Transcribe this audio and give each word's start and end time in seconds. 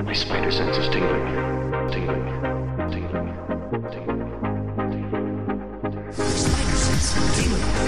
My 0.07 0.13
spider 0.13 0.53
sense 0.53 0.79
is 0.79 0.89
tingling. 0.91 1.27
Tingling. 1.91 2.25
Tingling. 2.93 3.35
Tingling. 3.91 4.23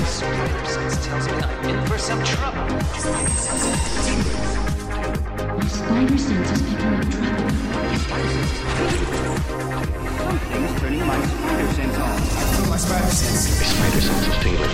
Spider 0.07 0.67
sense 0.67 1.07
tells 1.07 1.27
me 1.29 1.35
I'm 1.35 1.43
in 1.43 1.49
for 1.63 1.64
some 2.05 2.23
trouble. 2.25 2.65
My 2.65 2.79
spider 5.69 6.19
sense 6.19 6.51
is 6.51 6.63
picking 6.63 6.87
up 6.87 7.11
trouble. 7.11 7.51
Something's 10.19 10.81
turning 10.81 11.07
my 11.07 11.25
spider 11.27 11.73
sense 11.73 11.97
on. 11.97 12.69
My 12.69 12.77
spider 12.77 13.11
sense 13.11 13.49
is 13.49 13.59
tingling. 14.43 14.71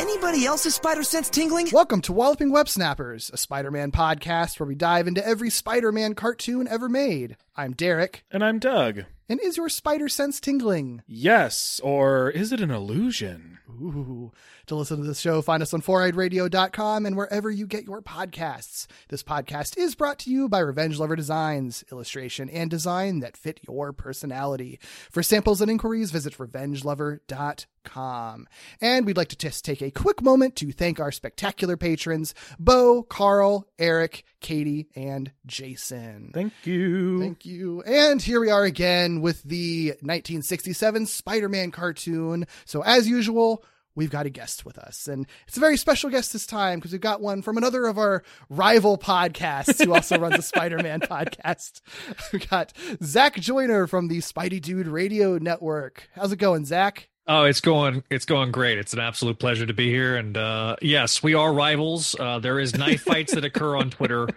Anybody 0.00 0.46
else's 0.46 0.74
spider 0.74 1.02
sense 1.04 1.28
tingling? 1.30 1.68
Welcome 1.72 2.00
to 2.02 2.12
Walloping 2.12 2.50
Web 2.50 2.68
Snappers, 2.68 3.30
a 3.32 3.36
Spider 3.36 3.70
Man 3.70 3.92
podcast 3.92 4.58
where 4.58 4.66
we 4.66 4.74
dive 4.74 5.06
into 5.06 5.24
every 5.26 5.50
Spider 5.50 5.92
Man 5.92 6.14
cartoon 6.14 6.66
ever 6.68 6.88
made. 6.88 7.36
I'm 7.56 7.72
Derek, 7.72 8.24
And 8.32 8.44
I'm 8.44 8.58
Doug. 8.58 9.04
and 9.28 9.40
is 9.40 9.56
your 9.56 9.68
spider 9.68 10.08
sense 10.08 10.40
tingling? 10.40 11.02
Yes, 11.06 11.80
or 11.84 12.28
is 12.30 12.50
it 12.52 12.60
an 12.60 12.70
illusion? 12.72 13.58
Ooh. 13.70 14.32
To 14.68 14.76
listen 14.76 14.98
to 14.98 15.04
this 15.04 15.20
show, 15.20 15.42
find 15.42 15.62
us 15.62 15.74
on 15.74 15.82
4iradio.com 15.82 17.04
and 17.04 17.18
wherever 17.18 17.50
you 17.50 17.66
get 17.66 17.84
your 17.84 18.00
podcasts. 18.00 18.86
This 19.10 19.22
podcast 19.22 19.76
is 19.76 19.94
brought 19.94 20.18
to 20.20 20.30
you 20.30 20.48
by 20.48 20.60
Revenge 20.60 20.98
Lover 20.98 21.16
Designs, 21.16 21.84
illustration 21.92 22.48
and 22.48 22.70
design 22.70 23.20
that 23.20 23.36
fit 23.36 23.60
your 23.68 23.92
personality. 23.92 24.80
For 25.10 25.22
samples 25.22 25.60
and 25.60 25.70
inquiries, 25.70 26.12
visit 26.12 26.38
revengelover.com. 26.38 28.48
And 28.80 29.04
we'd 29.04 29.18
like 29.18 29.28
to 29.28 29.36
just 29.36 29.66
take 29.66 29.82
a 29.82 29.90
quick 29.90 30.22
moment 30.22 30.56
to 30.56 30.72
thank 30.72 30.98
our 30.98 31.12
spectacular 31.12 31.76
patrons, 31.76 32.34
Bo, 32.58 33.02
Carl, 33.02 33.68
Eric, 33.78 34.24
Katie, 34.40 34.88
and 34.96 35.30
Jason. 35.44 36.30
Thank 36.32 36.54
you. 36.64 37.20
Thank 37.20 37.44
you. 37.44 37.82
And 37.82 38.22
here 38.22 38.40
we 38.40 38.50
are 38.50 38.64
again 38.64 39.20
with 39.20 39.42
the 39.42 39.88
1967 40.00 41.04
Spider 41.04 41.50
Man 41.50 41.70
cartoon. 41.70 42.46
So, 42.64 42.82
as 42.82 43.06
usual, 43.06 43.62
we've 43.94 44.10
got 44.10 44.26
a 44.26 44.30
guest 44.30 44.64
with 44.64 44.78
us. 44.78 45.08
And 45.08 45.26
it's 45.46 45.56
a 45.56 45.60
very 45.60 45.76
special 45.76 46.10
guest 46.10 46.32
this 46.32 46.46
time 46.46 46.78
because 46.78 46.92
we've 46.92 47.00
got 47.00 47.20
one 47.20 47.42
from 47.42 47.56
another 47.56 47.86
of 47.86 47.98
our 47.98 48.22
rival 48.48 48.98
podcasts 48.98 49.84
who 49.84 49.94
also 49.94 50.18
runs 50.18 50.38
a 50.38 50.42
Spider 50.54 50.78
Man 50.78 51.00
podcast. 51.00 51.80
We've 52.32 52.48
got 52.48 52.72
Zach 53.02 53.34
Joyner 53.36 53.86
from 53.86 54.08
the 54.08 54.18
Spidey 54.18 54.60
Dude 54.60 54.86
Radio 54.86 55.38
Network. 55.38 56.08
How's 56.14 56.32
it 56.32 56.36
going, 56.36 56.64
Zach? 56.64 57.08
Oh, 57.26 57.44
it's 57.44 57.60
going 57.60 58.04
it's 58.10 58.26
going 58.26 58.52
great. 58.52 58.78
It's 58.78 58.92
an 58.92 58.98
absolute 59.00 59.38
pleasure 59.38 59.64
to 59.64 59.72
be 59.72 59.88
here. 59.88 60.16
And 60.16 60.36
uh 60.36 60.76
yes, 60.82 61.22
we 61.22 61.34
are 61.34 61.52
rivals. 61.52 62.14
Uh 62.18 62.38
there 62.38 62.60
is 62.60 62.76
knife 62.76 63.02
fights 63.02 63.34
that 63.34 63.44
occur 63.44 63.76
on 63.76 63.90
Twitter 63.90 64.28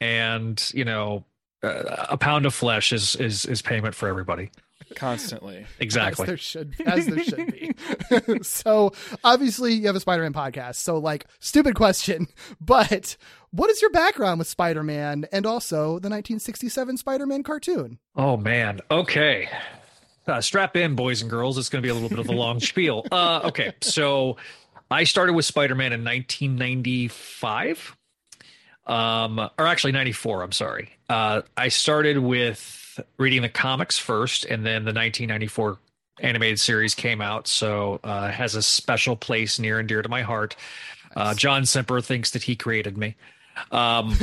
and, 0.00 0.70
you 0.74 0.84
know, 0.84 1.24
uh, 1.62 2.06
a 2.08 2.16
pound 2.16 2.46
of 2.46 2.54
flesh 2.54 2.92
is 2.92 3.16
is 3.16 3.44
is 3.44 3.60
payment 3.60 3.94
for 3.94 4.08
everybody. 4.08 4.50
Constantly. 4.94 5.58
As 5.66 5.66
Exactly. 5.80 6.26
there 6.26 6.36
should, 6.36 6.74
as 6.86 7.06
there 7.06 7.24
should 7.24 7.52
be. 7.52 7.72
so 8.42 8.92
obviously 9.24 9.74
you 9.74 9.86
have 9.86 9.96
a 9.96 10.00
Spider-Man 10.00 10.32
podcast. 10.32 10.76
So 10.76 10.98
like, 10.98 11.26
stupid 11.40 11.74
question, 11.74 12.28
but 12.60 13.16
what 13.50 13.70
is 13.70 13.80
your 13.82 13.90
background 13.90 14.38
with 14.38 14.48
Spider-Man 14.48 15.26
and 15.32 15.46
also 15.46 15.82
the 15.98 16.08
1967 16.08 16.96
Spider-Man 16.96 17.42
cartoon? 17.42 17.98
Oh 18.16 18.36
man. 18.36 18.80
Okay. 18.90 19.48
Uh, 20.26 20.40
strap 20.40 20.76
in, 20.76 20.94
boys 20.94 21.20
and 21.20 21.28
girls. 21.30 21.58
It's 21.58 21.68
going 21.68 21.82
to 21.82 21.86
be 21.86 21.90
a 21.90 21.94
little 21.94 22.08
bit 22.08 22.20
of 22.20 22.28
a 22.28 22.32
long 22.32 22.60
spiel. 22.60 23.04
Uh, 23.10 23.40
okay, 23.46 23.72
so 23.80 24.36
I 24.88 25.02
started 25.04 25.32
with 25.32 25.44
Spider-Man 25.44 25.92
in 25.92 26.04
1995, 26.04 27.96
um, 28.86 29.38
or 29.58 29.66
actually 29.66 29.92
94. 29.92 30.42
I'm 30.42 30.52
sorry. 30.52 30.90
Uh, 31.08 31.42
I 31.56 31.68
started 31.68 32.18
with 32.18 32.58
reading 33.18 33.42
the 33.42 33.48
comics 33.48 33.98
first, 33.98 34.44
and 34.44 34.64
then 34.64 34.84
the 34.84 34.92
1994 34.92 35.78
animated 36.20 36.60
series 36.60 36.94
came 36.94 37.20
out, 37.20 37.48
so 37.48 38.00
uh, 38.04 38.28
has 38.30 38.54
a 38.54 38.62
special 38.62 39.16
place 39.16 39.58
near 39.58 39.78
and 39.78 39.88
dear 39.88 40.02
to 40.02 40.08
my 40.08 40.22
heart. 40.22 40.56
Uh, 41.16 41.34
John 41.34 41.66
Semper 41.66 42.00
thinks 42.00 42.30
that 42.30 42.42
he 42.42 42.56
created 42.56 42.96
me. 42.96 43.16
Um, 43.70 44.16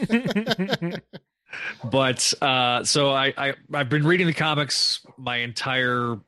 but 1.84 2.34
uh 2.42 2.82
so 2.84 3.10
I, 3.10 3.32
I 3.36 3.54
i've 3.72 3.88
been 3.88 4.04
reading 4.04 4.26
the 4.26 4.32
comics 4.32 5.06
my 5.16 5.36
entire 5.36 6.18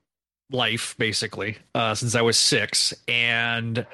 life 0.51 0.95
basically 0.99 1.59
uh 1.75 1.95
since 1.95 2.15
i 2.15 2.23
was 2.23 2.39
six 2.39 2.95
and 3.09 3.85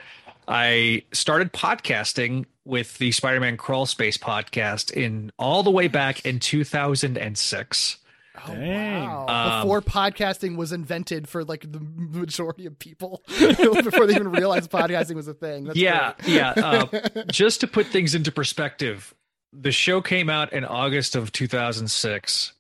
i 0.49 1.03
started 1.13 1.53
podcasting 1.53 2.45
with 2.65 2.99
the 2.99 3.11
spider-man 3.13 3.57
crawl 3.57 3.87
space 3.87 4.17
podcast 4.17 4.93
in 4.93 5.31
all 5.39 5.63
the 5.63 5.71
way 5.71 5.89
back 5.89 6.25
in 6.25 6.39
2006 6.39 7.99
Oh, 8.49 8.55
Dang. 8.55 9.05
wow. 9.05 9.27
Um, 9.29 9.63
Before 9.63 9.83
podcasting 9.83 10.57
was 10.57 10.73
invented 10.73 11.29
for 11.29 11.45
like 11.45 11.71
the 11.71 11.81
majority 11.81 12.65
of 12.65 12.79
people, 12.79 13.23
before 13.29 14.07
they 14.07 14.15
even 14.15 14.33
realized 14.33 14.71
podcasting 14.71 15.17
was 15.17 15.29
a 15.29 15.35
thing. 15.35 15.65
That's 15.65 15.77
yeah 15.79 16.15
yeah 16.27 16.51
uh, 16.57 16.87
just 17.31 17.61
to 17.61 17.67
put 17.67 17.87
things 17.89 18.15
into 18.15 18.33
perspective 18.33 19.15
the 19.53 19.71
show 19.71 20.01
came 20.01 20.31
out 20.31 20.51
in 20.55 20.65
august 20.65 21.15
of 21.15 21.31
2006 21.31 22.55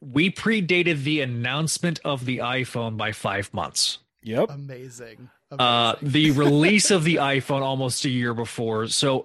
we 0.00 0.30
predated 0.30 1.02
the 1.02 1.20
announcement 1.22 1.98
of 2.04 2.24
the 2.24 2.38
iphone 2.38 2.96
by 2.96 3.10
five 3.10 3.52
months 3.52 3.98
Yep. 4.22 4.50
Amazing. 4.50 5.28
Uh, 5.50 5.94
the 6.02 6.30
release 6.32 6.90
of 6.90 7.04
the 7.04 7.16
iPhone 7.16 7.62
almost 7.62 8.04
a 8.04 8.10
year 8.10 8.34
before. 8.34 8.88
So 8.88 9.24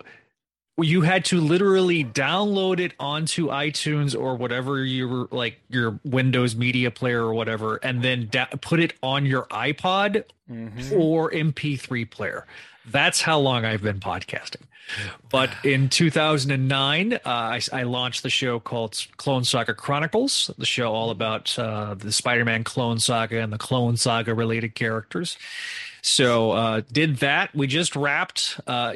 you 0.79 1.01
had 1.01 1.23
to 1.25 1.39
literally 1.39 2.03
download 2.03 2.79
it 2.79 2.94
onto 3.00 3.47
iTunes 3.50 4.19
or 4.19 4.35
whatever 4.35 4.83
your 4.83 5.28
like 5.29 5.59
your 5.69 6.00
Windows 6.03 6.56
media 6.56 6.89
player 6.91 7.23
or 7.23 7.33
whatever, 7.33 7.75
and 7.78 8.01
then 8.03 8.28
da- 8.31 8.47
put 8.62 8.79
it 8.79 8.94
on 9.03 9.25
your 9.25 9.44
iPod 9.47 10.23
Mhm. 10.50 10.91
or 11.00 11.31
MP3 11.31 12.06
player. 12.09 12.45
That's 12.89 13.22
how 13.22 13.39
long 13.39 13.63
I've 13.66 13.81
been 13.83 14.00
podcasting. 14.00 14.63
But 15.29 15.51
in 15.63 15.89
2009, 15.89 17.13
uh, 17.13 17.19
I, 17.25 17.62
I 17.72 17.83
launched 17.83 18.23
the 18.23 18.29
show 18.29 18.59
called 18.59 18.97
Clone 19.17 19.44
Saga 19.45 19.73
Chronicles, 19.73 20.50
the 20.57 20.66
show 20.66 20.91
all 20.91 21.09
about 21.12 21.57
uh, 21.57 21.94
the 21.94 22.12
Spider 22.12 22.44
Man 22.45 22.63
Clone 22.63 23.00
Saga 23.00 23.39
and 23.41 23.53
the 23.53 23.57
Clone 23.57 23.95
Saga 23.95 24.33
related 24.33 24.75
characters. 24.75 25.38
So 26.05 26.51
uh, 26.51 26.81
did 26.91 27.17
that. 27.17 27.55
We 27.55 27.65
just 27.65 27.95
wrapped. 27.95 28.59
Uh, 28.67 28.93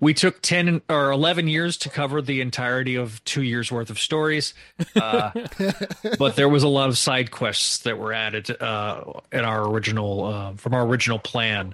we 0.00 0.14
took 0.14 0.42
ten 0.42 0.82
or 0.88 1.12
eleven 1.12 1.46
years 1.46 1.76
to 1.78 1.88
cover 1.88 2.20
the 2.20 2.40
entirety 2.40 2.96
of 2.96 3.22
two 3.24 3.42
years 3.42 3.70
worth 3.70 3.88
of 3.88 4.00
stories, 4.00 4.52
uh, 4.96 5.30
but 6.18 6.34
there 6.34 6.48
was 6.48 6.64
a 6.64 6.68
lot 6.68 6.88
of 6.88 6.98
side 6.98 7.30
quests 7.30 7.78
that 7.78 7.98
were 7.98 8.12
added 8.12 8.50
uh, 8.60 9.04
in 9.30 9.44
our 9.44 9.64
original 9.70 10.24
uh, 10.24 10.52
from 10.54 10.74
our 10.74 10.84
original 10.84 11.20
plan. 11.20 11.72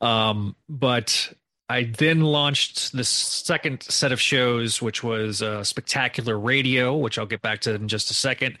Um, 0.00 0.56
but 0.66 1.34
I 1.68 1.84
then 1.84 2.22
launched 2.22 2.92
the 2.92 3.04
second 3.04 3.82
set 3.82 4.12
of 4.12 4.20
shows, 4.20 4.80
which 4.80 5.04
was 5.04 5.42
uh, 5.42 5.62
Spectacular 5.62 6.38
Radio, 6.38 6.96
which 6.96 7.18
I'll 7.18 7.26
get 7.26 7.42
back 7.42 7.60
to 7.60 7.74
in 7.74 7.88
just 7.88 8.10
a 8.10 8.14
second, 8.14 8.56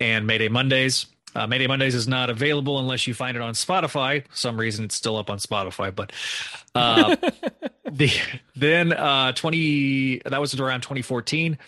and 0.00 0.26
Mayday 0.26 0.48
Mondays. 0.48 1.04
Uh, 1.34 1.46
Mayday 1.46 1.66
Mondays 1.66 1.94
is 1.94 2.06
not 2.06 2.30
available 2.30 2.78
unless 2.78 3.06
you 3.06 3.14
find 3.14 3.36
it 3.36 3.42
on 3.42 3.54
Spotify. 3.54 4.26
For 4.28 4.36
some 4.36 4.58
reason, 4.58 4.84
it's 4.84 4.94
still 4.94 5.16
up 5.16 5.30
on 5.30 5.38
Spotify, 5.38 5.94
but 5.94 6.12
uh, 6.74 7.16
the 7.90 8.10
then 8.54 8.92
uh, 8.92 9.32
twenty 9.32 10.18
that 10.24 10.40
was 10.40 10.58
around 10.58 10.82
2014. 10.82 11.58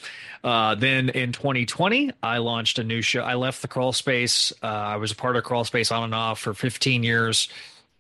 Uh, 0.45 0.77
then 0.77 1.09
in 1.09 1.33
2020, 1.33 2.13
I 2.23 2.39
launched 2.39 2.79
a 2.79 2.85
new 2.85 3.03
show. 3.03 3.21
I 3.21 3.35
left 3.35 3.63
the 3.63 3.69
crawl 3.69 3.93
space. 3.93 4.53
Uh, 4.63 4.67
I 4.67 4.97
was 4.97 5.11
a 5.11 5.17
part 5.17 5.37
of 5.37 5.43
crawl 5.43 5.65
space 5.65 5.91
on 5.91 6.05
and 6.05 6.15
off 6.15 6.39
for 6.39 6.55
15 6.55 7.03
years 7.03 7.49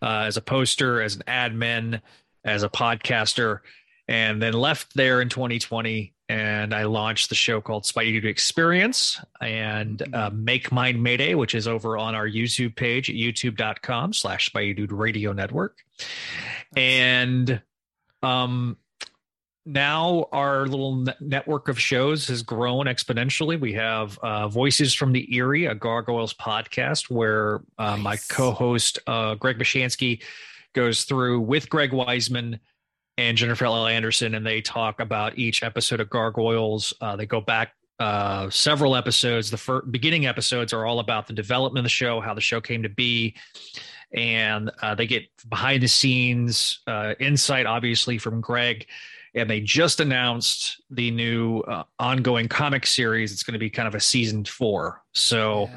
uh, 0.00 0.24
as 0.26 0.36
a 0.36 0.40
poster, 0.40 1.02
as 1.02 1.16
an 1.16 1.22
admin, 1.26 2.00
as 2.44 2.62
a 2.62 2.68
podcaster, 2.68 3.60
and 4.06 4.40
then 4.40 4.52
left 4.52 4.94
there 4.94 5.20
in 5.20 5.28
2020. 5.28 6.12
And 6.28 6.74
I 6.74 6.84
launched 6.84 7.28
the 7.28 7.36
show 7.36 7.60
called 7.60 7.84
Spidey 7.84 8.12
Dude 8.12 8.24
Experience 8.24 9.20
and 9.40 10.02
uh, 10.12 10.30
Make 10.32 10.72
Mine 10.72 11.00
Mayday, 11.00 11.34
which 11.34 11.54
is 11.54 11.68
over 11.68 11.96
on 11.96 12.14
our 12.16 12.28
YouTube 12.28 12.74
page 12.74 13.08
at 13.08 13.14
youtube.com 13.14 14.12
slash 14.12 14.50
Spidey 14.50 14.76
Dude 14.76 14.92
Radio 14.92 15.32
Network. 15.32 15.78
And 16.76 17.62
um, 18.22 18.76
now 19.66 20.28
our 20.32 20.66
little 20.66 20.96
ne- 20.96 21.14
network 21.20 21.68
of 21.68 21.78
shows 21.78 22.28
has 22.28 22.42
grown 22.42 22.86
exponentially. 22.86 23.58
We 23.60 23.74
have 23.74 24.18
uh, 24.18 24.48
Voices 24.48 24.94
from 24.94 25.12
the 25.12 25.28
Eyrie, 25.36 25.66
a 25.66 25.74
Gargoyles 25.74 26.34
podcast, 26.34 27.10
where 27.10 27.62
uh, 27.78 27.96
my 27.96 28.16
co-host 28.28 29.00
uh, 29.06 29.34
Greg 29.34 29.58
Bishansky 29.58 30.22
goes 30.72 31.04
through 31.04 31.40
with 31.40 31.68
Greg 31.68 31.90
Weisman 31.90 32.60
and 33.18 33.36
Jennifer 33.36 33.64
L. 33.64 33.86
Anderson, 33.86 34.34
and 34.34 34.44
they 34.44 34.60
talk 34.60 35.00
about 35.00 35.38
each 35.38 35.62
episode 35.62 36.00
of 36.00 36.10
Gargoyles. 36.10 36.92
Uh, 37.00 37.16
they 37.16 37.26
go 37.26 37.40
back 37.40 37.72
uh, 37.98 38.50
several 38.50 38.94
episodes. 38.94 39.50
The 39.50 39.82
beginning 39.90 40.26
episodes 40.26 40.72
are 40.72 40.84
all 40.84 41.00
about 41.00 41.26
the 41.26 41.32
development 41.32 41.78
of 41.78 41.84
the 41.84 41.90
show, 41.90 42.20
how 42.20 42.34
the 42.34 42.40
show 42.40 42.60
came 42.60 42.82
to 42.82 42.88
be, 42.88 43.34
and 44.12 44.70
uh, 44.82 44.94
they 44.94 45.06
get 45.06 45.24
behind 45.48 45.82
the 45.82 45.88
scenes 45.88 46.80
uh, 46.86 47.14
insight, 47.18 47.66
obviously 47.66 48.18
from 48.18 48.40
Greg. 48.40 48.86
And 49.34 49.50
they 49.50 49.60
just 49.60 50.00
announced 50.00 50.82
the 50.90 51.10
new 51.10 51.60
uh, 51.60 51.84
ongoing 51.98 52.48
comic 52.48 52.86
series. 52.86 53.32
It's 53.32 53.42
going 53.42 53.52
to 53.52 53.58
be 53.58 53.68
kind 53.68 53.86
of 53.86 53.94
a 53.94 54.00
season 54.00 54.46
four. 54.46 55.02
So 55.12 55.68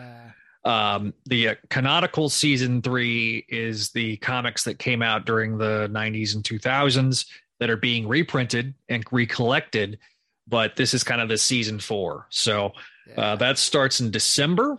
um, 0.65 1.13
the 1.25 1.49
uh, 1.49 1.55
canonical 1.69 2.29
season 2.29 2.81
three 2.81 3.45
is 3.47 3.91
the 3.91 4.17
comics 4.17 4.63
that 4.65 4.79
came 4.79 5.01
out 5.01 5.25
during 5.25 5.57
the 5.57 5.89
90s 5.91 6.35
and 6.35 6.43
2000s 6.43 7.25
that 7.59 7.69
are 7.69 7.77
being 7.77 8.07
reprinted 8.07 8.73
and 8.87 9.05
recollected. 9.11 9.99
But 10.47 10.75
this 10.75 10.93
is 10.93 11.03
kind 11.03 11.21
of 11.21 11.29
the 11.29 11.37
season 11.37 11.79
four. 11.79 12.25
So 12.29 12.73
uh, 13.15 13.35
that 13.37 13.57
starts 13.57 13.99
in 13.99 14.11
December. 14.11 14.77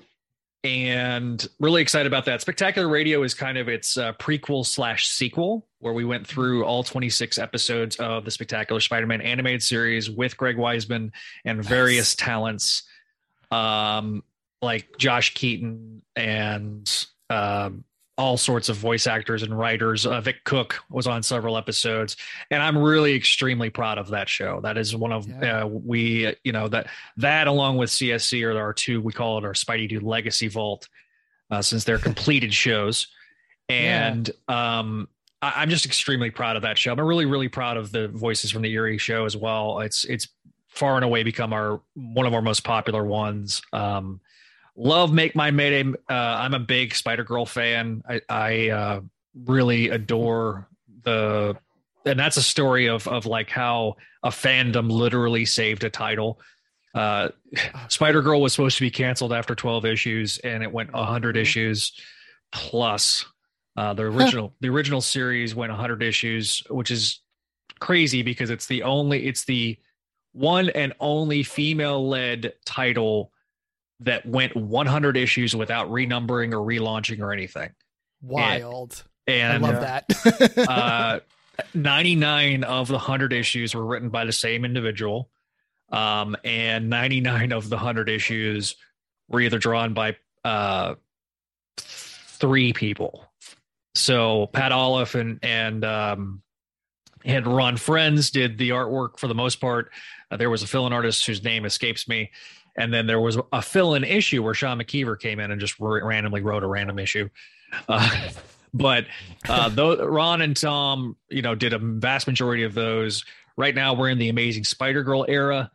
And 0.62 1.46
really 1.58 1.80
excited 1.80 2.06
about 2.06 2.26
that. 2.26 2.42
Spectacular 2.42 2.86
Radio 2.86 3.22
is 3.22 3.32
kind 3.32 3.56
of 3.56 3.70
its 3.70 3.96
uh, 3.96 4.12
prequel 4.14 4.66
slash 4.66 5.08
sequel, 5.08 5.66
where 5.78 5.94
we 5.94 6.04
went 6.04 6.26
through 6.26 6.64
all 6.64 6.84
26 6.84 7.38
episodes 7.38 7.96
of 7.96 8.26
the 8.26 8.30
Spectacular 8.30 8.80
Spider 8.80 9.06
Man 9.06 9.22
animated 9.22 9.62
series 9.62 10.10
with 10.10 10.36
Greg 10.36 10.56
Weisman 10.56 11.12
and 11.46 11.64
various 11.64 12.14
talents. 12.14 12.82
Um, 13.50 14.22
like 14.62 14.96
Josh 14.98 15.34
Keaton 15.34 16.02
and 16.16 17.06
um, 17.30 17.84
all 18.18 18.36
sorts 18.36 18.68
of 18.68 18.76
voice 18.76 19.06
actors 19.06 19.42
and 19.42 19.56
writers. 19.58 20.04
Uh, 20.06 20.20
Vic 20.20 20.44
Cook 20.44 20.80
was 20.90 21.06
on 21.06 21.22
several 21.22 21.56
episodes, 21.56 22.16
and 22.50 22.62
I'm 22.62 22.76
really 22.76 23.14
extremely 23.14 23.70
proud 23.70 23.96
of 23.98 24.08
that 24.08 24.28
show. 24.28 24.60
That 24.60 24.76
is 24.76 24.94
one 24.94 25.12
of 25.12 25.26
Yeah. 25.28 25.62
uh, 25.62 25.66
we, 25.66 26.34
you 26.44 26.52
know, 26.52 26.68
that 26.68 26.88
that 27.16 27.46
along 27.46 27.78
with 27.78 27.90
CSC 27.90 28.42
are 28.44 28.58
our 28.58 28.72
two. 28.74 29.00
We 29.00 29.12
call 29.12 29.38
it 29.38 29.44
our 29.44 29.54
Spidey 29.54 29.88
Dude 29.88 30.02
Legacy 30.02 30.48
Vault, 30.48 30.88
uh, 31.50 31.62
since 31.62 31.84
they're 31.84 31.98
completed 32.10 32.52
shows, 32.54 33.06
and 33.68 34.30
um. 34.48 35.08
I- 35.42 35.54
I'm 35.62 35.70
just 35.70 35.86
extremely 35.86 36.28
proud 36.30 36.56
of 36.56 36.62
that 36.62 36.76
show. 36.76 36.92
I'm 36.92 37.00
really, 37.00 37.24
really 37.24 37.48
proud 37.48 37.78
of 37.78 37.92
the 37.92 38.08
voices 38.08 38.50
from 38.50 38.60
the 38.60 38.70
Eyrie 38.74 38.98
show 38.98 39.24
as 39.24 39.34
well. 39.38 39.80
It's 39.80 40.04
it's 40.04 40.28
far 40.68 40.96
and 40.96 41.04
away 41.04 41.22
become 41.22 41.54
our 41.54 41.80
one 41.94 42.26
of 42.26 42.34
our 42.34 42.42
most 42.42 42.62
popular 42.62 43.02
ones. 43.02 43.62
Um, 43.72 44.20
love 44.80 45.12
make 45.12 45.36
my 45.36 45.50
mayday 45.50 45.88
uh, 46.08 46.14
i'm 46.14 46.54
a 46.54 46.58
big 46.58 46.94
spider 46.94 47.22
girl 47.22 47.44
fan. 47.44 48.02
I, 48.08 48.20
I 48.28 48.68
uh, 48.70 49.00
really 49.44 49.90
adore 49.90 50.68
the 51.04 51.56
and 52.06 52.18
that's 52.18 52.38
a 52.38 52.42
story 52.42 52.88
of 52.88 53.06
of 53.06 53.26
like 53.26 53.50
how 53.50 53.96
a 54.22 54.30
fandom 54.30 54.90
literally 54.90 55.44
saved 55.44 55.84
a 55.84 55.90
title. 55.90 56.40
Uh 56.94 57.28
spider 57.88 58.22
girl 58.22 58.40
was 58.40 58.52
supposed 58.52 58.78
to 58.78 58.84
be 58.84 58.90
canceled 58.90 59.32
after 59.32 59.54
12 59.54 59.84
issues 59.84 60.38
and 60.38 60.62
it 60.62 60.72
went 60.72 60.92
100 60.92 61.36
issues 61.36 61.92
plus 62.52 63.26
uh 63.76 63.92
the 63.94 64.02
original 64.02 64.54
the 64.60 64.68
original 64.68 65.00
series 65.00 65.54
went 65.54 65.70
100 65.70 66.02
issues 66.02 66.62
which 66.70 66.90
is 66.90 67.20
crazy 67.80 68.22
because 68.22 68.50
it's 68.50 68.66
the 68.66 68.82
only 68.82 69.26
it's 69.26 69.44
the 69.44 69.78
one 70.32 70.68
and 70.70 70.92
only 71.00 71.42
female 71.42 72.08
led 72.08 72.52
title 72.64 73.32
that 74.00 74.26
went 74.26 74.56
100 74.56 75.16
issues 75.16 75.54
without 75.54 75.90
renumbering 75.90 76.52
or 76.52 76.66
relaunching 76.66 77.20
or 77.20 77.32
anything. 77.32 77.70
Wild. 78.22 79.04
And 79.26 79.64
I 79.64 79.70
love 79.70 79.80
that. 79.80 80.58
uh, 80.68 81.20
99 81.74 82.64
of 82.64 82.88
the 82.88 82.94
100 82.94 83.32
issues 83.32 83.74
were 83.74 83.84
written 83.84 84.08
by 84.08 84.24
the 84.24 84.32
same 84.32 84.64
individual. 84.64 85.30
Um, 85.92 86.36
and 86.44 86.88
99 86.88 87.52
of 87.52 87.68
the 87.68 87.76
100 87.76 88.08
issues 88.08 88.76
were 89.28 89.40
either 89.40 89.58
drawn 89.58 89.92
by 89.92 90.16
uh, 90.44 90.94
three 91.76 92.72
people. 92.72 93.26
So 93.94 94.48
Pat 94.52 94.72
Olliffe 94.72 95.14
and, 95.14 95.40
and, 95.42 95.84
um, 95.84 96.42
and 97.24 97.46
Ron 97.46 97.76
Frenz 97.76 98.30
did 98.30 98.56
the 98.56 98.70
artwork 98.70 99.18
for 99.18 99.26
the 99.26 99.34
most 99.34 99.60
part. 99.60 99.90
Uh, 100.30 100.36
there 100.36 100.48
was 100.48 100.62
a 100.62 100.66
fill-in 100.66 100.92
artist 100.92 101.26
whose 101.26 101.42
name 101.42 101.64
escapes 101.64 102.08
me. 102.08 102.30
And 102.76 102.92
then 102.92 103.06
there 103.06 103.20
was 103.20 103.38
a 103.52 103.62
fill-in 103.62 104.04
issue 104.04 104.42
where 104.42 104.54
Sean 104.54 104.78
McKeever 104.78 105.18
came 105.18 105.40
in 105.40 105.50
and 105.50 105.60
just 105.60 105.80
r- 105.80 106.04
randomly 106.04 106.40
wrote 106.40 106.62
a 106.62 106.66
random 106.66 106.98
issue. 106.98 107.28
Uh, 107.88 108.28
but 108.74 109.06
uh, 109.48 109.68
though 109.68 110.04
Ron 110.04 110.42
and 110.42 110.56
Tom, 110.56 111.16
you 111.28 111.42
know, 111.42 111.54
did 111.54 111.72
a 111.72 111.78
vast 111.78 112.26
majority 112.26 112.62
of 112.62 112.74
those. 112.74 113.24
Right 113.56 113.74
now, 113.74 113.94
we're 113.94 114.08
in 114.08 114.18
the 114.18 114.28
Amazing 114.28 114.64
Spider 114.64 115.02
Girl 115.02 115.26
era, 115.28 115.70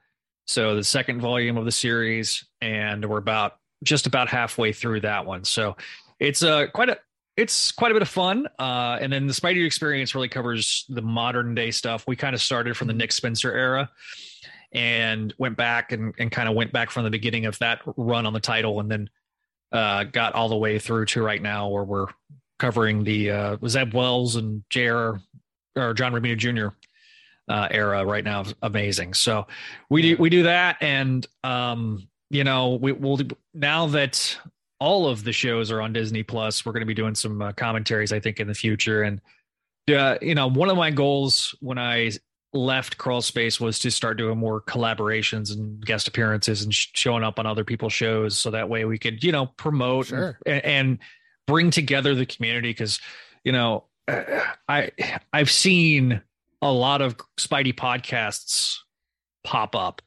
so 0.48 0.76
the 0.76 0.84
second 0.84 1.22
volume 1.22 1.58
of 1.58 1.66
the 1.66 1.72
series, 1.72 2.46
and 2.62 3.06
we're 3.06 3.18
about 3.18 3.58
just 3.84 4.08
about 4.08 4.28
halfway 4.28 4.72
through 4.72 5.02
that 5.02 5.26
one. 5.26 5.44
So 5.44 5.76
it's 6.20 6.42
uh, 6.42 6.68
quite 6.74 6.90
a 6.90 7.00
it's 7.38 7.72
quite 7.74 7.92
a 7.92 7.94
bit 7.94 8.02
of 8.02 8.10
fun. 8.10 8.48
Uh, 8.58 8.98
and 9.02 9.12
then 9.12 9.28
the 9.28 9.34
Spidey 9.34 9.66
experience 9.66 10.16
really 10.16 10.30
covers 10.30 10.86
the 10.88 11.02
modern 11.02 11.54
day 11.54 11.70
stuff. 11.70 12.06
We 12.08 12.16
kind 12.16 12.34
of 12.34 12.42
started 12.42 12.78
from 12.78 12.88
the 12.88 12.94
Nick 12.94 13.12
Spencer 13.12 13.54
era 13.54 13.92
and 14.76 15.34
went 15.38 15.56
back 15.56 15.94
and, 15.94 16.14
and 16.20 16.30
kind 16.30 16.50
of 16.50 16.54
went 16.54 16.74
back 16.74 16.92
from 16.92 17.06
the 17.06 17.10
beginning 17.10 17.46
of 17.46 17.58
that 17.60 17.82
run 17.96 18.26
on 18.26 18.34
the 18.34 18.40
title 18.42 18.82
and 18.82 18.92
then 18.92 19.10
uh, 19.72 20.04
got 20.04 20.34
all 20.34 20.50
the 20.50 20.56
way 20.56 20.78
through 20.78 21.06
to 21.06 21.24
right 21.24 21.42
now 21.42 21.70
where 21.70 21.86
we're 21.86 22.08
covering 22.60 23.04
the 23.04 23.32
uh, 23.32 23.58
Zeb 23.68 23.94
Wells 23.94 24.36
and 24.36 24.64
JR 24.70 25.14
or 25.78 25.94
John 25.94 26.14
Romita 26.14 26.38
Jr. 26.38 26.68
Uh, 27.48 27.68
era 27.72 28.06
right 28.06 28.24
now. 28.24 28.44
Amazing. 28.62 29.14
So 29.14 29.48
we 29.90 30.02
do 30.02 30.18
we 30.18 30.30
do 30.30 30.44
that, 30.44 30.78
and 30.82 31.26
um, 31.44 32.08
you 32.30 32.44
know 32.44 32.76
we 32.76 32.92
will 32.92 33.20
now 33.54 33.86
that 33.88 34.38
all 34.80 35.08
of 35.08 35.24
the 35.24 35.32
shows 35.32 35.72
are 35.72 35.82
on 35.82 35.94
Disney 35.94 36.24
Plus, 36.24 36.66
we're 36.66 36.74
going 36.74 36.82
to 36.82 36.88
be 36.88 36.94
doing 36.94 37.16
some 37.16 37.42
uh, 37.42 37.52
commentaries, 37.54 38.12
I 38.12 38.20
think, 38.20 38.40
in 38.40 38.48
the 38.48 38.54
future. 38.54 39.04
And 39.04 39.22
uh, 39.94 40.18
you 40.22 40.36
know, 40.36 40.48
one 40.48 40.70
of 40.70 40.78
my 40.78 40.92
goals 40.92 41.56
when 41.62 41.78
I 41.78 42.12
left 42.56 42.98
Crawl 42.98 43.22
Space 43.22 43.60
was 43.60 43.78
to 43.80 43.92
start 43.92 44.18
doing 44.18 44.38
more 44.38 44.62
collaborations 44.62 45.54
and 45.54 45.86
guest 45.86 46.08
appearances 46.08 46.64
and 46.64 46.74
sh- 46.74 46.88
showing 46.94 47.24
up 47.24 47.38
on 47.40 47.46
other 47.46 47.64
people's 47.64 47.94
shows, 47.94 48.38
so 48.38 48.52
that 48.52 48.70
way 48.70 48.86
we 48.86 48.98
could, 48.98 49.24
you 49.24 49.32
know, 49.32 49.46
promote 49.46 50.08
Sure. 50.08 50.40
and, 50.46 50.66
and 50.66 51.00
bring 51.46 51.70
together 51.70 52.16
the 52.16 52.26
community. 52.26 52.70
Because 52.70 53.00
you 53.44 53.52
know, 53.52 53.84
uh, 54.08 54.24
I 54.68 54.92
I've 55.32 55.52
seen 55.52 56.22
a 56.62 56.72
lot 56.72 57.02
of 57.02 57.18
Spidey 57.38 57.76
podcasts 57.76 58.78
pop 59.44 59.76
up 59.76 60.02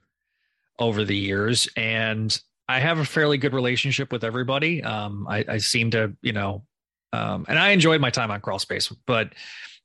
over 0.78 1.04
the 1.04 1.16
years, 1.16 1.68
and 1.76 2.36
I 2.68 2.80
have 2.80 2.98
a 2.98 3.04
fairly 3.04 3.38
good 3.38 3.54
relationship 3.54 4.10
with 4.12 4.24
everybody. 4.24 4.82
Um, 4.82 5.26
I, 5.28 5.44
I 5.48 5.58
seem 5.58 5.90
to, 5.92 6.14
you 6.22 6.32
know, 6.32 6.64
um, 7.12 7.46
and 7.48 7.58
I 7.58 7.70
enjoyed 7.70 8.00
my 8.00 8.10
time 8.10 8.30
on 8.30 8.40
Crawl 8.40 8.58
Space, 8.58 8.88
but 9.06 9.32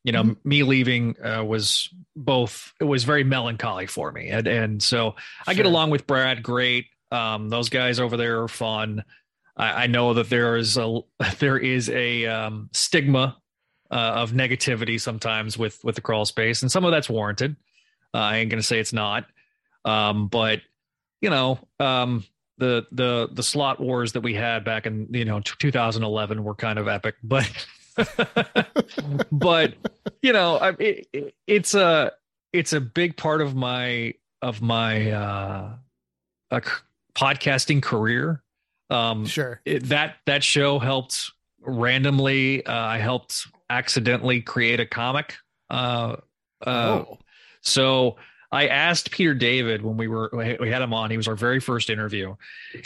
you 0.04 0.12
know, 0.12 0.36
me 0.44 0.64
leaving 0.64 1.16
uh, 1.24 1.44
was 1.44 1.90
both. 2.16 2.74
It 2.80 2.86
was 2.86 3.04
very 3.04 3.24
melancholy 3.24 3.88
for 3.88 4.12
me, 4.12 4.30
and 4.30 4.48
and 4.48 4.84
so 4.84 5.16
I 5.48 5.54
get 5.54 5.66
along 5.66 5.92
with 5.92 6.06
Brad 6.06 6.44
great. 6.44 6.88
Um, 7.12 7.50
those 7.50 7.70
guys 7.70 8.00
over 8.00 8.18
there 8.18 8.42
are 8.42 8.48
fun. 8.48 9.04
I, 9.56 9.84
I 9.84 9.88
know 9.88 10.16
that 10.16 10.30
there 10.30 10.58
is 10.58 10.78
a 10.78 11.00
there 11.40 11.58
is 11.58 11.90
a 11.90 12.26
um, 12.26 12.70
stigma 12.74 13.38
uh, 13.92 13.96
of 14.16 14.32
negativity 14.32 15.00
sometimes 15.00 15.58
with 15.58 15.84
with 15.84 15.96
the 15.96 16.02
crawl 16.02 16.26
space, 16.26 16.62
and 16.62 16.72
some 16.72 16.86
of 16.86 16.92
that's 16.92 17.10
warranted. 17.10 17.56
Uh, 18.14 18.18
I 18.18 18.38
ain't 18.38 18.50
gonna 18.50 18.64
say 18.64 18.80
it's 18.80 18.94
not, 18.94 19.26
um, 19.86 20.28
but 20.28 20.62
you 21.22 21.30
know, 21.30 21.60
um, 21.80 22.26
the 22.58 22.86
the 22.92 23.30
the 23.32 23.44
Slott 23.44 23.80
wars 23.80 24.12
that 24.12 24.22
we 24.22 24.34
had 24.34 24.66
back 24.66 24.86
in 24.86 25.08
you 25.12 25.26
know 25.26 25.40
t- 25.40 25.54
2011 25.60 26.44
were 26.44 26.56
kind 26.56 26.78
of 26.78 26.88
epic, 26.88 27.16
but 27.24 27.50
but 29.32 29.74
you 30.22 30.34
know, 30.34 30.58
I, 30.58 30.70
it, 30.80 31.08
it- 31.14 31.36
it's 31.48 31.74
a 31.74 32.12
it's 32.52 32.74
a 32.74 32.82
big 32.82 33.18
part 33.18 33.42
of 33.42 33.56
my 33.56 34.14
of 34.42 34.62
my 34.62 35.12
uh, 35.12 35.76
uh 36.52 36.60
podcasting 37.16 37.82
career. 37.82 38.42
Um, 38.90 39.26
sure. 39.26 39.62
it, 39.66 39.86
that 39.90 40.18
that 40.26 40.44
show 40.44 40.80
helped 40.80 41.32
randomly. 41.62 42.66
Uh, 42.66 42.74
I 42.74 42.98
helped 43.00 43.48
accidentally 43.70 44.42
create 44.42 44.80
a 44.80 44.86
comic. 44.86 45.36
Uh, 45.70 46.18
uh, 46.66 47.04
oh. 47.06 47.18
so 47.62 48.18
I 48.54 48.68
asked 48.68 49.10
Peter 49.10 49.34
David 49.34 49.82
when 49.82 49.98
we 49.98 50.08
were 50.08 50.30
we 50.60 50.70
had 50.70 50.82
him 50.84 50.94
on. 50.94 51.10
He 51.10 51.18
was 51.18 51.28
our 51.28 51.36
very 51.36 51.60
first 51.60 51.90
interview. 51.90 52.36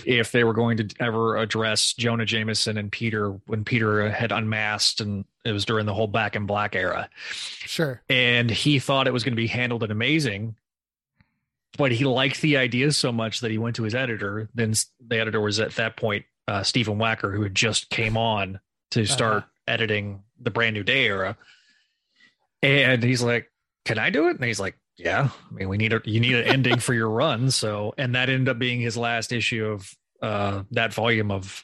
If 0.05 0.31
they 0.31 0.45
were 0.45 0.53
going 0.53 0.77
to 0.77 0.87
ever 0.99 1.35
address 1.35 1.91
Jonah 1.93 2.25
Jameson 2.25 2.77
and 2.77 2.89
Peter 2.91 3.31
when 3.47 3.65
Peter 3.65 4.09
had 4.09 4.31
unmasked, 4.31 5.01
and 5.01 5.25
it 5.43 5.51
was 5.51 5.65
during 5.65 5.85
the 5.85 5.93
whole 5.93 6.07
Back 6.07 6.37
in 6.37 6.45
Black 6.45 6.73
era, 6.75 7.09
Sure. 7.29 8.01
and 8.09 8.49
he 8.49 8.79
thought 8.79 9.07
it 9.07 9.13
was 9.13 9.23
going 9.25 9.33
to 9.33 9.41
be 9.41 9.47
handled 9.47 9.83
and 9.83 9.91
amazing. 9.91 10.55
But 11.77 11.91
he 11.91 12.05
liked 12.05 12.39
the 12.41 12.55
idea 12.57 12.91
so 12.93 13.11
much 13.11 13.41
that 13.41 13.51
he 13.51 13.57
went 13.57 13.75
to 13.75 13.83
his 13.83 13.93
editor. 13.93 14.47
Then 14.55 14.73
the 15.05 15.19
editor 15.19 15.41
was 15.41 15.59
at 15.59 15.75
that 15.75 15.97
point 15.97 16.25
uh, 16.47 16.63
Stephen 16.63 16.97
Wacker, 16.97 17.35
who 17.35 17.43
had 17.43 17.53
just 17.53 17.89
came 17.89 18.15
on 18.15 18.61
to 18.91 19.05
start 19.05 19.43
editing 19.67 20.23
the 20.39 20.49
Brand 20.49 20.75
New 20.75 20.83
Day 20.83 21.05
era. 21.05 21.35
And 22.63 23.03
he's 23.03 23.21
like, 23.21 23.51
"Can 23.85 23.99
I 23.99 24.09
do 24.09 24.27
it?" 24.29 24.37
And 24.37 24.45
he's 24.45 24.59
like, 24.61 24.77
"Yeah." 24.97 25.29
I 25.49 25.53
mean, 25.53 25.69
we 25.69 25.77
need 25.77 25.93
a 25.93 26.01
you 26.05 26.19
need 26.19 26.35
an 26.35 26.43
ending 26.45 26.79
for 26.79 26.93
your 26.93 27.09
run, 27.09 27.51
so 27.51 27.93
and 27.97 28.15
that 28.15 28.29
ended 28.29 28.49
up 28.49 28.59
being 28.59 28.81
his 28.81 28.97
last 28.97 29.31
issue 29.31 29.65
of 29.65 29.93
uh 30.21 30.63
that 30.71 30.93
volume 30.93 31.31
of 31.31 31.63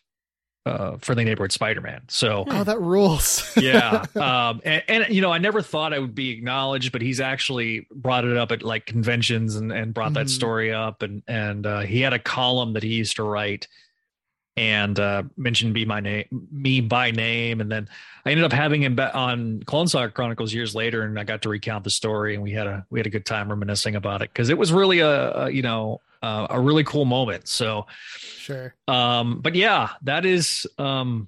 uh 0.66 0.96
Friendly 1.00 1.26
Neighborhood 1.26 1.52
Spider-Man. 1.52 2.04
So 2.08 2.46
Oh, 2.48 2.64
that 2.64 2.80
rules. 2.80 3.44
yeah 3.58 4.06
um 4.16 4.62
and, 4.64 4.82
and 4.88 5.10
you 5.10 5.22
know 5.22 5.32
i 5.32 5.38
never 5.38 5.62
thought 5.62 5.92
i 5.94 6.00
would 6.00 6.16
be 6.16 6.30
acknowledged 6.32 6.92
but 6.94 7.02
he's 7.02 7.20
actually 7.20 7.86
brought 7.94 8.24
it 8.26 8.38
up 8.38 8.52
at 8.52 8.64
like 8.64 8.86
conventions 8.86 9.56
and, 9.56 9.72
and 9.74 9.94
brought 9.94 10.14
that 10.14 10.28
Mhm. 10.28 10.30
story 10.30 10.72
up 10.74 11.02
and 11.02 11.22
and 11.28 11.66
uh, 11.66 11.82
he 11.82 12.00
had 12.02 12.14
a 12.14 12.20
column 12.20 12.74
that 12.74 12.84
he 12.84 12.94
used 12.94 13.16
to 13.18 13.24
write 13.24 13.68
and 14.56 15.00
uh 15.00 15.24
mentioned 15.36 15.74
be 15.74 15.84
my 15.84 16.00
name 16.00 16.26
me 16.52 16.80
by 16.80 17.10
name 17.10 17.60
and 17.60 17.72
then 17.72 17.90
i 18.26 18.30
ended 18.30 18.46
up 18.46 18.54
having 18.54 18.84
him 18.84 19.00
on 19.00 19.64
clone 19.64 19.88
saga 19.88 20.12
chronicles 20.12 20.54
years 20.54 20.76
later 20.76 21.02
and 21.02 21.20
i 21.20 21.24
got 21.24 21.42
to 21.42 21.50
recount 21.50 21.84
the 21.84 21.90
story 21.90 22.36
and 22.36 22.44
we 22.44 22.52
had 22.52 22.68
a 22.68 22.86
we 22.92 23.00
had 23.00 23.08
a 23.08 23.10
good 23.10 23.26
time 23.26 23.50
reminiscing 23.50 23.96
about 23.96 24.22
it 24.22 24.30
because 24.30 24.50
it 24.50 24.58
was 24.58 24.72
really 24.72 25.00
a, 25.00 25.46
a 25.46 25.50
you 25.50 25.64
know 25.64 26.00
uh, 26.22 26.48
a 26.52 26.60
really 26.60 26.86
cool 26.86 27.04
moment 27.04 27.48
so 27.50 27.86
sure. 28.18 28.74
um, 28.88 29.40
but 29.42 29.56
yeah, 29.56 29.90
that 30.04 30.26
is 30.26 30.66
um 30.78 31.28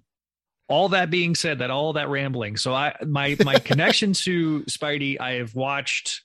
all 0.68 0.90
that 0.90 1.10
being 1.10 1.36
said, 1.36 1.60
that 1.60 1.70
all 1.70 1.94
that 1.94 2.10
rambling. 2.10 2.58
So 2.58 2.74
I 2.74 2.96
my 3.06 3.38
my 3.44 3.60
connection 3.60 4.14
to 4.14 4.62
Spidey, 4.62 5.20
I 5.20 5.34
have 5.34 5.56
watched 5.56 6.24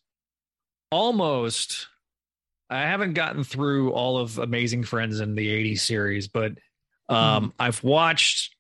almost 0.91 1.89
I 2.71 2.83
haven't 2.83 3.15
gotten 3.15 3.43
through 3.43 3.93
all 3.93 4.19
of 4.19 4.39
Amazing 4.39 4.85
Friends 4.85 5.21
in 5.21 5.35
the 5.35 5.49
80s 5.49 5.81
series, 5.81 6.29
but 6.29 6.53
um 7.11 7.53
I've 7.59 7.83
watched 7.85 8.55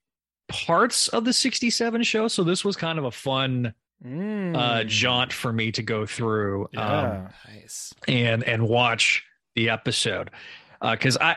parts 0.48 1.08
of 1.08 1.24
the 1.24 1.32
67 1.32 2.02
show. 2.02 2.28
So 2.28 2.42
this 2.44 2.64
was 2.64 2.76
kind 2.76 2.98
of 2.98 3.04
a 3.04 3.10
fun 3.10 3.74
Mm. 4.04 4.56
uh 4.56 4.84
jaunt 4.84 5.30
for 5.32 5.52
me 5.52 5.72
to 5.72 5.82
go 5.82 6.06
through. 6.06 6.68
Um 6.76 7.28
Nice. 7.46 7.92
and 8.08 8.42
and 8.44 8.66
watch 8.66 9.24
the 9.54 9.68
episode 9.68 10.30
because 10.80 11.18
I 11.20 11.36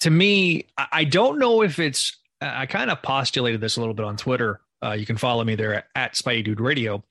to 0.00 0.10
me 0.10 0.66
I 0.78 0.86
I 0.92 1.04
don't 1.04 1.38
know 1.38 1.62
if 1.62 1.78
it's 1.78 2.16
I 2.40 2.64
kind 2.66 2.90
of 2.90 3.02
postulated 3.02 3.60
this 3.60 3.76
a 3.76 3.80
little 3.80 3.94
bit 3.94 4.06
on 4.06 4.16
Twitter. 4.16 4.60
Uh, 4.82 4.92
you 4.92 5.06
can 5.06 5.16
follow 5.16 5.44
me 5.44 5.54
there 5.54 5.74
at, 5.74 5.84
at 5.94 6.14
Spidey 6.14 6.42
Dude 6.44 6.60
Radio. 6.60 7.04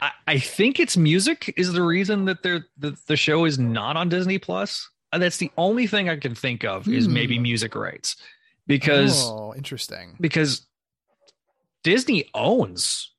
I, 0.00 0.10
I 0.28 0.38
think 0.38 0.78
it's 0.78 0.96
music 0.96 1.52
is 1.56 1.72
the 1.72 1.82
reason 1.82 2.26
that 2.26 2.42
they're, 2.42 2.66
the 2.78 2.96
the 3.08 3.16
show 3.16 3.44
is 3.46 3.58
not 3.58 3.96
on 3.96 4.08
Disney 4.08 4.38
Plus. 4.38 4.88
And 5.14 5.22
that's 5.22 5.38
the 5.38 5.50
only 5.56 5.86
thing 5.86 6.08
I 6.08 6.16
can 6.16 6.34
think 6.34 6.64
of 6.64 6.86
is 6.88 7.06
Hmm. 7.06 7.12
maybe 7.14 7.38
music 7.38 7.74
rights 7.74 8.16
because 8.66 9.24
oh, 9.26 9.54
interesting. 9.56 10.16
because 10.20 10.66
Disney 11.82 12.28
owns 12.34 13.10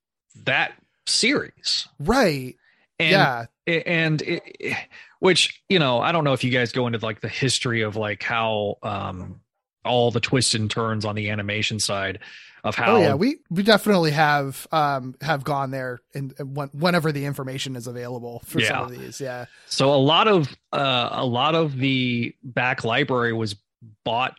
that 0.44 0.74
series. 1.06 1.88
Right. 2.00 2.56
And 3.00 3.12
yeah. 3.12 3.46
and 3.68 4.22
it- 4.22 4.78
which 5.20 5.62
you 5.70 5.80
know 5.80 6.00
i 6.00 6.12
don't 6.12 6.24
know 6.24 6.34
if 6.34 6.44
you 6.44 6.52
guys 6.52 6.72
go 6.72 6.86
into 6.88 7.00
like 7.00 7.20
the 7.20 7.28
history 7.28 7.82
of 7.82 7.96
like 7.96 8.22
how 8.22 8.75
um 8.84 9.40
all 9.84 10.12
the 10.12 10.20
twists 10.20 10.54
and 10.54 10.70
turns 10.70 11.04
on 11.06 11.16
the 11.16 11.30
animation 11.30 11.80
side 11.80 12.20
of 12.65 12.75
how 12.75 12.95
Oh 12.98 13.00
yeah, 13.00 13.13
we 13.13 13.38
we 13.50 13.63
definitely 13.63 14.12
have 14.12 14.67
um 14.74 15.15
have 15.22 15.45
gone 15.45 15.72
there 15.72 16.01
and 16.13 16.34
when, 16.43 16.67
whenever 16.69 17.13
the 17.13 17.24
information 17.25 17.77
is 17.77 17.88
available 17.88 18.41
for 18.45 18.60
some 18.60 18.84
of 18.84 18.91
these. 18.91 19.22
Yeah. 19.22 19.45
so 19.67 19.93
a 19.93 19.95
lot 19.95 20.27
of 20.27 20.53
uh 20.74 21.10
a 21.12 21.25
lot 21.25 21.55
of 21.55 21.77
the 21.77 22.36
back 22.43 22.84
library 22.84 23.31
was 23.31 23.55
bought 24.03 24.38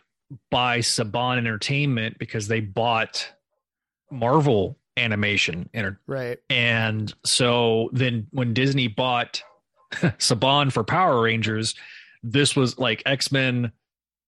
by 0.51 0.79
saban 0.79 1.37
entertainment 1.37 2.19
because 2.19 2.47
they 2.47 2.59
bought 2.59 3.27
marvel 4.11 4.77
animation 4.97 5.69
enter- 5.73 5.99
Right. 6.07 6.39
And 6.49 7.13
so 7.25 7.89
then 7.93 8.27
when 8.31 8.53
Disney 8.53 8.87
bought 8.87 9.41
Saban 9.93 10.71
for 10.71 10.83
Power 10.83 11.21
Rangers, 11.21 11.75
this 12.23 12.55
was 12.55 12.77
like 12.79 13.03
X-Men, 13.05 13.71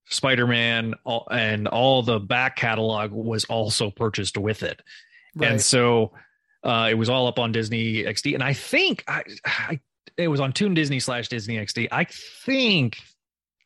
Spider-Man, 0.10 0.96
all, 1.04 1.28
and 1.32 1.68
all 1.68 2.04
the 2.04 2.20
back 2.20 2.56
catalog 2.56 3.12
was 3.12 3.46
also 3.46 3.90
purchased 3.92 4.38
with 4.38 4.64
it. 4.64 4.82
Right. 5.36 5.52
And 5.52 5.62
so 5.62 6.14
uh, 6.64 6.88
it 6.90 6.96
was 6.96 7.10
all 7.10 7.28
up 7.28 7.40
on 7.40 7.52
Disney 7.52 8.04
XD. 8.04 8.34
And 8.34 8.44
I 8.44 8.54
think 8.54 9.04
I, 9.08 9.24
I 9.46 9.80
it 10.18 10.28
was 10.28 10.40
on 10.40 10.52
Toon 10.52 10.74
Disney 10.74 11.00
slash 11.00 11.30
Disney 11.30 11.58
XD. 11.58 11.88
I 11.92 12.06
think 12.06 12.98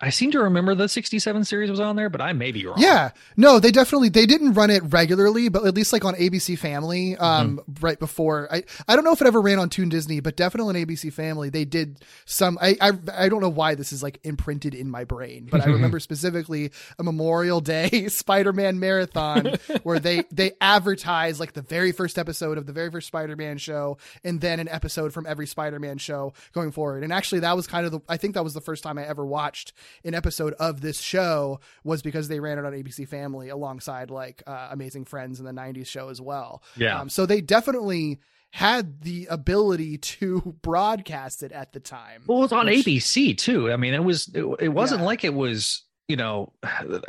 I 0.03 0.10
seem 0.10 0.31
to 0.31 0.39
remember 0.39 0.75
the 0.75 0.89
67 0.89 1.45
series 1.45 1.69
was 1.69 1.79
on 1.79 1.95
there, 1.95 2.10
but 2.10 2.19
I 2.19 2.33
may 2.33 2.51
be 2.51 2.65
wrong. 2.65 2.75
Yeah, 2.77 3.12
no, 3.38 3.60
they 3.60 3.72
definitely 3.72 4.10
they 4.10 4.25
didn't 4.25 4.53
run 4.53 4.69
it 4.69 4.83
regularly, 4.88 5.48
but 5.48 5.65
at 5.65 5.74
least 5.74 5.93
like 5.93 6.03
on 6.03 6.13
ABC 6.15 6.57
Family, 6.57 7.15
um, 7.17 7.57
Mm-hmm. 7.57 7.86
right 7.86 7.98
before 8.00 8.48
I 8.53 8.63
I 8.88 8.95
don't 8.95 9.05
know 9.05 9.13
if 9.13 9.22
it 9.22 9.27
ever 9.27 9.39
ran 9.39 9.60
on 9.60 9.69
Toon 9.69 9.88
Disney, 9.89 10.19
but 10.19 10.36
definitely 10.36 10.81
on 10.81 10.86
ABC 10.88 11.12
Family 11.13 11.50
they 11.50 11.63
did 11.63 12.03
some. 12.25 12.57
I 12.62 12.75
I 12.81 12.91
I 13.13 13.29
don't 13.29 13.39
know 13.41 13.50
why 13.50 13.75
this 13.75 13.93
is 13.93 14.03
like 14.03 14.19
imprinted 14.24 14.75
in 14.75 14.89
my 14.89 15.05
brain, 15.05 15.48
but 15.50 15.62
I 15.62 15.65
remember 15.72 16.00
specifically 16.01 16.72
a 17.00 17.03
Memorial 17.03 17.62
Day 17.62 17.89
Spider-Man 18.10 18.79
marathon 18.79 19.55
where 19.83 20.00
they 20.00 20.24
they 20.31 20.51
advertised 20.60 21.39
like 21.39 21.53
the 21.53 21.62
very 21.62 21.93
first 21.93 22.17
episode 22.17 22.57
of 22.57 22.65
the 22.65 22.74
very 22.74 22.91
first 22.91 23.07
Spider-Man 23.07 23.57
show, 23.57 23.98
and 24.24 24.41
then 24.41 24.60
an 24.60 24.67
episode 24.67 25.13
from 25.13 25.25
every 25.25 25.48
Spider-Man 25.48 25.98
show 25.98 26.33
going 26.51 26.72
forward. 26.72 27.03
And 27.03 27.13
actually, 27.13 27.39
that 27.39 27.55
was 27.55 27.67
kind 27.67 27.86
of 27.86 27.91
the 27.93 28.01
I 28.10 28.17
think 28.17 28.33
that 28.33 28.43
was 28.43 28.53
the 28.53 28.62
first 28.62 28.83
time 28.83 28.98
I 28.98 29.05
ever 29.07 29.25
watched 29.25 29.72
an 30.03 30.13
episode 30.13 30.53
of 30.53 30.81
this 30.81 31.00
show 31.01 31.59
was 31.83 32.01
because 32.01 32.27
they 32.27 32.39
ran 32.39 32.57
it 32.59 32.65
on 32.65 32.73
ABC 32.73 33.07
Family 33.07 33.50
alongside 33.50 34.09
like 34.12 34.43
uh, 34.47 34.69
Amazing 34.71 35.05
Friends 35.05 35.39
in 35.39 35.45
the 35.45 35.51
'90s 35.51 35.88
show 35.88 36.09
as 36.09 36.19
well. 36.21 36.63
Yeah. 36.75 37.00
Um, 37.00 37.09
so 37.09 37.25
they 37.25 37.41
definitely 37.41 38.19
had 38.51 39.01
the 39.01 39.25
ability 39.31 39.97
to 39.97 40.55
broadcast 40.62 41.41
it 41.43 41.51
at 41.51 41.73
the 41.73 41.79
time. 41.79 42.23
Well, 42.27 42.38
it 42.39 42.41
was 42.41 42.51
on 42.51 42.65
which- 42.67 42.85
ABC 42.85 43.38
too. 43.38 43.71
I 43.71 43.77
mean, 43.77 43.93
it 43.93 44.03
was 44.03 44.29
it, 44.33 44.43
it 44.59 44.69
wasn't 44.69 45.01
Yeah. 45.01 45.05
like 45.07 45.23
it 45.23 45.33
was 45.33 45.83
you 46.07 46.17
know 46.17 46.51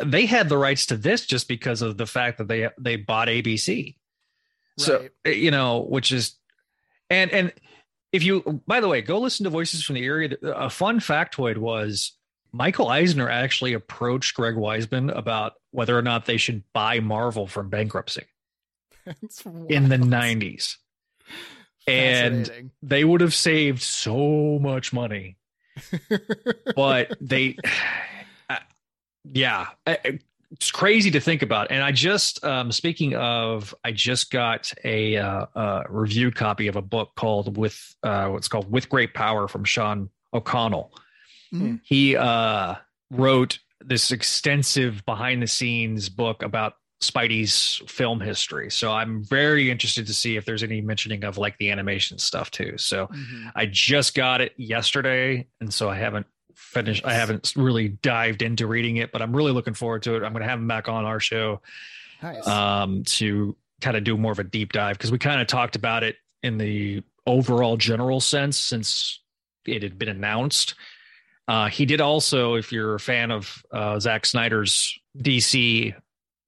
they 0.05 0.25
had 0.25 0.49
the 0.49 0.57
rights 0.57 0.87
to 0.87 0.97
this 0.97 1.27
just 1.27 1.49
because 1.49 1.83
of 1.83 1.97
the 1.99 2.07
fact 2.07 2.39
that 2.39 2.49
they 2.49 2.71
they 2.79 2.97
bought 2.97 3.29
ABC. 3.29 3.97
So 4.79 5.01
Right. 5.01 5.11
eh, 5.27 5.31
you 5.31 5.51
know, 5.51 5.81
which 5.81 6.13
is 6.13 6.37
and 7.11 7.31
and 7.33 7.53
if 8.13 8.23
you 8.23 8.63
by 8.67 8.81
the 8.81 8.89
way 8.89 9.03
go 9.03 9.19
listen 9.19 9.45
to 9.45 9.51
Voices 9.51 9.85
from 9.85 9.97
the 9.97 10.05
Eyrie. 10.05 10.37
A 10.43 10.71
fun 10.71 11.01
factoid 11.01 11.59
was 11.59 12.13
Michael 12.55 12.89
Eisner 12.89 13.29
actually 13.29 13.73
approached 13.73 14.37
Greg 14.37 14.55
Weisman 14.55 15.15
about 15.15 15.55
whether 15.73 15.99
or 15.99 16.03
not 16.03 16.27
they 16.27 16.37
should 16.37 16.63
buy 16.73 17.01
Marvel 17.01 17.49
from 17.49 17.69
bankruptcy. 17.69 18.27
In 19.69 19.89
the 19.89 19.99
nineties. 19.99 20.79
And 21.89 22.71
they 22.81 23.03
would 23.03 23.23
have 23.23 23.35
saved 23.35 23.83
so 23.83 24.61
much 24.63 24.93
money. 24.93 25.37
But 26.77 27.17
they 27.21 27.57
uh, 28.49 28.59
yeah 29.25 29.67
uh, 29.85 29.97
it's 30.53 30.71
crazy 30.71 31.11
to 31.11 31.21
think 31.21 31.43
about. 31.43 31.73
And 31.73 31.83
i 31.83 31.91
just 31.91 32.45
um 32.45 32.71
speaking 32.71 33.17
of 33.17 33.75
i 33.83 33.91
just 33.91 34.31
got 34.31 34.73
a 34.85 35.17
uh, 35.17 35.47
uh 35.57 35.83
review 35.89 36.31
copy 36.31 36.69
of 36.69 36.77
a 36.77 36.83
book 36.83 37.11
called 37.17 37.59
with 37.59 37.97
uh 38.05 38.29
what's 38.29 38.47
called 38.47 38.71
with 38.71 38.89
great 38.89 39.13
power 39.13 39.49
from 39.49 39.65
sean 39.65 40.09
o'connell 40.33 40.93
Mhm. 41.55 41.81
he 41.85 42.17
uh 42.17 42.75
wrote 43.11 43.59
this 43.81 44.11
extensive 44.13 45.05
behind 45.07 45.43
the 45.43 45.47
scenes 45.47 46.09
book 46.09 46.43
about 46.43 46.75
Spidey's 47.03 47.83
film 47.87 48.19
history. 48.21 48.71
So 48.71 48.91
I'm 48.93 49.23
very 49.25 49.71
interested 49.71 50.07
to 50.07 50.15
see 50.15 50.37
if 50.37 50.47
there's 50.47 50.63
any 50.63 50.81
mentioning 50.81 51.23
of 51.25 51.37
like 51.37 51.59
the 51.59 51.71
animation 51.71 52.19
stuff 52.19 52.51
too. 52.51 52.79
So 52.79 53.09
Mhm. 53.09 53.53
I 53.55 53.67
just 53.67 54.15
got 54.15 54.41
it 54.41 54.55
yesterday, 54.57 55.47
and 55.61 55.73
so 55.73 55.91
I 55.91 55.97
haven't 55.97 56.27
finished. 56.55 57.05
I 57.05 57.13
haven't 57.15 57.53
really 57.57 57.89
dived 57.89 58.41
into 58.41 58.67
reading 58.67 58.97
it, 58.97 59.13
but 59.13 59.21
I'm 59.21 59.37
really 59.37 59.53
looking 59.53 59.75
forward 59.75 60.03
to 60.05 60.15
it. 60.15 60.23
I'm 60.23 60.33
going 60.33 60.43
to 60.43 60.49
have 60.49 60.59
him 60.59 60.69
back 60.69 60.89
on 60.89 61.05
our 61.05 61.21
show 61.21 61.61
Nice. 62.23 62.47
um, 62.47 63.05
to 63.05 63.55
kind 63.83 63.97
of 63.99 64.05
do 64.05 64.17
more 64.17 64.33
of 64.33 64.39
a 64.39 64.45
deep 64.45 64.73
dive 64.73 64.97
because 64.97 65.13
we 65.13 65.19
kind 65.19 65.41
of 65.43 65.47
talked 65.47 65.77
about 65.77 66.03
it 66.05 66.17
in 66.43 66.57
the 66.59 67.03
overall 67.27 67.77
general 67.77 68.21
sense 68.21 68.57
since 68.57 69.21
it 69.67 69.83
had 69.83 69.99
been 69.99 70.09
announced. 70.09 70.75
Uh, 71.47 71.69
he 71.69 71.85
did 71.85 72.01
also, 72.01 72.55
if 72.55 72.73
you're 72.73 72.95
a 72.95 73.01
fan 73.01 73.31
of 73.31 73.63
uh, 73.71 73.99
Zack 74.01 74.27
Snyder's 74.27 74.99
DC 75.19 75.95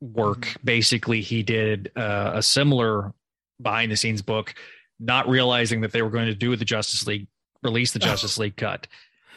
work, 0.00 0.54
basically 0.64 1.20
he 1.20 1.42
did 1.42 1.92
uh, 1.96 2.32
a 2.34 2.42
similar 2.42 3.12
behind 3.60 3.92
the 3.92 3.96
scenes 3.96 4.22
book, 4.22 4.54
not 4.98 5.28
realizing 5.28 5.82
that 5.82 5.92
they 5.92 6.02
were 6.02 6.10
going 6.10 6.26
to 6.26 6.34
do 6.34 6.56
the 6.56 6.64
Justice 6.64 7.06
League, 7.06 7.28
release 7.62 7.92
the 7.92 7.98
Justice 7.98 8.38
League 8.38 8.56
cut. 8.56 8.86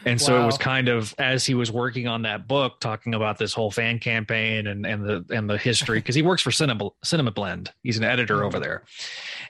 And 0.06 0.22
so 0.22 0.42
it 0.42 0.46
was 0.46 0.58
kind 0.58 0.88
of 0.88 1.14
as 1.18 1.46
he 1.46 1.54
was 1.54 1.72
working 1.72 2.08
on 2.08 2.22
that 2.22 2.48
book, 2.48 2.80
talking 2.80 3.14
about 3.14 3.38
this 3.38 3.54
whole 3.54 3.70
fan 3.70 4.00
campaign 4.00 4.68
and 4.68 4.86
and 4.86 5.04
the 5.04 5.26
and 5.30 5.50
the 5.50 5.58
history, 5.58 6.00
because 6.00 6.16
he 6.16 6.22
works 6.22 6.42
for 6.42 6.52
Cinema 6.52 6.90
Cinema 7.04 7.32
Blend. 7.32 7.74
He's 7.84 7.98
an 7.98 8.06
editor 8.06 8.46
over 8.46 8.60
there, 8.60 8.84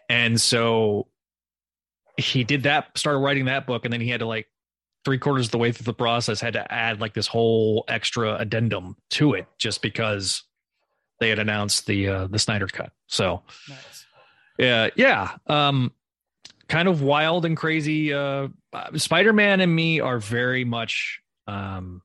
and 0.09 0.41
so 0.41 1.07
he 2.17 2.43
did 2.43 2.63
that, 2.63 2.97
started 2.97 3.19
writing 3.19 3.45
that 3.45 3.67
book, 3.67 3.85
and 3.85 3.93
then 3.93 4.01
he 4.01 4.09
had 4.09 4.21
to 4.21 4.25
like 4.25 4.47
three 5.05 5.17
quarters 5.17 5.47
of 5.47 5.51
the 5.51 5.57
way 5.57 5.71
through 5.71 5.85
the 5.85 5.93
process 5.93 6.41
had 6.41 6.53
to 6.53 6.71
add 6.71 6.99
like 6.99 7.13
this 7.13 7.27
whole 7.27 7.85
extra 7.87 8.35
addendum 8.35 8.95
to 9.11 9.33
it, 9.33 9.47
just 9.57 9.81
because 9.81 10.43
they 11.19 11.29
had 11.29 11.39
announced 11.39 11.85
the 11.85 12.07
uh, 12.07 12.27
the 12.27 12.39
Snyder 12.39 12.67
cut. 12.67 12.91
So 13.07 13.43
nice. 13.67 14.05
yeah, 14.57 14.89
yeah. 14.95 15.31
Um, 15.47 15.91
kind 16.67 16.87
of 16.87 17.01
wild 17.01 17.45
and 17.45 17.57
crazy. 17.57 18.13
Uh, 18.13 18.49
uh, 18.71 18.97
Spider-Man 18.97 19.59
and 19.59 19.75
me 19.75 19.99
are 19.99 20.19
very 20.19 20.63
much 20.63 21.21
um, 21.47 22.01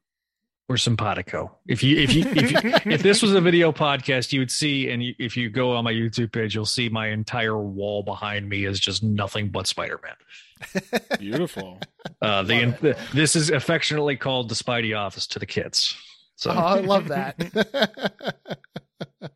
we're 0.69 0.77
simpatico. 0.77 1.59
If 1.67 1.83
you 1.83 1.99
if 1.99 2.15
you 2.15 2.25
if 2.35 2.53
you, 2.53 2.59
if 2.93 3.03
this 3.03 3.21
was 3.23 3.35
a 3.35 3.41
video 3.41 3.71
podcast, 3.73 4.33
you 4.33 4.41
would 4.41 4.51
see, 4.51 4.91
and 4.91 5.03
you, 5.03 5.15
if 5.19 5.37
you 5.37 5.51
go 5.51 5.73
on 5.73 5.85
my 5.85 5.93
YouTube 5.93 6.33
page, 6.33 6.55
you'll 6.55 6.65
see 6.65 6.89
my 6.89 7.09
entire 7.09 7.59
wall 7.59 8.03
behind 8.03 8.49
me 8.49 8.65
is 8.65 8.81
just 8.81 9.03
nothing 9.03 9.51
but 9.51 9.67
Spider-Man. 9.67 10.15
Beautiful. 11.19 11.81
Uh, 12.23 12.43
the, 12.43 12.75
the 12.81 12.99
this 13.13 13.37
is 13.37 13.51
affectionately 13.51 14.17
called 14.17 14.49
the 14.49 14.55
Spidey 14.55 14.99
office 14.99 15.27
to 15.29 15.39
the 15.39 15.47
kids. 15.47 15.97
So 16.37 16.51
Oh, 16.51 16.55
I 16.55 16.81
love 16.81 17.09
that. 17.09 17.37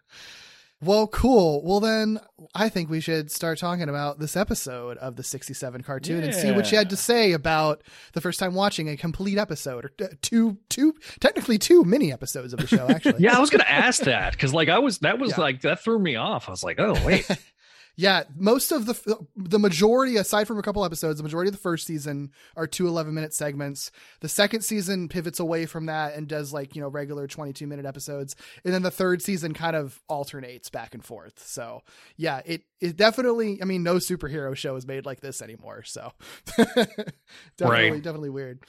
well, 0.80 1.06
cool. 1.08 1.62
Well, 1.64 1.80
then 1.80 2.20
I 2.54 2.68
think 2.68 2.88
we 2.88 3.00
should 3.00 3.30
start 3.32 3.58
talking 3.58 3.88
about 3.88 4.18
this 4.20 4.36
episode 4.36 4.96
of 4.98 5.16
the 5.16 5.22
67 5.24 5.82
cartoon 5.82 6.22
and 6.22 6.32
see 6.34 6.52
what 6.52 6.70
you 6.70 6.78
had 6.78 6.90
to 6.90 6.96
say 6.96 7.32
about 7.32 7.82
the 8.12 8.20
first 8.20 8.38
time 8.38 8.54
watching 8.54 8.88
a 8.88 8.96
complete 8.96 9.38
episode 9.38 9.84
or 9.86 9.88
two, 10.22 10.58
two, 10.68 10.94
technically 11.20 11.58
two 11.58 11.82
mini 11.84 12.12
episodes 12.12 12.52
of 12.52 12.60
the 12.60 12.66
show, 12.68 12.86
actually. 12.90 13.20
yeah, 13.22 13.36
I 13.36 13.40
was 13.40 13.50
gonna 13.50 13.64
ask 13.68 14.02
that 14.02 14.32
because 14.32 14.54
like 14.54 14.68
I 14.68 14.78
was 14.78 14.98
that 14.98 15.18
was 15.18 15.30
Yeah. 15.32 15.40
like 15.40 15.62
that 15.62 15.80
threw 15.82 15.98
me 15.98 16.14
off. 16.16 16.48
I 16.48 16.52
was 16.52 16.62
like, 16.62 16.78
oh 16.78 16.94
wait, 17.04 17.26
Yeah, 18.00 18.22
most 18.36 18.70
of 18.70 18.86
the 18.86 19.26
the 19.34 19.58
majority, 19.58 20.16
aside 20.18 20.46
from 20.46 20.56
a 20.56 20.62
couple 20.62 20.84
episodes, 20.84 21.16
the 21.16 21.24
majority 21.24 21.48
of 21.48 21.54
the 21.56 21.60
first 21.60 21.84
season 21.84 22.30
are 22.56 22.68
two 22.68 22.86
11 22.86 23.12
minute 23.12 23.34
segments. 23.34 23.90
The 24.20 24.28
second 24.28 24.60
season 24.62 25.08
pivots 25.08 25.40
away 25.40 25.66
from 25.66 25.86
that 25.86 26.14
and 26.14 26.28
does 26.28 26.52
like 26.52 26.76
you 26.76 26.80
know 26.80 26.86
regular 26.86 27.26
22 27.26 27.66
minute 27.66 27.86
episodes, 27.86 28.36
and 28.64 28.72
then 28.72 28.82
the 28.82 28.92
third 28.92 29.20
season 29.20 29.52
kind 29.52 29.74
of 29.74 30.00
alternates 30.08 30.70
back 30.70 30.94
and 30.94 31.04
forth. 31.04 31.44
So 31.44 31.82
yeah, 32.16 32.40
it 32.46 32.62
it 32.80 32.96
definitely. 32.96 33.60
I 33.60 33.64
mean, 33.64 33.82
no 33.82 33.96
superhero 33.96 34.54
show 34.56 34.76
is 34.76 34.86
made 34.86 35.04
like 35.04 35.18
this 35.20 35.42
anymore. 35.42 35.82
So 35.82 36.12
definitely, 36.56 37.90
Right. 37.90 38.02
definitely 38.02 38.30
weird. 38.30 38.60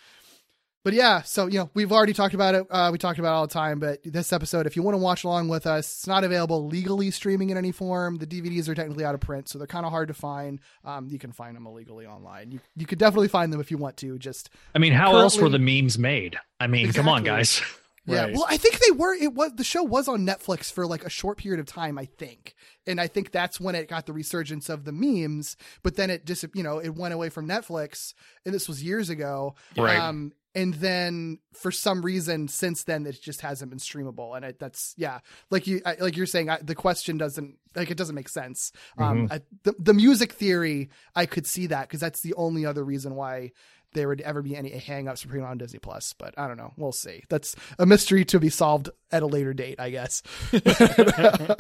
But 0.90 0.96
yeah, 0.96 1.22
so 1.22 1.46
you 1.46 1.60
know 1.60 1.70
we've 1.76 1.92
already 1.92 2.14
talked 2.14 2.34
about 2.34 2.56
it. 2.56 2.66
Uh, 2.68 2.90
we 2.92 2.98
talked 2.98 3.20
about 3.20 3.30
it 3.30 3.36
all 3.36 3.46
the 3.46 3.54
time. 3.54 3.80
But 3.80 4.00
this 4.04 4.34
episode, 4.34 4.66
if 4.66 4.76
you 4.76 4.82
want 4.82 4.96
to 4.96 4.98
watch 4.98 5.24
along 5.24 5.48
with 5.48 5.68
us, 5.68 5.86
it's 5.86 6.08
not 6.08 6.24
available 6.24 6.66
legally 6.66 7.12
streaming 7.12 7.52
in 7.52 7.58
any 7.58 7.72
form. 7.72 8.16
The 8.18 8.26
DVDs 8.26 8.68
are 8.68 8.74
technically 8.74 9.06
out 9.06 9.14
of 9.14 9.22
print, 9.22 9.48
so 9.48 9.60
they're 9.60 9.68
kind 9.68 9.86
of 9.86 9.92
hard 9.92 10.08
to 10.08 10.16
find. 10.16 10.60
Um, 10.84 11.08
you 11.08 11.20
can 11.20 11.32
find 11.32 11.56
them 11.56 11.68
illegally 11.68 12.08
online. 12.08 12.52
You 12.52 12.60
you 12.76 12.88
could 12.88 12.98
definitely 12.98 13.28
find 13.28 13.54
them 13.54 13.62
if 13.62 13.70
you 13.70 13.78
want 13.78 13.98
to. 13.98 14.18
Just 14.18 14.50
I 14.74 14.80
mean, 14.80 14.94
how 14.94 15.16
else 15.16 15.38
were 15.38 15.48
the 15.48 15.60
memes 15.60 16.00
made? 16.00 16.40
I 16.60 16.66
mean, 16.66 16.92
come 16.92 17.08
on, 17.08 17.24
guys. 17.24 17.62
yeah. 18.08 18.24
Right. 18.24 18.34
Well, 18.34 18.48
I 18.50 18.58
think 18.58 18.80
they 18.80 18.90
were. 18.90 19.14
It 19.14 19.36
was 19.36 19.52
the 19.58 19.64
show 19.64 19.84
was 19.84 20.08
on 20.08 20.26
Netflix 20.26 20.74
for 20.74 20.88
like 20.88 21.06
a 21.06 21.10
short 21.12 21.38
period 21.38 21.60
of 21.60 21.68
time, 21.68 22.00
I 22.00 22.06
think, 22.06 22.56
and 22.88 23.00
I 23.00 23.06
think 23.06 23.30
that's 23.30 23.60
when 23.60 23.76
it 23.76 23.88
got 23.88 24.08
the 24.08 24.14
resurgence 24.14 24.70
of 24.70 24.86
the 24.86 24.92
memes. 24.92 25.56
But 25.84 25.98
then 25.98 26.10
it 26.10 26.26
just 26.26 26.46
you 26.56 26.64
know 26.64 26.80
it 26.80 26.96
went 26.96 27.14
away 27.14 27.30
from 27.30 27.48
Netflix, 27.48 28.16
and 28.44 28.56
this 28.56 28.68
was 28.68 28.84
years 28.84 29.12
ago. 29.12 29.54
Right. 29.78 30.00
Um, 30.00 30.32
and 30.56 30.74
then 30.76 31.40
for 31.54 31.72
some 31.72 32.02
reason 32.02 32.48
since 32.48 32.84
then 32.84 33.06
it 33.06 33.22
just 33.22 33.42
hasn't 33.42 33.70
been 33.70 33.80
streamable. 33.80 34.36
And 34.36 34.46
it, 34.46 34.60
that's 34.60 34.94
yeah 34.98 35.20
like 35.50 35.68
you 35.68 35.82
I, 35.86 35.96
like 36.00 36.18
you're 36.18 36.26
saying 36.26 36.50
I, 36.50 36.60
the 36.62 36.76
question 36.76 37.18
doesn't 37.18 37.58
like 37.76 37.92
it 37.92 37.98
doesn't 37.98 38.16
make 38.16 38.30
sense. 38.30 38.72
Um 38.98 39.28
I, 39.30 39.42
the, 39.64 39.76
the 39.78 39.94
music 39.94 40.34
theory 40.34 40.90
i 41.16 41.26
could 41.26 41.46
see 41.46 41.68
that 41.68 41.88
because 41.88 42.00
that's 42.00 42.22
the 42.22 42.34
only 42.34 42.66
other 42.66 42.84
reason 42.84 43.16
why 43.16 43.52
there 43.94 44.08
would 44.08 44.22
ever 44.22 44.42
be 44.42 44.56
any 44.56 44.70
hang-ups 44.70 45.22
for 45.22 45.30
putting 45.30 45.44
on 45.44 45.58
disney 45.58 45.80
plus 45.80 46.14
but 46.14 46.34
i 46.38 46.48
don't 46.48 46.58
know. 46.58 46.74
We'll 46.78 46.92
see. 46.92 47.24
That's 47.30 47.56
a 47.78 47.86
mystery 47.86 48.26
to 48.26 48.40
be 48.40 48.50
solved 48.50 48.90
at 49.12 49.24
a 49.24 49.28
later 49.28 49.54
date 49.54 49.80
i 49.80 49.90
guess. 49.90 50.22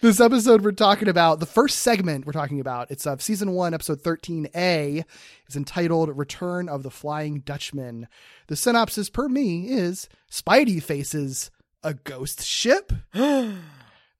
This 0.00 0.20
episode 0.20 0.64
we're 0.64 0.72
talking 0.72 1.08
about 1.08 1.40
the 1.40 1.46
first 1.46 1.80
segment 1.80 2.24
we're 2.24 2.32
talking 2.32 2.60
about 2.60 2.90
it's 2.90 3.06
of 3.06 3.20
season 3.20 3.52
one 3.52 3.74
episode 3.74 4.02
13a 4.02 5.04
is 5.48 5.56
entitled 5.56 6.16
return 6.16 6.68
of 6.68 6.82
the 6.82 6.90
flying 6.90 7.40
dutchman. 7.40 8.08
The 8.46 8.56
synopsis 8.56 9.10
per 9.10 9.28
me 9.28 9.68
is 9.68 10.08
spidey 10.30 10.82
faces 10.82 11.50
a 11.82 11.94
ghost 11.94 12.42
ship. 12.44 12.92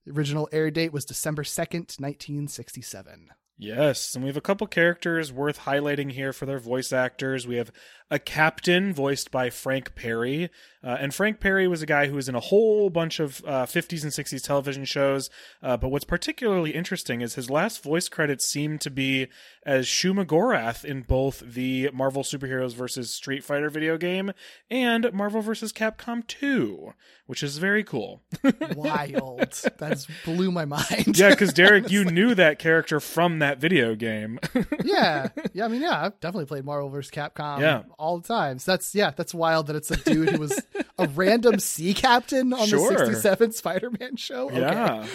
The 0.06 0.12
original 0.16 0.48
air 0.50 0.70
date 0.70 0.94
was 0.94 1.04
december 1.04 1.42
2nd 1.42 2.00
1967 2.00 3.28
Yes, 3.62 4.14
and 4.14 4.24
we 4.24 4.28
have 4.28 4.38
a 4.38 4.40
couple 4.40 4.66
characters 4.66 5.30
worth 5.30 5.60
highlighting 5.60 6.12
here 6.12 6.32
for 6.32 6.46
their 6.46 6.58
voice 6.58 6.94
actors. 6.94 7.46
We 7.46 7.56
have 7.56 7.70
a 8.10 8.18
captain 8.18 8.92
voiced 8.92 9.30
by 9.30 9.50
Frank 9.50 9.94
Perry, 9.94 10.50
uh, 10.82 10.96
and 10.98 11.14
Frank 11.14 11.40
Perry 11.40 11.68
was 11.68 11.82
a 11.82 11.86
guy 11.86 12.06
who 12.06 12.14
was 12.14 12.28
in 12.28 12.34
a 12.34 12.40
whole 12.40 12.88
bunch 12.88 13.20
of 13.20 13.42
uh, 13.46 13.66
50s 13.66 14.02
and 14.02 14.10
60s 14.12 14.42
television 14.42 14.84
shows. 14.86 15.28
Uh, 15.62 15.76
but 15.76 15.90
what's 15.90 16.06
particularly 16.06 16.70
interesting 16.70 17.20
is 17.20 17.34
his 17.34 17.50
last 17.50 17.82
voice 17.82 18.08
credits 18.08 18.46
seem 18.46 18.78
to 18.78 18.90
be 18.90 19.28
as 19.66 19.86
Shuma 19.86 20.24
Gorath 20.24 20.82
in 20.84 21.02
both 21.02 21.40
the 21.40 21.90
Marvel 21.92 22.22
Superheroes 22.22 22.74
vs. 22.74 23.12
Street 23.12 23.44
Fighter 23.44 23.68
video 23.68 23.98
game 23.98 24.32
and 24.70 25.12
Marvel 25.12 25.42
vs. 25.42 25.70
Capcom 25.70 26.26
2, 26.26 26.94
which 27.26 27.42
is 27.42 27.58
very 27.58 27.84
cool. 27.84 28.22
wild 28.74 29.40
that 29.78 30.06
blew 30.24 30.50
my 30.50 30.64
mind 30.64 31.18
yeah, 31.18 31.28
because 31.30 31.52
Derek, 31.54 31.90
you 31.90 32.04
knew 32.06 32.34
that 32.34 32.58
character 32.58 33.00
from 33.00 33.38
that 33.40 33.58
video 33.58 33.94
game. 33.94 34.38
yeah 34.84 35.28
yeah 35.52 35.64
i 35.64 35.68
mean 35.68 35.82
yeah 35.82 36.06
i've 36.06 36.18
definitely 36.20 36.46
played 36.46 36.64
marvel 36.64 36.88
vs 36.88 37.10
capcom 37.10 37.60
Yeah. 37.60 37.82
All 38.00 38.18
the 38.18 38.26
time 38.26 38.58
so 38.58 38.72
that's 38.72 38.94
yeah 38.94 39.10
that's 39.14 39.34
wild 39.34 39.66
that 39.68 39.76
it's 39.76 39.90
a 39.90 39.96
dude 39.96 40.30
who 40.30 40.38
was 40.40 40.60
a 40.98 41.06
random 41.08 41.58
sea 41.60 41.92
captain 41.94 42.52
on 42.52 42.66
Sure. 42.66 42.90
the 42.92 42.98
67 42.98 43.52
spider-man 43.52 44.16
show 44.16 44.48
Okay. 44.50 44.60
Yeah. 44.60 45.06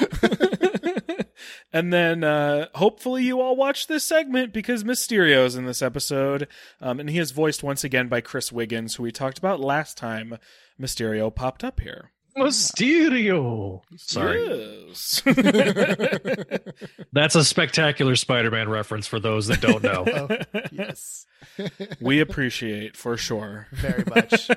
and 1.73 1.91
then 1.91 2.23
uh, 2.23 2.67
hopefully 2.75 3.23
you 3.23 3.41
all 3.41 3.55
watch 3.55 3.87
this 3.87 4.03
segment 4.03 4.53
because 4.53 4.83
Mysterio's 4.83 5.55
in 5.55 5.65
this 5.65 5.81
episode. 5.81 6.47
Um, 6.81 6.99
and 6.99 7.09
he 7.09 7.19
is 7.19 7.31
voiced 7.31 7.63
once 7.63 7.83
again 7.83 8.07
by 8.07 8.21
Chris 8.21 8.51
Wiggins, 8.51 8.95
who 8.95 9.03
we 9.03 9.11
talked 9.11 9.37
about 9.37 9.59
last 9.59 9.97
time 9.97 10.37
Mysterio 10.79 11.33
popped 11.33 11.63
up 11.63 11.79
here. 11.81 12.11
Mysterio. 12.37 13.81
Sorry, 13.97 14.85
Yes. 14.87 15.21
that's 17.13 17.35
a 17.35 17.43
spectacular 17.45 18.15
Spider-Man 18.15 18.69
reference 18.69 19.07
for 19.07 19.19
those 19.19 19.47
that 19.47 19.61
don't 19.61 19.83
know. 19.83 20.05
Oh, 20.55 20.59
yes 20.71 21.25
we 21.99 22.19
appreciate 22.19 22.97
for 22.97 23.17
sure. 23.17 23.67
very 23.71 24.03
much 24.05 24.49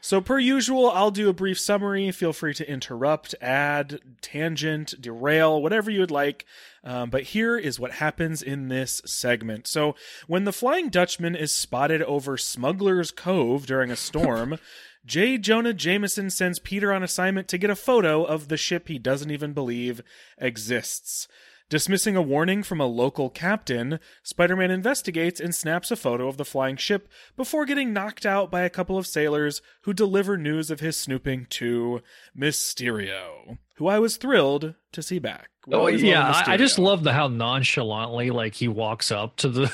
So, 0.00 0.20
per 0.20 0.38
usual, 0.38 0.90
I'll 0.90 1.10
do 1.10 1.28
a 1.28 1.32
brief 1.32 1.58
summary. 1.58 2.10
Feel 2.12 2.32
free 2.32 2.52
to 2.54 2.70
interrupt, 2.70 3.34
add, 3.40 4.00
tangent, 4.20 4.94
derail, 5.00 5.62
whatever 5.62 5.90
you 5.90 6.00
would 6.00 6.10
like. 6.10 6.44
Um, 6.84 7.10
but 7.10 7.22
here 7.24 7.56
is 7.56 7.80
what 7.80 7.92
happens 7.92 8.42
in 8.42 8.68
this 8.68 9.00
segment. 9.04 9.66
So, 9.66 9.94
when 10.26 10.44
the 10.44 10.52
Flying 10.52 10.88
Dutchman 10.90 11.34
is 11.34 11.52
spotted 11.52 12.02
over 12.02 12.36
Smuggler's 12.36 13.10
Cove 13.10 13.66
during 13.66 13.90
a 13.90 13.96
storm, 13.96 14.58
J. 15.06 15.38
Jonah 15.38 15.72
Jameson 15.72 16.30
sends 16.30 16.58
Peter 16.58 16.92
on 16.92 17.04
assignment 17.04 17.46
to 17.48 17.58
get 17.58 17.70
a 17.70 17.76
photo 17.76 18.24
of 18.24 18.48
the 18.48 18.56
ship 18.56 18.88
he 18.88 18.98
doesn't 18.98 19.30
even 19.30 19.52
believe 19.52 20.02
exists. 20.36 21.28
Dismissing 21.68 22.14
a 22.16 22.22
warning 22.22 22.62
from 22.62 22.80
a 22.80 22.86
local 22.86 23.30
captain, 23.30 23.98
Spider 24.22 24.56
Man 24.56 24.70
investigates 24.70 25.40
and 25.40 25.54
snaps 25.54 25.90
a 25.90 25.96
photo 25.96 26.28
of 26.28 26.36
the 26.36 26.44
flying 26.44 26.76
ship 26.76 27.08
before 27.36 27.64
getting 27.66 27.92
knocked 27.92 28.26
out 28.26 28.50
by 28.50 28.62
a 28.62 28.70
couple 28.70 28.98
of 28.98 29.06
sailors 29.06 29.62
who 29.82 29.92
deliver 29.92 30.36
news 30.36 30.70
of 30.70 30.78
his 30.78 30.96
snooping 30.96 31.46
to 31.50 32.02
Mysterio, 32.38 33.58
who 33.76 33.88
I 33.88 33.98
was 33.98 34.16
thrilled 34.16 34.74
to 34.92 35.02
see 35.02 35.18
back. 35.18 35.50
We 35.66 35.74
Oh 35.74 35.86
yeah, 35.88 36.30
I, 36.46 36.54
I 36.54 36.56
just 36.56 36.78
love 36.78 37.02
the 37.02 37.12
how 37.12 37.26
nonchalantly 37.26 38.30
like 38.30 38.54
he 38.54 38.68
walks 38.68 39.10
up 39.10 39.36
to 39.38 39.48
the 39.48 39.68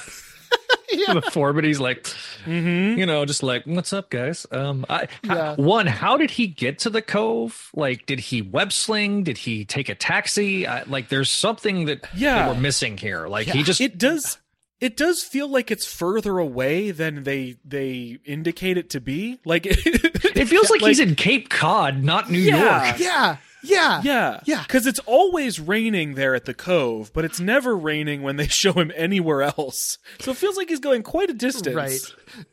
yeah. 0.93 1.21
the. 1.31 1.65
He's 1.65 1.81
like, 1.81 2.05
Mhm. 2.45 2.97
you 2.99 3.07
know, 3.07 3.25
just 3.25 3.43
like, 3.43 3.65
what's 3.67 3.93
up, 3.93 4.11
guys? 4.11 4.47
Um, 4.51 4.85
I 4.89 5.09
Yeah. 5.25 5.55
one, 5.57 5.87
how 5.87 6.17
did 6.17 6.31
he 6.31 6.47
get 6.47 6.79
to 6.81 6.91
the 6.91 7.03
cove? 7.03 7.71
Like, 7.75 8.07
did 8.07 8.21
he 8.21 8.43
web 8.43 8.73
sling? 8.73 9.25
Did 9.25 9.39
he 9.39 9.65
take 9.65 9.89
a 9.89 9.95
taxi? 9.95 10.67
I, 10.67 10.83
like, 10.85 11.09
there's 11.09 11.31
something 11.31 11.87
that, 11.87 12.07
Yeah. 12.15 12.35
that 12.47 12.55
we're 12.55 12.61
missing 12.61 12.97
here. 12.99 13.27
Like, 13.29 13.47
he 13.49 13.63
just 13.63 13.81
it 13.81 13.99
does 13.99 14.39
it 14.81 14.97
does 14.97 15.23
feel 15.23 15.47
like 15.49 15.71
it's 15.71 15.87
further 15.87 16.39
away 16.39 16.91
than 16.91 17.23
they 17.23 17.57
they 17.65 18.19
indicate 18.25 18.77
it 18.77 18.91
to 18.91 19.01
be. 19.01 19.39
Like 19.45 19.65
it 19.67 20.47
feels 20.49 20.71
like, 20.71 20.81
he's 20.81 20.99
in 21.01 21.15
Cape 21.15 21.49
Cod, 21.51 22.03
not 22.03 22.31
New 22.31 22.39
Yeah. 22.41 22.87
York. 22.89 22.99
yeah 23.01 23.37
yeah 23.63 24.01
Yeah. 24.05 24.41
Yeah. 24.45 24.63
Because 24.63 24.87
it's 24.87 24.99
always 25.07 25.61
raining 25.61 26.15
there 26.15 26.35
at 26.35 26.45
the 26.45 26.55
cove, 26.55 27.13
but 27.13 27.25
it's 27.25 27.41
never 27.41 27.77
raining 27.77 28.23
when 28.23 28.37
they 28.37 28.47
show 28.49 28.73
him 28.73 28.93
anywhere 28.95 29.43
else. 29.43 29.99
So 30.21 30.31
it 30.33 30.37
feels 30.37 30.57
like 30.57 30.69
he's 30.69 30.81
going 30.81 31.03
quite 31.03 31.31
a 31.31 31.35
distance. 31.35 31.75
right 31.77 32.01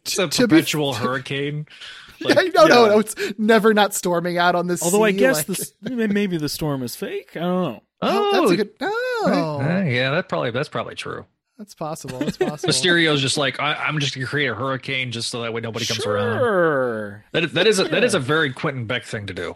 It's 0.04 0.17
a 0.19 0.28
To 0.28 0.48
be- 0.48 0.56
perpetual 0.56 0.93
hurricane. 0.95 1.67
yeah, 2.19 2.34
no 2.34 2.65
no 2.67 2.84
yeah. 2.86 2.91
no 2.91 3.00
it's 3.00 3.15
never 3.38 3.74
not 3.74 3.93
storming 3.93 4.38
out 4.38 4.54
on 4.54 4.67
this 4.67 4.84
Although 4.84 5.04
I 5.06 5.12
guess 5.12 5.38
like- 5.38 5.48
this 5.48 5.74
maybe 5.82 6.38
the 6.38 6.50
storm 6.50 6.84
is 6.84 6.95
fake. 6.95 7.30
I 7.36 7.39
don't 7.39 7.63
know. 7.63 7.84
oh, 8.02 8.32
that's 8.41 8.52
a 8.52 8.56
good 8.58 8.69
oh 8.82 9.60
Uh, 9.62 9.84
yeah, 9.86 10.12
that 10.12 10.28
probably 10.30 10.52
that's 10.52 10.67
probably 10.69 10.95
true. 10.95 11.26
that's 11.58 11.74
possible 11.76 12.19
that's 12.19 12.36
possible 12.38 12.67
Mysterio's 12.69 13.22
just 13.22 13.38
like 13.38 13.60
I, 13.62 13.74
I'm 13.74 14.00
just 14.00 14.15
gonna 14.15 14.28
create 14.28 14.48
a 14.48 14.56
hurricane 14.56 15.12
just 15.12 15.30
so 15.32 15.41
that 15.43 15.54
way 15.54 15.62
nobody 15.62 15.86
comes 15.86 16.06
around. 16.06 16.39
Sure. 16.39 17.26
That 17.32 17.43
is, 17.45 17.52
that 17.54 17.67
is 17.67 17.80
a, 17.80 17.84
that 17.86 18.04
is 18.04 18.13
a 18.13 18.19
very 18.19 18.52
Quentin 18.52 18.86
Beck 18.86 19.06
thing 19.06 19.26
to 19.28 19.34
do. 19.34 19.56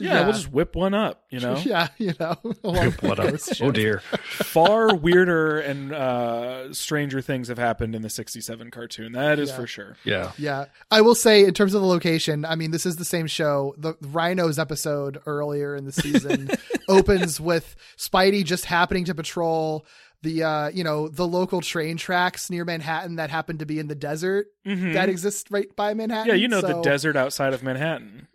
Yeah, 0.00 0.24
we'll 0.24 0.32
just 0.32 0.50
whip 0.50 0.74
one 0.74 0.92
up. 0.94 1.22
You 1.30 1.40
know, 1.40 1.56
yeah, 1.64 1.88
you 1.98 2.12
know. 2.18 2.36
along 2.64 2.92
What 3.00 3.20
up? 3.20 3.34
Oh 3.60 3.70
dear. 3.70 3.98
far 4.24 4.94
weirder 4.94 5.60
and 5.60 5.92
uh, 5.92 6.72
stranger 6.74 7.20
things 7.20 7.48
have 7.48 7.58
happened 7.58 7.94
in 7.94 8.02
the 8.02 8.10
'67 8.10 8.70
cartoon. 8.70 9.12
That 9.12 9.38
is 9.38 9.50
Yeah. 9.50 9.56
for 9.56 9.66
sure. 9.66 9.96
Yeah. 10.04 10.32
Yeah, 10.36 10.64
I 10.90 11.00
will 11.00 11.14
say 11.14 11.44
in 11.44 11.54
terms 11.54 11.74
of 11.74 11.80
the 11.80 11.86
location, 11.86 12.44
I 12.44 12.54
mean, 12.56 12.70
this 12.72 12.86
is 12.86 12.96
the 12.96 13.04
same 13.04 13.26
show. 13.26 13.74
The 13.78 13.94
Rhinos 14.02 14.58
episode 14.58 15.20
earlier 15.26 15.76
in 15.76 15.84
the 15.84 15.92
season 15.92 16.50
opens 16.88 17.40
with 17.40 17.76
Spidey 17.96 18.44
just 18.44 18.64
happening 18.64 19.04
to 19.06 19.14
patrol 19.14 19.86
the, 20.22 20.42
uh, 20.42 20.68
you 20.68 20.82
know, 20.84 21.08
the 21.08 21.26
local 21.26 21.60
train 21.60 21.98
tracks 21.98 22.48
near 22.48 22.64
Manhattan 22.64 23.16
that 23.16 23.28
happen 23.30 23.58
to 23.58 23.66
be 23.66 23.78
in 23.78 23.88
the 23.88 23.94
desert 23.94 24.46
Mhm. 24.66 24.94
that 24.94 25.08
exists 25.10 25.50
right 25.50 25.68
by 25.76 25.92
Manhattan. 25.94 26.28
Yeah, 26.28 26.34
you 26.34 26.48
know 26.48 26.62
the 26.62 26.80
desert 26.80 27.14
outside 27.14 27.52
of 27.52 27.62
Manhattan. 27.62 28.26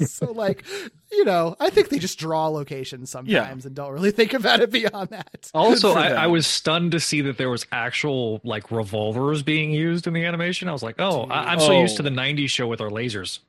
so 0.06 0.32
like, 0.32 0.64
you 1.12 1.24
know, 1.24 1.56
I 1.60 1.70
think 1.70 1.88
they 1.88 1.98
just 1.98 2.18
draw 2.18 2.48
locations 2.48 3.10
sometimes 3.10 3.66
and 3.66 3.74
don't 3.74 3.92
really 3.92 4.10
think 4.10 4.34
about 4.34 4.60
it 4.60 4.70
beyond 4.70 5.10
that. 5.10 5.50
Also, 5.54 5.92
I. 5.92 6.08
I 6.10 6.26
was 6.26 6.46
stunned 6.46 6.92
to 6.92 7.00
see 7.00 7.20
that 7.22 7.36
there 7.38 7.50
was 7.50 7.66
actual 7.72 8.40
like 8.44 8.70
revolvers 8.70 9.42
being 9.42 9.70
used 9.72 10.06
in 10.06 10.12
the 10.12 10.24
animation. 10.24 10.68
I 10.68 10.72
was 10.72 10.82
like, 10.82 10.96
oh, 11.00 11.22
I, 11.24 11.52
I'm 11.52 11.60
so 11.60 11.78
used 11.80 11.96
to 11.96 12.02
Oh. 12.02 12.04
the 12.04 12.10
'90s 12.10 12.48
show 12.50 12.66
with 12.66 12.80
our 12.80 12.90
lasers. 12.90 13.40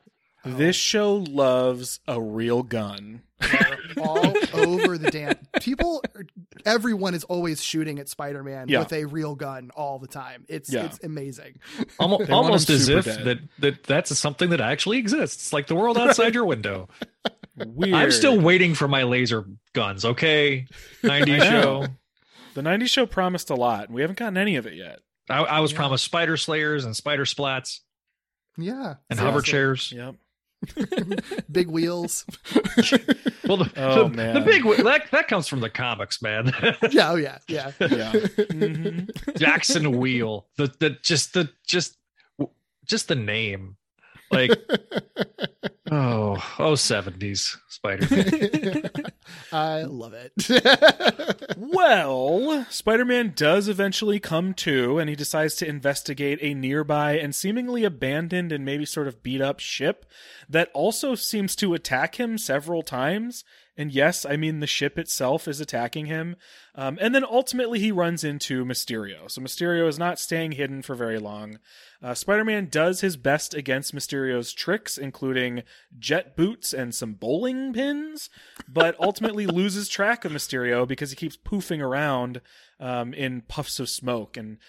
Oh. 0.43 0.49
This 0.51 0.75
show 0.75 1.15
loves 1.15 1.99
a 2.08 2.19
real 2.21 2.63
gun. 2.63 3.21
all 3.97 4.34
over 4.54 4.97
the 4.99 5.10
damn 5.12 5.36
people 5.62 6.04
everyone 6.65 7.13
is 7.15 7.23
always 7.23 7.62
shooting 7.63 7.97
at 7.99 8.08
spider-man 8.08 8.67
Yeah. 8.69 8.80
with 8.80 8.93
a 8.93 9.06
real 9.06 9.34
gun 9.36 9.71
all 9.75 9.97
the 9.99 10.08
time 10.08 10.45
it's 10.47 10.71
Yeah. 10.71 10.86
it's 10.86 11.04
amazing 11.04 11.60
Almost, 11.99 12.30
almost 12.30 12.69
as 12.69 12.88
if 12.88 13.06
dead. 13.06 13.25
that, 13.25 13.39
that 13.60 13.84
that's 13.84 14.17
something 14.17 14.51
that 14.51 14.62
actually 14.62 14.99
exists, 14.99 15.51
like 15.51 15.65
the 15.67 15.75
world 15.75 15.97
outside 15.97 16.34
your 16.36 16.45
window. 16.45 16.88
Weird. 17.58 17.93
I'm 17.95 18.12
still 18.12 18.39
waiting 18.39 18.75
for 18.75 18.88
my 18.88 19.04
laser 19.04 19.45
guns. 19.73 20.06
Okay, 20.06 20.67
'90s 21.04 21.41
show. 21.43 21.88
The 22.54 22.62
'90s 22.62 22.89
show 22.89 23.06
promised 23.08 23.49
a 23.49 23.56
lot, 23.56 23.86
and 23.88 23.95
we 23.95 24.01
haven't 24.01 24.19
gotten 24.19 24.38
any 24.38 24.56
of 24.56 24.65
it 24.67 24.73
yet. 24.75 24.99
I, 25.30 25.39
I 25.43 25.60
was 25.60 25.71
Yeah. 25.71 25.77
promised 25.77 26.06
spider 26.06 26.38
slayers 26.38 26.86
and 26.86 26.95
spider 26.95 27.25
splats 27.25 27.80
yeah 28.58 28.95
and 29.10 29.17
seriously. 29.17 29.25
hover 29.25 29.41
chairs. 29.41 29.91
Yep. 29.91 30.15
big 31.52 31.67
wheels 31.69 32.26
Well, 33.47 33.58
the, 33.58 33.71
Oh, 33.78 34.08
the, 34.08 34.15
man. 34.15 34.34
the 34.36 34.41
big 34.41 34.63
that 34.84 35.10
that 35.12 35.28
comes 35.28 35.47
from 35.47 35.60
the 35.60 35.69
comics, 35.69 36.21
man. 36.21 36.54
yeah 36.91 37.12
oh 37.12 37.15
yeah 37.15 37.39
yeah 37.47 37.71
Yeah. 37.80 38.12
Mhm. 38.13 39.38
Jackson 39.38 39.84
Weele. 39.93 40.43
The 40.58 40.71
the 40.80 40.89
just 41.02 41.34
the 41.34 41.50
just 41.67 41.97
just 42.86 43.08
the 43.08 43.15
name. 43.15 43.78
Like 44.32 44.52
oh 45.91 46.38
oh 46.58 46.75
seventies 46.75 47.58
Spider. 47.67 48.08
Man. 48.15 48.91
I 49.51 49.84
love 49.84 50.13
it 50.13 50.32
Well, 51.58 52.65
Spider 52.69 53.06
Man 53.06 53.34
does 53.36 53.67
eventually 53.67 54.19
come 54.19 54.54
to, 54.56 54.99
and 54.99 55.10
he 55.10 55.15
decides 55.15 55.56
to 55.56 55.67
investigate 55.67 56.39
a 56.41 56.54
nearby 56.54 57.13
and 57.17 57.34
seemingly 57.34 57.84
abandoned 57.84 58.51
and 58.51 58.63
maybe 58.65 58.86
sort 58.86 59.08
of 59.08 59.23
beat 59.23 59.41
up 59.41 59.60
ship 59.60 60.06
that 60.49 60.69
also 60.73 61.15
seems 61.15 61.56
to 61.58 61.73
attack 61.73 62.19
him 62.19 62.38
several 62.38 62.84
times. 62.84 63.43
And 63.82 63.91
yes, 63.91 64.28
I 64.28 64.38
mean, 64.38 64.60
the 64.60 64.67
ship 64.67 65.00
itself 65.00 65.48
is 65.48 65.60
attacking 65.60 66.06
him. 66.06 66.36
Um, 66.76 67.00
and 67.02 67.15
then 67.15 67.26
ultimately 67.26 67.80
he 67.80 67.91
runs 67.91 68.24
into 68.24 68.63
Mysterio. 68.63 69.30
So 69.30 69.41
Mysterio 69.41 69.88
is 69.88 69.98
not 69.98 70.20
staying 70.20 70.52
hidden 70.52 70.84
for 70.84 70.94
very 70.94 71.17
long. 71.17 71.58
Uh, 72.00 72.13
Spider 72.13 72.46
Man 72.46 72.67
does 72.70 73.02
his 73.02 73.17
best 73.17 73.56
against 73.56 73.96
Mysterio's 73.96 74.54
tricks, 74.54 75.00
including 75.00 75.63
jet 75.98 76.38
boots 76.38 76.74
and 76.74 76.94
some 76.94 77.13
bowling 77.13 77.74
pins, 77.74 78.30
but 78.67 78.96
ultimately 79.00 79.48
loses 79.48 79.89
track 79.89 80.26
of 80.26 80.32
Mysterio 80.32 80.88
because 80.88 81.10
he 81.10 81.15
keeps 81.15 81.36
poofing 81.36 81.82
around 81.82 82.39
um, 82.80 83.15
in 83.15 83.41
puffs 83.41 83.80
of 83.80 83.89
smoke 83.89 84.38
and 84.38 84.60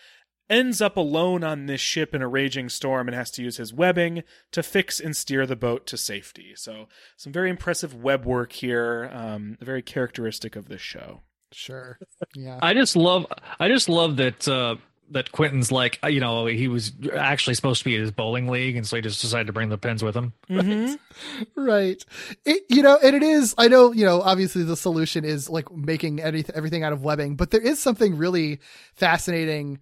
ends 0.53 0.81
up 0.81 0.97
alone 0.97 1.43
on 1.43 1.67
this 1.67 1.81
ship 1.81 2.15
in 2.15 2.23
a 2.23 2.29
raging 2.29 2.69
storm 2.69 3.09
and 3.09 3.15
has 3.17 3.31
to 3.33 3.43
use 3.43 3.57
his 3.57 3.73
webbing 3.73 4.23
to 4.53 4.63
fix 4.63 5.01
and 5.01 5.17
steer 5.17 5.47
the 5.47 5.57
boat 5.57 5.87
to 5.89 5.97
safety. 5.97 6.53
So, 6.55 6.87
some 7.17 7.33
very 7.33 7.51
impressive 7.51 7.95
web 7.95 8.25
work 8.27 8.53
here, 8.53 9.11
um, 9.13 9.57
very 9.61 9.83
characteristic 9.83 10.55
of 10.55 10.69
this 10.69 10.83
show. 10.83 11.23
sure 11.53 11.99
yeah 12.37 12.59
I 12.63 12.73
just 12.75 12.97
love 12.97 13.27
I 13.59 13.69
just 13.69 13.89
love 13.89 14.17
that 14.17 14.47
uh 14.49 14.77
that 15.11 15.31
Quentin's 15.33 15.71
like 15.71 15.99
you 16.09 16.21
know 16.21 16.47
he 16.47 16.69
was 16.69 16.93
actually 17.15 17.55
supposed 17.55 17.81
to 17.81 17.85
be 17.85 17.95
at 17.97 18.01
his 18.01 18.11
bowling 18.11 18.49
league 18.49 18.77
and 18.77 18.87
so 18.87 18.97
he 18.97 19.03
just 19.03 19.21
decided 19.21 19.47
to 19.49 19.53
bring 19.53 19.69
the 19.69 19.77
pins 19.77 20.03
with 20.03 20.15
him. 20.17 20.33
right 21.55 22.03
it, 22.47 22.63
you 22.71 22.83
know 22.83 22.99
and 23.03 23.15
it 23.15 23.23
is 23.23 23.55
i 23.59 23.69
know 23.69 23.93
you 23.93 24.05
know 24.07 24.23
obviously 24.23 24.63
the 24.63 24.77
solution 24.77 25.25
is 25.25 25.51
like 25.51 25.71
making 25.71 26.21
anything 26.21 26.55
everything 26.57 26.83
out 26.85 26.93
of 26.95 27.03
webbing 27.03 27.37
but 27.37 27.51
there 27.51 27.61
is 27.61 27.79
something 27.79 28.17
really 28.17 28.59
fascinating 28.95 29.79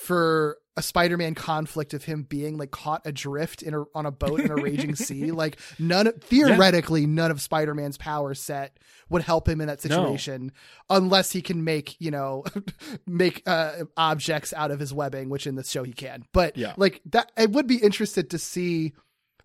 for 0.00 0.58
a 0.78 0.82
spider-man 0.82 1.34
conflict 1.34 1.94
of 1.94 2.04
him 2.04 2.22
being 2.22 2.58
like 2.58 2.70
caught 2.70 3.00
adrift 3.06 3.62
in 3.62 3.72
a 3.72 3.82
on 3.94 4.04
a 4.04 4.10
boat 4.10 4.40
in 4.40 4.50
a 4.50 4.54
raging 4.54 4.94
sea 5.06 5.30
like 5.32 5.58
none 5.78 6.12
theoretically 6.20 7.06
none 7.06 7.30
of 7.30 7.40
spider-man's 7.40 7.96
power 7.96 8.34
set 8.34 8.78
would 9.08 9.22
help 9.22 9.48
him 9.48 9.60
in 9.62 9.68
that 9.68 9.82
No. 9.84 9.88
situation 9.96 10.52
unless 10.90 11.30
he 11.32 11.40
can 11.40 11.64
make 11.64 11.98
you 11.98 12.10
know 12.10 12.44
make 13.06 13.42
uh 13.46 13.84
objects 13.96 14.52
out 14.52 14.70
of 14.70 14.78
his 14.78 14.92
webbing 14.92 15.30
which 15.30 15.46
in 15.46 15.54
the 15.54 15.64
show 15.64 15.82
he 15.82 15.94
can 15.94 16.24
but 16.32 16.56
Yeah. 16.58 16.74
like 16.76 17.00
that 17.06 17.32
i 17.38 17.46
would 17.46 17.66
be 17.66 17.76
interested 17.76 18.28
to 18.30 18.38
see 18.38 18.92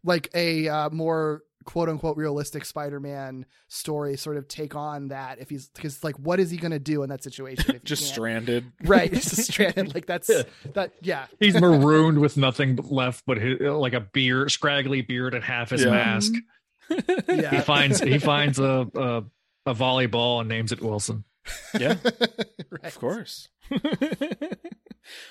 like 0.04 0.30
a 0.34 0.68
uh, 0.68 0.90
more 0.90 1.44
quote 1.66 1.90
unquote 1.90 2.18
realistic 2.18 2.66
Spider-Man 2.66 3.46
story 3.68 4.18
sort 4.18 4.38
of 4.38 4.48
take 4.48 4.76
on 4.76 5.10
that 5.10 5.40
if 5.40 5.50
he's 5.50 5.70
because 5.70 6.04
like 6.04 6.16
what 6.20 6.40
is 6.40 6.50
he 6.52 6.58
going 6.58 6.72
to 6.72 6.80
do 6.80 7.04
in 7.04 7.10
that 7.10 7.24
situation 7.24 7.76
if 7.76 7.84
Just 7.84 8.08
stranded. 8.08 8.66
right 8.84 9.12
just 9.12 9.36
stranded 9.52 9.94
like 9.94 10.06
that's 10.06 10.28
that 10.74 10.94
yeah 11.02 11.26
He's 11.40 11.60
marooned 11.60 12.20
with 12.20 12.38
nothing 12.38 12.76
left 12.90 13.24
but 13.26 13.38
his, 13.38 13.60
like 13.62 13.94
a 13.94 14.02
beard, 14.02 14.52
scraggly 14.52 15.02
beard, 15.02 15.34
and 15.34 15.44
half 15.44 15.70
his 15.70 15.84
Yeah. 15.84 15.92
mask. 15.92 16.34
Mm-hmm. 16.90 17.32
He 17.36 17.42
yeah 17.42 17.62
finds 17.62 18.02
he 18.02 18.18
finds 18.20 18.60
a, 18.60 18.88
a 18.96 19.24
a 19.66 19.76
volleyball 19.76 20.40
and 20.42 20.50
names 20.50 20.72
it 20.72 20.82
Wilson. 20.82 21.24
Yeah. 21.80 21.96
right. 22.70 22.84
Of 22.84 23.00
course. 23.00 23.48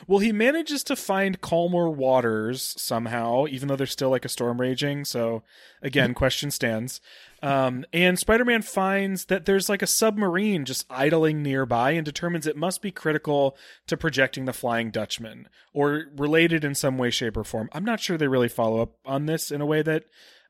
Well, 0.06 0.18
he 0.18 0.32
manages 0.32 0.82
to 0.84 0.96
find 0.96 1.40
calmer 1.40 1.88
waters 1.88 2.74
somehow, 2.76 3.46
even 3.48 3.68
though 3.68 3.76
there's 3.76 3.92
still 3.92 4.10
like 4.10 4.24
a 4.24 4.28
storm 4.28 4.60
raging. 4.60 5.04
So, 5.04 5.42
again, 5.82 6.14
question 6.14 6.50
stands. 6.50 7.00
Um, 7.42 7.84
and 7.92 8.18
Spider 8.18 8.44
Man 8.44 8.62
finds 8.62 9.26
that 9.26 9.46
there's 9.46 9.68
like 9.68 9.82
a 9.82 9.86
submarine 9.86 10.64
just 10.64 10.84
idling 10.90 11.42
nearby 11.42 11.92
and 11.92 12.04
determines 12.04 12.46
it 12.46 12.56
must 12.56 12.82
be 12.82 12.90
critical 12.90 13.56
to 13.86 13.96
projecting 13.96 14.44
the 14.44 14.52
Flying 14.52 14.90
Dutchman 14.90 15.48
or 15.72 16.06
related 16.16 16.64
in 16.64 16.74
some 16.74 16.98
way, 16.98 17.10
shape, 17.10 17.36
or 17.36 17.44
form. 17.44 17.70
I'm 17.72 17.84
not 17.84 18.00
sure 18.00 18.18
they 18.18 18.28
really 18.28 18.48
follow 18.48 18.82
up 18.82 18.92
on 19.06 19.26
this 19.26 19.50
in 19.50 19.60
a 19.60 19.66
way 19.66 19.82
that 19.82 20.04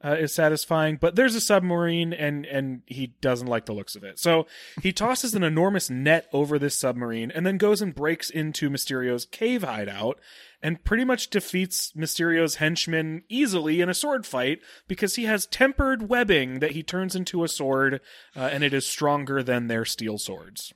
uh, 0.05 0.17
is 0.19 0.33
satisfying. 0.33 0.97
But 0.97 1.17
there's 1.17 1.35
a 1.35 1.41
submarine, 1.41 2.13
and 2.13 2.47
and 2.47 2.83
he 2.87 3.09
doesn't 3.21 3.47
like 3.47 3.67
the 3.67 3.73
looks 3.73 3.95
of 3.95 4.05
it. 4.05 4.19
So 4.19 4.47
he 4.83 4.93
tosses 4.93 5.35
an 5.35 5.43
enormous 5.43 5.91
net 5.91 6.27
over 6.33 6.59
this 6.59 6.77
submarine, 6.77 7.31
and 7.31 7.47
then 7.47 7.59
goes 7.59 7.83
and 7.83 7.95
breaks 7.95 8.31
into 8.31 8.71
Mysterio's 8.71 9.27
cave 9.27 9.63
hideout, 9.63 10.19
and 10.63 10.83
pretty 10.85 11.05
much 11.05 11.31
defeats 11.31 11.93
Mysterio's 11.95 12.57
henchmen 12.57 13.23
easily 13.29 13.81
in 13.81 13.89
a 13.89 13.95
sword 13.95 14.27
fight 14.27 14.61
because 14.89 15.17
he 15.17 15.25
has 15.25 15.47
tempered 15.47 16.09
webbing 16.09 16.61
that 16.61 16.73
he 16.73 16.83
turns 16.83 17.15
into 17.15 17.45
a 17.45 17.49
sword, 17.49 18.01
uh, 18.37 18.41
and 18.41 18.65
it 18.65 18.75
is 18.75 18.87
stronger 18.87 19.43
than 19.43 19.67
their 19.67 19.85
steel 19.85 20.19
swords. 20.19 20.73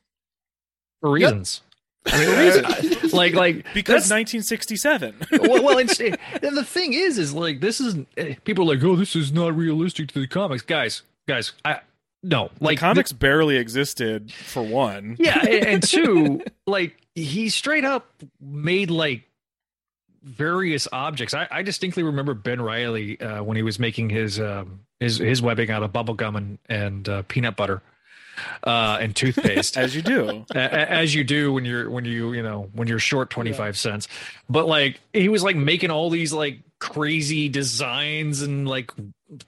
For 1.00 1.10
reasons. 1.10 1.60
I 2.06 2.24
mean, 2.24 2.38
reason, 2.92 3.10
like 3.12 3.34
like 3.34 3.64
Because 3.74 4.10
1967. 4.10 5.14
well, 5.32 5.62
well 5.62 5.78
it's, 5.78 5.98
and 5.98 6.56
the 6.56 6.64
thing 6.64 6.92
is, 6.92 7.18
is 7.18 7.32
like 7.32 7.60
this 7.60 7.80
is 7.80 7.96
eh, 8.16 8.34
people 8.44 8.70
are 8.70 8.74
like, 8.74 8.84
oh, 8.84 8.96
this 8.96 9.16
is 9.16 9.32
not 9.32 9.56
realistic 9.56 10.08
to 10.12 10.20
the 10.20 10.26
comics, 10.26 10.62
guys. 10.62 11.02
Guys, 11.26 11.52
I 11.64 11.80
no 12.22 12.50
like 12.60 12.78
the 12.78 12.80
comics 12.80 13.12
barely 13.12 13.56
existed 13.56 14.32
for 14.32 14.62
one. 14.62 15.16
yeah, 15.18 15.38
and, 15.40 15.66
and 15.66 15.82
two, 15.88 16.42
like 16.66 16.96
he 17.14 17.48
straight 17.48 17.84
up 17.84 18.06
made 18.40 18.90
like 18.90 19.22
various 20.22 20.88
objects. 20.92 21.34
I, 21.34 21.46
I 21.50 21.62
distinctly 21.62 22.02
remember 22.02 22.34
Ben 22.34 22.60
Riley 22.60 23.20
uh, 23.20 23.42
when 23.42 23.56
he 23.56 23.62
was 23.62 23.78
making 23.78 24.10
his 24.10 24.38
um, 24.40 24.80
his 25.00 25.18
his 25.18 25.40
webbing 25.40 25.70
out 25.70 25.82
of 25.82 25.92
bubble 25.92 26.14
gum 26.14 26.36
and 26.36 26.58
and 26.68 27.08
uh, 27.08 27.22
peanut 27.22 27.56
butter 27.56 27.82
uh, 28.62 28.98
and 29.00 29.14
toothpaste. 29.14 29.76
As 29.84 29.94
you 29.94 30.02
do. 30.02 30.44
As 30.54 31.14
you 31.14 31.24
do 31.24 31.52
when 31.52 31.64
you're 31.64 31.90
when 31.90 32.04
you 32.04 32.32
you 32.32 32.42
know 32.42 32.68
when 32.72 32.88
you're 32.88 32.98
short 32.98 33.30
25 33.30 33.76
cents 33.76 34.08
but 34.48 34.66
like 34.66 35.00
he 35.12 35.28
was 35.28 35.42
like 35.42 35.56
making 35.56 35.90
all 35.90 36.10
these 36.10 36.32
like 36.32 36.60
crazy 36.78 37.48
designs 37.48 38.42
and 38.42 38.68
like 38.68 38.90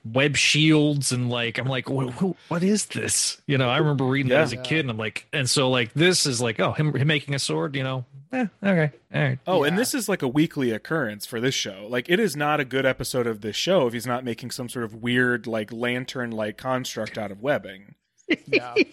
web 0.05 0.37
shields 0.37 1.13
and 1.13 1.29
like 1.31 1.59
I'm 1.59 1.67
like 1.67 1.89
what, 1.89 2.11
what 2.49 2.63
is 2.63 2.87
this? 2.87 3.41
You 3.47 3.59
know, 3.59 3.69
I 3.69 3.79
remember 3.79 4.05
reading 4.05 4.31
that 4.31 4.41
as 4.41 4.53
a 4.53 4.57
kid 4.57 4.81
and 4.81 4.91
I'm 4.91 4.99
like 4.99 5.27
and 5.33 5.49
so 5.49 5.71
like 5.71 5.93
this 5.95 6.27
is 6.27 6.41
like 6.41 6.61
oh 6.61 6.73
him, 6.73 6.95
him 6.95 7.07
making 7.07 7.35
a 7.35 7.39
sword, 7.39 7.77
you 7.77 7.83
know. 7.83 8.05
Eh, 8.33 8.47
okay. 8.63 8.93
All 9.15 9.23
right. 9.23 9.39
Oh, 9.47 9.63
and 9.63 9.79
this 9.79 9.95
is 9.95 10.09
like 10.09 10.23
a 10.23 10.29
weekly 10.29 10.71
occurrence 10.71 11.27
for 11.27 11.41
this 11.41 11.55
show. 11.55 11.87
Like, 11.89 12.09
it 12.09 12.19
is 12.19 12.37
not 12.37 12.61
a 12.61 12.65
good 12.65 12.85
episode 12.85 13.27
of 13.27 13.41
this 13.41 13.57
show 13.57 13.87
if 13.87 13.93
he's 13.93 14.07
not 14.07 14.25
making 14.25 14.51
some 14.51 14.69
sort 14.69 14.85
of 14.85 14.97
weird, 14.97 15.47
like, 15.47 15.73
lantern 15.73 16.33
like 16.33 16.57
construct 16.57 17.17
out 17.17 17.31
of 17.31 17.41
webbing. 17.41 17.95
Yeah. 18.47 18.75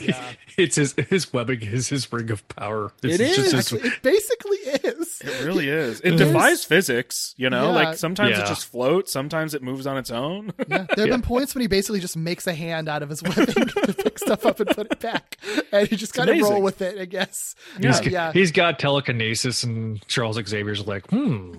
Yeah. 0.00 0.32
it's 0.58 0.74
his 0.76 0.94
his 1.08 1.32
webbing 1.32 1.62
is 1.62 1.88
his 1.88 2.12
ring 2.12 2.30
of 2.32 2.46
power. 2.48 2.90
This 3.02 3.20
It 3.20 3.20
is. 3.38 3.52
just 3.52 3.70
his- 3.70 3.84
it 3.84 4.02
basically 4.02 4.56
is. 4.56 5.20
It 5.20 5.44
really 5.44 5.68
is. 5.68 6.00
It 6.00 6.14
It 6.14 6.16
defies 6.16 6.58
is. 6.60 6.64
physics, 6.64 7.34
you 7.36 7.48
know? 7.48 7.66
Yeah. 7.68 7.74
Like, 7.84 7.96
sometimes 7.96 8.36
Yeah. 8.36 8.42
it 8.44 8.48
just 8.48 8.66
floats, 8.66 9.12
sometimes 9.12 9.54
it 9.54 9.62
moves 9.62 9.86
on 9.86 9.96
its 9.98 10.10
own. 10.10 10.52
Yeah, 10.68 10.86
there 10.96 11.06
have 11.06 11.10
been 11.10 11.22
points 11.22 11.54
when 11.54 11.60
he 11.62 11.68
basically 11.68 12.00
just 12.00 12.16
makes 12.16 12.46
a 12.48 12.54
hand 12.54 12.88
out 12.88 13.02
of 13.04 13.10
his 13.10 13.22
webbing 13.22 13.46
to 13.54 13.94
pick 13.96 14.18
stuff 14.18 14.44
up 14.44 14.58
and 14.58 14.70
put 14.70 14.90
it 14.90 14.98
back, 14.98 15.36
and 15.70 15.86
he 15.86 15.94
just 15.96 16.14
kind 16.14 16.28
of 16.28 16.40
roll 16.40 16.60
with 16.62 16.82
it. 16.82 16.98
I 16.98 17.04
guess. 17.04 17.54
He's, 17.80 18.04
yeah, 18.06 18.32
he's 18.32 18.50
got 18.50 18.80
telekinesis, 18.80 19.62
and 19.62 20.04
Charles 20.08 20.36
Xavier's 20.44 20.84
like, 20.86 21.06
hmm. 21.08 21.52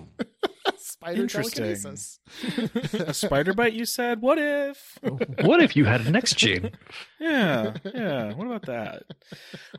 Spider 1.04 1.22
Interesting. 1.22 1.64
telekinesis. 1.64 2.18
a 2.94 3.14
spider 3.14 3.52
bite, 3.52 3.74
you 3.74 3.84
said? 3.84 4.22
What 4.22 4.38
if? 4.38 4.98
What 5.44 5.62
if 5.62 5.76
you 5.76 5.84
had 5.84 6.06
an 6.06 6.16
X 6.16 6.34
gene? 6.34 6.70
Yeah, 7.20 7.74
yeah. 7.84 8.34
What 8.34 8.46
about 8.46 8.66
that? 8.66 9.04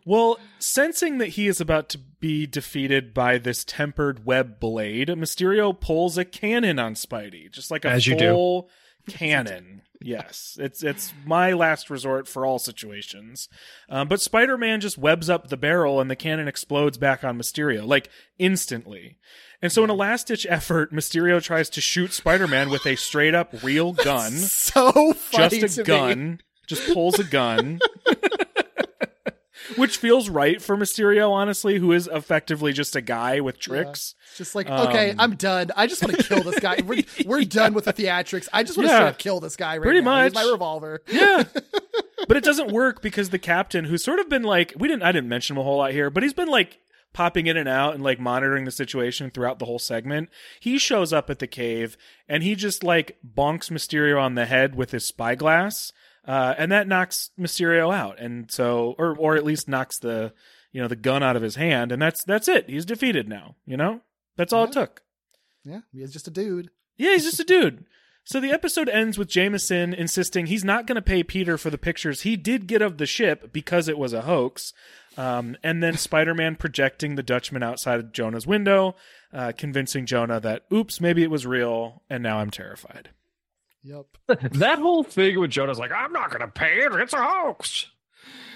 Well, 0.03 0.39
sensing 0.57 1.19
that 1.19 1.29
he 1.29 1.47
is 1.47 1.61
about 1.61 1.89
to 1.89 1.99
be 1.99 2.47
defeated 2.47 3.13
by 3.13 3.37
this 3.37 3.63
tempered 3.63 4.25
web 4.25 4.59
blade, 4.59 5.09
Mysterio 5.09 5.79
pulls 5.79 6.17
a 6.17 6.25
cannon 6.25 6.79
on 6.79 6.95
Spidey, 6.95 7.51
just 7.51 7.69
like 7.69 7.85
a 7.85 7.89
As 7.89 8.07
you 8.07 8.15
do. 8.15 8.65
Full 9.05 9.17
cannon. 9.17 9.81
Yes, 10.01 10.57
it's 10.59 10.83
it's 10.83 11.13
my 11.25 11.53
last 11.53 11.89
resort 11.89 12.27
for 12.27 12.45
all 12.45 12.59
situations. 12.59 13.49
Um, 13.89 14.07
but 14.07 14.21
Spider-Man 14.21 14.81
just 14.81 14.97
webs 14.97 15.29
up 15.29 15.47
the 15.47 15.57
barrel, 15.57 15.99
and 15.99 16.11
the 16.11 16.15
cannon 16.15 16.47
explodes 16.47 16.97
back 16.97 17.23
on 17.23 17.37
Mysterio 17.39 17.87
like 17.87 18.09
instantly. 18.37 19.17
And 19.61 19.71
so, 19.71 19.83
in 19.83 19.89
a 19.89 19.95
last-ditch 19.95 20.45
effort, 20.49 20.93
Mysterio 20.93 21.41
tries 21.41 21.69
to 21.71 21.81
shoot 21.81 22.13
Spider-Man 22.13 22.69
with 22.69 22.85
a 22.85 22.95
straight-up 22.97 23.63
real 23.63 23.93
gun 23.93 24.33
So 24.33 25.13
funny 25.13 25.61
just 25.61 25.77
a 25.77 25.81
me. 25.81 25.85
gun, 25.85 26.41
just 26.67 26.93
pulls 26.93 27.17
a 27.17 27.23
gun. 27.23 27.79
Which 29.77 29.97
feels 29.97 30.29
right 30.29 30.61
for 30.61 30.77
Mysterio, 30.77 31.31
honestly, 31.31 31.77
who 31.79 31.91
is 31.91 32.07
effectively 32.11 32.73
just 32.73 32.95
a 32.95 33.01
guy 33.01 33.39
with 33.39 33.59
tricks. 33.59 34.15
It's 34.29 34.37
Just 34.37 34.55
like, 34.55 34.69
okay, 34.69 35.11
Um, 35.11 35.19
I'm 35.19 35.35
done. 35.35 35.71
I 35.75 35.87
just 35.87 36.01
want 36.03 36.17
to 36.17 36.23
kill 36.23 36.43
this 36.43 36.59
guy. 36.59 36.81
We're, 36.85 37.03
we're 37.25 37.43
done 37.43 37.73
with 37.73 37.85
the 37.85 37.93
theatrics. 37.93 38.47
I 38.53 38.63
just 38.63 38.77
want 38.77 38.89
to 38.89 38.95
Yeah. 38.95 39.03
up 39.05 39.17
kill 39.17 39.39
this 39.39 39.55
guy 39.55 39.77
right 39.77 39.83
Pretty 39.83 40.01
now. 40.01 40.19
Here's 40.21 40.33
much. 40.33 40.43
my 40.45 40.51
revolver. 40.51 41.01
Yeah. 41.07 41.43
but 42.27 42.37
it 42.37 42.43
doesn't 42.43 42.71
work 42.71 43.01
because 43.01 43.29
the 43.29 43.39
captain, 43.39 43.85
who's 43.85 44.03
sort 44.03 44.19
of 44.19 44.29
been 44.29 44.43
like, 44.43 44.73
we 44.77 44.87
didn't, 44.87 45.03
I 45.03 45.11
didn't 45.11 45.29
mention 45.29 45.55
him 45.55 45.61
a 45.61 45.63
whole 45.63 45.77
lot 45.77 45.91
here, 45.91 46.09
but 46.09 46.23
he's 46.23 46.33
been 46.33 46.47
like 46.49 46.79
popping 47.13 47.47
in 47.47 47.55
and 47.55 47.69
out 47.69 47.93
and 47.95 48.03
like 48.03 48.19
monitoring 48.19 48.65
the 48.65 48.71
situation 48.71 49.29
throughout 49.31 49.57
the 49.59 49.65
whole 49.65 49.79
segment. 49.79 50.29
He 50.59 50.77
shows 50.77 51.13
up 51.13 51.29
at 51.29 51.39
the 51.39 51.47
cave 51.47 51.95
and 52.27 52.43
he 52.43 52.55
just 52.55 52.83
like 52.83 53.17
bonks 53.25 53.71
Mysterio 53.71 54.21
on 54.21 54.35
the 54.35 54.45
head 54.45 54.75
with 54.75 54.91
his 54.91 55.05
spyglass. 55.05 55.93
Uh, 56.27 56.55
and 56.57 56.71
that 56.71 56.87
knocks 56.87 57.29
Mysterio 57.39 57.93
out. 57.93 58.19
And 58.19 58.51
so, 58.51 58.95
or, 58.97 59.15
or 59.17 59.35
at 59.35 59.45
least 59.45 59.67
knocks 59.67 59.99
the, 59.99 60.33
you 60.71 60.81
know, 60.81 60.87
the 60.87 60.95
gun 60.95 61.23
out 61.23 61.35
of 61.35 61.41
his 61.41 61.55
hand. 61.55 61.91
And 61.91 62.01
that's, 62.01 62.23
that's 62.23 62.47
it. 62.47 62.69
He's 62.69 62.85
defeated 62.85 63.29
now, 63.29 63.55
you 63.65 63.77
know? 63.77 64.01
That's 64.35 64.51
all 64.51 64.65
it 64.65 64.71
took. 64.71 65.03
Yeah, 65.63 65.81
he's 65.93 66.13
just 66.13 66.27
a 66.27 66.31
dude. 66.31 66.69
Yeah, 66.97 67.13
he's 67.13 67.23
just 67.23 67.39
a 67.39 67.43
dude. 67.43 67.85
So 68.23 68.39
the 68.39 68.51
episode 68.51 68.89
ends 68.89 69.19
with 69.19 69.27
Jameson 69.27 69.93
insisting 69.93 70.47
he's 70.47 70.63
not 70.63 70.87
going 70.87 70.95
to 70.95 71.01
pay 71.01 71.21
Peter 71.21 71.59
for 71.59 71.69
the 71.69 71.77
pictures 71.77 72.21
he 72.21 72.35
did 72.35 72.65
get 72.65 72.81
of 72.81 72.97
the 72.97 73.05
ship 73.05 73.53
because 73.53 73.87
it 73.87 73.99
was 73.99 74.13
a 74.13 74.23
hoax. 74.23 74.73
Um, 75.15 75.55
and 75.63 75.83
then 75.83 75.95
Spider 75.95 76.33
Man 76.33 76.55
projecting 76.59 77.15
the 77.15 77.23
Dutchman 77.23 77.61
outside 77.61 77.99
of 77.99 78.11
Jonah's 78.11 78.47
window, 78.47 78.95
uh, 79.31 79.51
convincing 79.55 80.07
Jonah 80.07 80.39
that, 80.39 80.65
oops, 80.73 80.99
maybe 80.99 81.21
it 81.21 81.29
was 81.29 81.45
real, 81.45 82.01
and 82.09 82.23
now 82.23 82.39
I'm 82.39 82.49
terrified. 82.49 83.09
Yep, 83.85 84.05
that 84.53 84.79
whole 84.79 85.03
thing 85.03 85.39
with 85.39 85.51
Jonah's 85.51 85.77
like, 85.77 85.91
I'm 85.91 86.11
not 86.11 86.31
gonna 86.31 86.47
pay 86.47 86.79
it. 86.79 86.91
It's 86.93 87.13
a 87.13 87.23
hoax. 87.23 87.85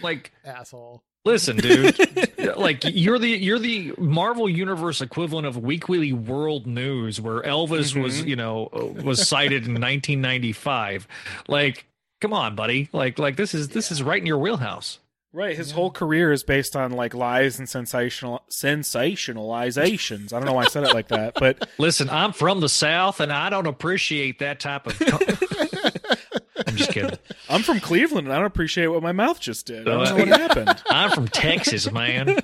Like, 0.02 0.32
asshole. 0.44 1.04
listen, 1.24 1.58
dude. 1.58 1.96
like 2.58 2.84
you're 2.84 3.20
the 3.20 3.30
you're 3.30 3.60
the 3.60 3.94
Marvel 4.00 4.50
Universe 4.50 5.02
equivalent 5.02 5.46
of 5.46 5.56
Weekly 5.56 6.14
World 6.14 6.66
News, 6.66 7.22
where 7.22 7.44
Elvis 7.44 7.92
mm-hmm. 7.92 8.02
was, 8.02 8.24
you 8.24 8.36
know, 8.36 8.70
was 9.04 9.28
sighted 9.28 9.66
in 9.66 9.74
1995. 9.74 11.08
Like, 11.48 11.86
come 12.22 12.34
on, 12.34 12.56
buddy. 12.56 12.90
Like, 12.92 13.20
like 13.20 13.36
this 13.36 13.54
is 13.54 13.70
this 13.70 13.92
is 13.92 14.02
right 14.02 14.20
in 14.20 14.26
your 14.26 14.40
wheelhouse. 14.40 14.98
Right, 15.32 15.56
his 15.56 15.72
whole 15.72 15.92
career 15.92 16.32
is 16.32 16.42
based 16.44 16.76
on 16.76 16.92
like 16.92 17.14
lies 17.14 17.60
and 17.60 17.70
sensational 17.70 18.42
sensationalizations. 18.50 20.34
I 20.34 20.38
don't 20.40 20.46
know 20.46 20.54
why 20.54 20.64
I 20.64 20.68
said 20.68 20.84
it 20.86 20.94
like 20.94 21.10
that, 21.10 21.36
but 21.36 21.70
Listen, 21.78 22.10
I'm 22.10 22.34
from 22.34 22.62
the 22.62 22.70
South, 22.70 23.20
and 23.20 23.32
I 23.32 23.52
don't 23.52 23.68
appreciate 23.68 24.40
that 24.40 24.60
type 24.60 24.88
of. 24.88 25.00
I'm 26.68 26.76
just 26.76 26.92
kidding. 26.92 27.18
I'm 27.48 27.62
from 27.62 27.80
Cleveland 27.80 28.28
and 28.28 28.34
I 28.34 28.38
don't 28.38 28.46
appreciate 28.48 28.88
what 28.88 29.02
my 29.04 29.12
mouth 29.12 29.40
just 29.40 29.66
did. 29.68 29.88
I 29.88 29.92
Uh, 29.94 30.06
don't 30.06 30.18
know 30.18 30.26
what 30.26 30.40
happened. 30.42 30.84
I'm 30.90 31.12
from 31.12 31.28
Texas, 31.28 31.92
man. 31.92 32.38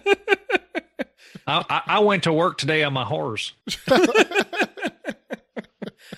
I, 1.48 1.64
I, 1.70 1.82
I 1.88 2.00
went 2.00 2.24
to 2.24 2.34
work 2.34 2.58
today 2.58 2.84
on 2.84 2.94
my 2.94 3.04
horse. 3.04 3.54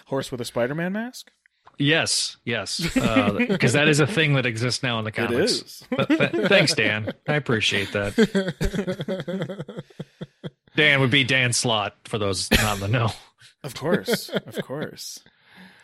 Horse 0.06 0.32
with 0.32 0.40
a 0.42 0.46
Spider-Man 0.46 0.94
mask? 0.94 1.32
Yes, 1.80 2.38
yes, 2.44 2.80
because 3.38 3.74
that 3.74 3.88
is 3.88 4.00
a 4.00 4.08
thing 4.08 4.34
that 4.34 4.46
exists 4.48 4.82
now 4.82 4.98
in 5.00 5.06
the 5.06 5.10
It 5.10 5.16
comics. 5.16 5.52
is. 5.52 5.84
But 5.90 6.08
th- 6.10 6.48
thanks, 6.48 6.74
Dan. 6.74 7.14
I 7.28 7.36
appreciate 7.36 7.92
that. 7.94 8.16
Dan 10.76 11.00
would 11.00 11.12
be 11.12 11.24
Dan 11.24 11.54
Slott 11.54 11.96
for 12.06 12.18
those 12.18 12.50
not 12.52 12.76
in 12.76 12.80
the 12.82 12.88
know. 12.88 13.10
Of 13.64 13.76
course, 13.76 14.30
of 14.30 14.62
course. 14.64 15.20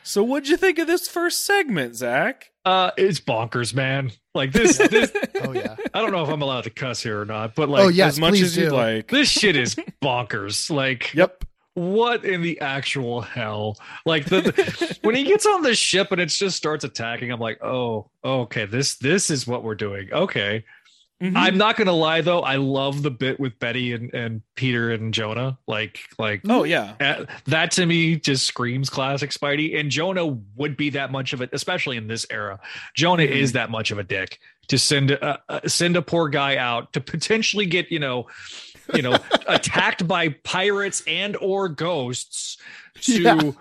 So, 0.04 0.22
what'd 0.24 0.50
you 0.50 0.58
think 0.58 0.80
of 0.80 0.88
this 0.88 1.08
first 1.08 1.46
segment, 1.46 1.96
Zach? 1.96 2.52
Uh, 2.66 2.92
it's 2.98 3.20
bonkers, 3.20 3.74
man. 3.74 4.12
Like 4.36 4.52
this, 4.52 4.78
this. 4.78 5.12
Oh 5.44 5.52
yeah. 5.52 5.76
I 5.94 6.02
don't 6.02 6.12
know 6.12 6.24
if 6.24 6.30
I'm 6.30 6.42
allowed 6.42 6.64
to 6.66 6.70
cuss 6.70 7.02
here 7.04 7.20
or 7.20 7.26
not, 7.26 7.56
but 7.56 7.68
like, 7.70 7.84
oh 7.84 7.88
yes, 7.90 8.14
as 8.14 8.20
much 8.20 8.40
as 8.40 8.56
you'd 8.56 8.72
like. 8.72 9.10
this 9.10 9.28
shit 9.30 9.56
is 9.56 9.76
bonkers. 10.02 10.70
Like, 10.70 11.14
Yep. 11.14 11.44
What 11.76 12.24
in 12.26 12.42
the 12.42 12.60
actual 12.62 13.22
hell? 13.22 13.78
Like 14.06 14.26
the, 14.26 14.42
the- 14.42 14.98
when 15.04 15.16
he 15.16 15.24
gets 15.24 15.46
on 15.46 15.62
the 15.64 15.76
ship 15.76 16.12
and 16.12 16.22
it 16.22 16.28
just 16.28 16.56
starts 16.58 16.84
attacking, 16.84 17.32
I'm 17.32 17.40
like, 17.40 17.64
oh, 17.64 18.10
okay, 18.24 18.66
this 18.66 18.96
this 18.96 19.30
is 19.30 19.48
what 19.48 19.64
we're 19.64 19.76
doing. 19.76 20.10
Okay. 20.12 20.64
Mhm. 21.22 21.34
I'm 21.38 21.58
not 21.58 21.78
gonna 21.78 21.94
lie 21.94 22.20
though, 22.22 22.42
I 22.42 22.58
love 22.58 23.02
the 23.02 23.12
bit 23.12 23.40
with 23.40 23.58
Betty 23.60 23.94
and, 23.94 24.14
and 24.14 24.42
Peter 24.56 24.92
and 24.92 25.14
Jonah. 25.14 25.58
Like 25.68 26.00
like 26.20 26.42
Oh 26.50 26.64
yeah. 26.64 26.96
uh, 27.00 27.26
that 27.46 27.72
to 27.72 27.86
me 27.86 28.18
just 28.18 28.46
screams 28.46 28.90
classic 28.90 29.30
Spidey. 29.30 29.80
And 29.80 29.90
Jonah 29.90 30.26
would 30.56 30.76
be 30.76 30.90
that 30.90 31.12
much 31.12 31.32
of 31.32 31.42
it, 31.42 31.50
especially 31.54 31.96
in 31.98 32.08
this 32.08 32.26
era. 32.30 32.60
Jonah 32.96 33.24
Mm-hmm. 33.24 33.34
is 33.38 33.52
that 33.54 33.70
much 33.70 33.92
of 33.92 34.00
a 34.00 34.04
dick 34.04 34.40
to 34.68 34.78
send 34.78 35.12
a, 35.12 35.42
uh, 35.50 35.60
send 35.68 35.96
a 35.96 36.02
poor 36.02 36.28
guy 36.30 36.58
out 36.58 36.92
to 36.94 37.00
potentially 37.00 37.68
get 37.68 37.90
you 37.92 38.00
know, 38.00 38.28
you 38.94 39.02
know, 39.02 39.18
attacked 39.48 40.08
by 40.08 40.30
pirates 40.30 41.04
and 41.08 41.36
or 41.38 41.70
ghosts 41.70 42.58
to. 43.02 43.22
Yeah. 43.22 43.52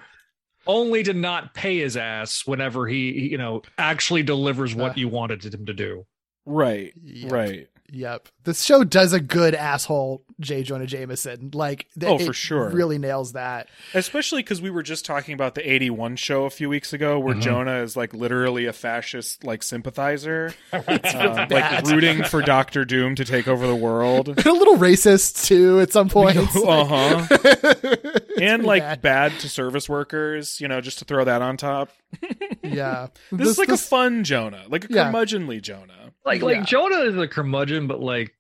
Only 0.64 1.02
to 1.02 1.12
not 1.12 1.54
pay 1.54 1.78
his 1.78 1.96
ass 1.96 2.46
whenever 2.46 2.86
he, 2.86 3.12
he, 3.14 3.28
you 3.30 3.36
know, 3.36 3.62
actually 3.78 4.22
delivers 4.22 4.76
what 4.76 4.92
Uh. 4.92 4.94
you 4.94 5.08
wanted 5.08 5.42
him 5.44 5.66
to 5.66 5.72
do. 5.74 6.06
Right. 6.46 6.92
Yep. 7.02 7.32
Right. 7.32 7.68
Yep. 7.94 8.28
This 8.44 8.62
show 8.62 8.84
does 8.84 9.12
a 9.12 9.20
good 9.20 9.54
asshole 9.54 10.24
J. 10.40 10.62
Jonah 10.62 10.86
Jameson. 10.86 11.50
Like, 11.52 11.86
th- 12.00 12.10
Oh, 12.10 12.16
it 12.16 12.24
for 12.26 12.32
sure. 12.32 12.70
Really 12.70 12.96
nails 12.96 13.34
that. 13.34 13.68
Especially 13.92 14.42
because 14.42 14.62
we 14.62 14.70
were 14.70 14.82
just 14.82 15.04
talking 15.04 15.34
about 15.34 15.54
the 15.54 15.70
81 15.70 16.16
show 16.16 16.44
a 16.46 16.50
few 16.50 16.70
weeks 16.70 16.94
ago 16.94 17.18
where 17.20 17.34
Mhm. 17.34 17.42
Jonah 17.42 17.82
is 17.82 17.94
like 17.94 18.14
literally 18.14 18.64
a 18.64 18.72
fascist 18.72 19.44
like 19.44 19.62
sympathizer. 19.62 20.54
really 20.72 21.00
uh, 21.04 21.46
like 21.50 21.84
rooting 21.86 22.24
for 22.24 22.40
Doctor 22.40 22.84
Doom 22.86 23.14
to 23.16 23.24
take 23.26 23.46
over 23.46 23.66
the 23.66 23.76
world. 23.76 24.28
a 24.46 24.50
little 24.52 24.76
racist 24.78 25.44
too 25.44 25.78
at 25.80 25.92
some 25.92 26.08
point. 26.08 26.38
uh 26.38 26.84
huh. 26.84 28.18
And 28.40 28.64
like 28.64 28.82
bad. 28.82 29.02
bad. 29.02 29.32
to 29.40 29.48
service 29.50 29.88
workers, 29.88 30.60
you 30.60 30.66
know, 30.68 30.80
just 30.80 30.98
to 31.00 31.04
throw 31.04 31.24
that 31.24 31.42
on 31.42 31.56
top. 31.58 31.90
yeah. 32.62 33.08
This, 33.30 33.48
is 33.48 33.58
like 33.58 33.68
a 33.68 33.76
fun 33.76 34.24
Jonah, 34.24 34.64
like 34.68 34.84
a 34.84 34.92
Yeah. 34.92 35.10
curmudgeonly 35.10 35.62
Jonah. 35.62 36.12
like 36.24 36.40
Yeah. 36.40 36.46
like 36.46 36.64
Jonah 36.66 37.00
is 37.00 37.16
a 37.16 37.28
curmudgeon, 37.28 37.86
but 37.86 38.00
like 38.00 38.34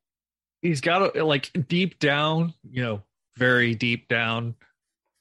he's 0.60 0.80
got 0.80 1.16
a 1.16 1.24
like 1.24 1.50
deep 1.68 1.98
down, 1.98 2.54
you 2.70 2.82
know, 2.82 3.02
very 3.36 3.74
deep 3.74 4.08
down, 4.08 4.54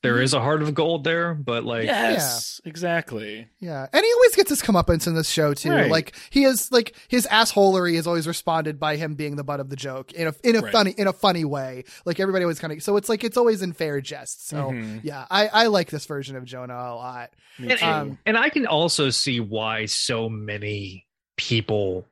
there 0.04 0.20
is 0.20 0.34
a 0.34 0.42
heart 0.42 0.64
of 0.64 0.74
gold 0.74 1.04
there, 1.04 1.34
but 1.36 1.64
like 1.64 1.86
yes, 1.86 2.60
exactly. 2.66 3.48
Yeah, 3.60 3.86
and 3.94 4.04
he 4.04 4.12
always 4.14 4.36
gets 4.36 4.50
his 4.50 4.62
comeuppance 4.62 5.06
in 5.06 5.14
this 5.14 5.30
show 5.30 5.54
too. 5.54 5.70
Right. 5.72 5.92
Like 5.92 6.16
he 6.32 6.44
is 6.44 6.72
like 6.72 6.96
his 7.08 7.28
assholery 7.28 7.94
is 7.94 8.08
always 8.08 8.28
responded 8.28 8.80
by 8.80 8.96
him 8.96 9.14
being 9.14 9.36
the 9.36 9.44
butt 9.44 9.60
of 9.60 9.70
the 9.70 9.76
joke 9.76 10.12
in 10.14 10.28
a 10.28 10.34
in 10.44 10.56
a 10.56 10.62
Right. 10.62 10.72
funny 10.72 10.92
in 10.98 11.08
a 11.08 11.14
funny 11.14 11.46
way. 11.46 11.84
Like 12.06 12.20
everybody 12.20 12.44
always 12.46 12.60
kind 12.60 12.74
of 12.74 12.82
so 12.82 12.98
it's 12.98 13.10
like 13.10 13.24
it's 13.24 13.38
always 13.38 13.62
in 13.62 13.74
fair 13.74 14.02
jest. 14.02 14.48
So 14.48 14.72
Mhm. 14.72 15.02
yeah, 15.04 15.26
I 15.30 15.48
I 15.48 15.68
like 15.68 15.90
this 15.92 16.06
version 16.08 16.36
of 16.36 16.46
Jonah 16.46 16.74
a 16.74 16.96
lot. 16.96 17.30
And. 17.58 17.82
Um, 17.84 18.18
and 18.26 18.38
I 18.38 18.50
can 18.50 18.66
also 18.66 19.10
see 19.12 19.40
why 19.40 19.86
so 19.86 20.30
many 20.30 21.06
people 21.38 22.08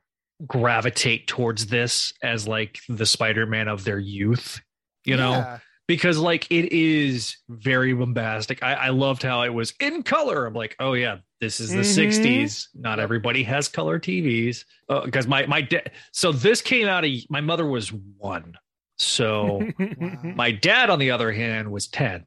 gravitate 0.46 1.26
towards 1.26 1.66
this 1.66 2.12
as 2.22 2.46
like 2.48 2.78
the 2.88 3.06
Spider-Man 3.06 3.68
of 3.68 3.84
their 3.84 3.98
youth, 3.98 4.60
you 5.04 5.16
know, 5.16 5.32
Yeah. 5.32 5.58
Because 5.90 6.18
like 6.18 6.46
it 6.52 6.72
is 6.72 7.36
very 7.48 7.92
bombastic. 7.92 8.62
I, 8.62 8.74
I 8.74 8.88
loved 8.90 9.24
how 9.24 9.42
it 9.42 9.48
was 9.52 9.74
in 9.80 10.04
color. 10.04 10.46
I'm 10.46 10.54
like, 10.54 10.76
oh 10.78 10.92
yeah, 10.92 11.18
this 11.40 11.58
is 11.58 11.70
the 11.70 11.78
Mhm. 11.80 12.08
60s. 12.22 12.68
Not 12.74 13.00
everybody 13.00 13.42
has 13.42 13.66
color 13.66 13.98
TVs 13.98 14.64
because 15.04 15.26
my 15.26 15.46
my 15.46 15.62
dad. 15.62 15.90
So 16.12 16.30
this 16.30 16.62
came 16.62 16.86
out. 16.86 17.04
Of, 17.04 17.10
my 17.28 17.40
mother 17.40 17.66
was 17.66 17.92
one. 17.92 18.54
So 18.98 19.68
Wow. 19.78 20.18
my 20.36 20.52
dad, 20.52 20.90
on 20.90 21.00
the 21.00 21.10
other 21.10 21.32
hand, 21.32 21.72
was 21.72 21.88
ten. 21.88 22.24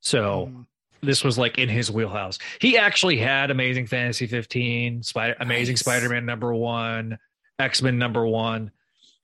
So 0.00 0.46
Mm. 0.50 0.66
this 1.02 1.22
was 1.24 1.36
like 1.36 1.58
in 1.58 1.68
his 1.68 1.90
wheelhouse. 1.90 2.38
He 2.60 2.78
actually 2.78 3.18
had 3.18 3.50
Amazing 3.50 3.86
Fantasy 3.86 4.26
15, 4.26 5.02
Spider 5.02 5.36
Amazing 5.40 5.74
Nice. 5.74 5.80
Spider-Man 5.80 6.24
number 6.24 6.54
1, 6.54 7.18
X-Men 7.58 7.98
number 7.98 8.26
1. 8.26 8.70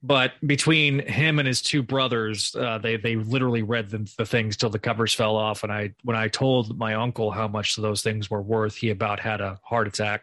But 0.02 0.32
between 0.46 1.06
him 1.06 1.38
and 1.38 1.46
his 1.46 1.60
two 1.60 1.82
brothers, 1.82 2.56
uh, 2.56 2.78
they 2.78 2.96
they 2.96 3.16
literally 3.16 3.62
read 3.62 3.90
the, 3.90 4.10
the 4.16 4.24
things 4.24 4.56
till 4.56 4.70
the 4.70 4.78
covers 4.78 5.12
fell 5.12 5.36
off. 5.36 5.62
And 5.62 5.70
I 5.70 5.92
when 6.04 6.16
I 6.16 6.28
told 6.28 6.78
my 6.78 6.94
uncle 6.94 7.30
how 7.30 7.48
much 7.48 7.76
those 7.76 8.02
things 8.02 8.30
were 8.30 8.40
worth, 8.40 8.76
he 8.76 8.90
about 8.90 9.20
had 9.20 9.40
a 9.40 9.60
heart 9.62 9.86
attack. 9.86 10.22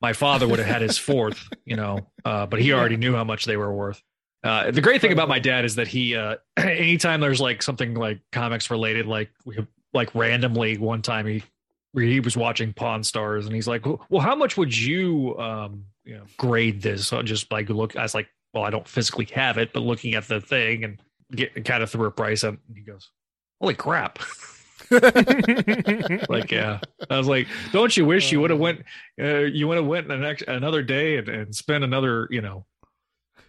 My 0.00 0.12
father 0.12 0.48
would 0.48 0.58
have 0.58 0.66
had 0.68 0.82
his 0.82 0.98
fourth, 0.98 1.48
you 1.64 1.76
know, 1.76 1.98
uh, 2.24 2.46
but 2.46 2.60
he 2.60 2.72
already 2.72 2.96
knew 2.96 3.14
how 3.14 3.24
much 3.24 3.44
they 3.44 3.56
were 3.56 3.72
worth. 3.72 4.02
Uh, 4.42 4.70
the 4.70 4.80
great 4.80 5.00
thing 5.00 5.12
about 5.12 5.28
my 5.28 5.38
dad 5.38 5.64
is 5.66 5.74
that 5.74 5.86
he, 5.86 6.16
uh, 6.16 6.36
anytime 6.56 7.20
there's 7.20 7.40
like 7.40 7.62
something 7.62 7.94
like 7.94 8.20
comics 8.32 8.70
related, 8.70 9.06
like 9.06 9.30
we 9.44 9.58
like 9.92 10.14
randomly 10.14 10.78
one 10.78 11.02
time 11.02 11.26
he 11.26 11.42
he 11.94 12.20
was 12.20 12.36
watching 12.36 12.72
Pawn 12.72 13.02
Stars 13.02 13.46
and 13.46 13.54
he's 13.54 13.66
like, 13.66 13.84
well, 14.08 14.20
how 14.20 14.34
much 14.34 14.56
would 14.56 14.76
you 14.76 15.38
um 15.38 15.84
you 16.04 16.14
know 16.14 16.24
grade 16.36 16.82
this? 16.82 17.06
So 17.08 17.22
just 17.22 17.50
like 17.52 17.68
look, 17.68 17.96
I 17.96 18.02
was 18.02 18.14
like, 18.14 18.28
well, 18.52 18.64
I 18.64 18.70
don't 18.70 18.88
physically 18.88 19.26
have 19.34 19.58
it, 19.58 19.72
but 19.72 19.80
looking 19.80 20.14
at 20.14 20.28
the 20.28 20.40
thing 20.40 20.84
and 20.84 21.00
get 21.32 21.64
kind 21.64 21.82
of 21.82 21.90
threw 21.90 22.06
a 22.06 22.10
price 22.10 22.44
up, 22.44 22.54
and 22.68 22.76
he 22.76 22.82
goes, 22.82 23.10
holy 23.60 23.74
crap. 23.74 24.18
like 24.90 26.50
yeah. 26.50 26.80
I 27.08 27.16
was 27.16 27.28
like 27.28 27.46
don't 27.70 27.96
you 27.96 28.04
wish 28.04 28.32
you 28.32 28.40
would 28.40 28.50
have 28.50 28.58
went 28.58 28.82
uh, 29.20 29.38
you 29.38 29.68
would 29.68 29.76
have 29.76 29.86
went 29.86 30.10
an 30.10 30.24
ex- 30.24 30.42
another 30.48 30.82
day 30.82 31.16
and, 31.16 31.28
and 31.28 31.54
spent 31.54 31.84
another 31.84 32.26
you 32.30 32.40
know? 32.40 32.64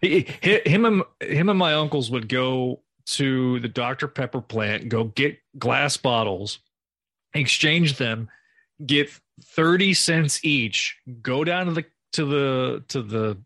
He, 0.01 0.27
he- 0.43 0.61
him 0.65 0.85
and 0.85 1.03
him 1.19 1.49
and 1.49 1.57
my 1.57 1.73
uncles 1.73 2.11
would 2.11 2.29
go 2.29 2.81
to 3.07 3.59
the 3.59 3.67
dr 3.67 4.07
pepper 4.09 4.41
plant 4.41 4.89
go 4.89 5.05
get 5.05 5.39
glass 5.57 5.97
bottles 5.97 6.59
exchange 7.33 7.97
them 7.97 8.29
get 8.85 9.09
30 9.43 9.95
cents 9.95 10.45
each 10.45 10.99
go 11.23 11.43
down 11.43 11.65
to 11.65 11.71
the 11.71 11.85
to 12.13 12.25
the 12.25 12.83
to 12.89 13.01
the 13.01 13.37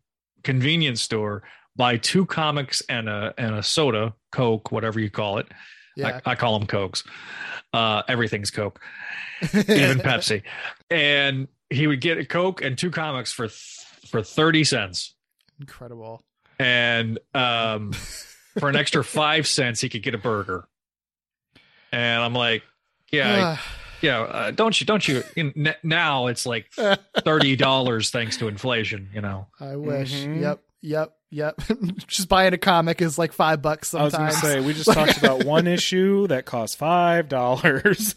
convenience 0.45 1.01
store 1.01 1.43
buy 1.75 1.97
two 1.97 2.25
comics 2.25 2.81
and 2.87 3.09
a 3.09 3.33
and 3.37 3.55
a 3.55 3.61
soda 3.63 4.13
coke 4.31 4.71
whatever 4.71 4.99
you 4.99 5.09
call 5.09 5.39
it 5.39 5.47
Yeah. 5.97 6.21
I, 6.25 6.31
I 6.31 6.35
call 6.35 6.57
them 6.57 6.67
cokes 6.67 7.03
uh 7.73 8.03
everything's 8.07 8.51
coke 8.51 8.79
even 9.53 9.99
Pepsi. 9.99 10.43
And 10.89 11.47
he 11.69 11.87
would 11.87 11.99
get 11.99 12.17
a 12.17 12.25
Coke 12.25 12.61
and 12.61 12.77
two 12.77 12.91
comics 12.91 13.31
for 13.33 13.49
for 13.49 14.21
30 14.21 14.63
cents. 14.63 15.13
Incredible. 15.59 16.23
And 16.59 17.19
um 17.33 17.91
for 18.59 18.69
an 18.69 18.75
extra 18.75 19.03
5 19.03 19.47
cents 19.47 19.81
he 19.81 19.89
could 19.89 20.03
get 20.03 20.15
a 20.15 20.17
burger. 20.17 20.67
And 21.91 22.23
I'm 22.23 22.33
like, 22.33 22.63
yeah, 23.11 23.57
yeah, 24.05 24.19
uh, 24.21 24.51
don't 24.51 24.79
you 24.79 24.85
don't 24.85 25.07
you 25.07 25.23
in, 25.35 25.53
n- 25.57 25.75
now 25.83 26.27
it's 26.27 26.45
like 26.45 26.69
$30 26.77 28.11
thanks 28.11 28.37
to 28.37 28.47
inflation, 28.47 29.09
you 29.13 29.21
know. 29.21 29.47
I 29.59 29.75
wish. 29.75 30.13
Mhm. 30.13 30.41
Yep. 30.41 30.61
Yep. 30.81 31.15
Yep. 31.31 31.61
Just 32.07 32.29
buying 32.29 32.53
a 32.53 32.57
comic 32.57 33.01
is 33.01 33.17
like 33.17 33.33
five 33.33 33.61
bucks 33.61 33.89
sometimes. 33.89 34.13
I 34.15 34.25
was 34.27 34.41
going 34.41 34.55
to 34.55 34.61
say 34.61 34.65
we 34.67 34.73
just 34.73 34.93
talked 34.93 35.17
about 35.17 35.43
one 35.55 35.67
issue 35.67 36.27
that 36.27 36.45
cost 36.45 36.77
five 36.77 37.27
dollars. 37.27 38.13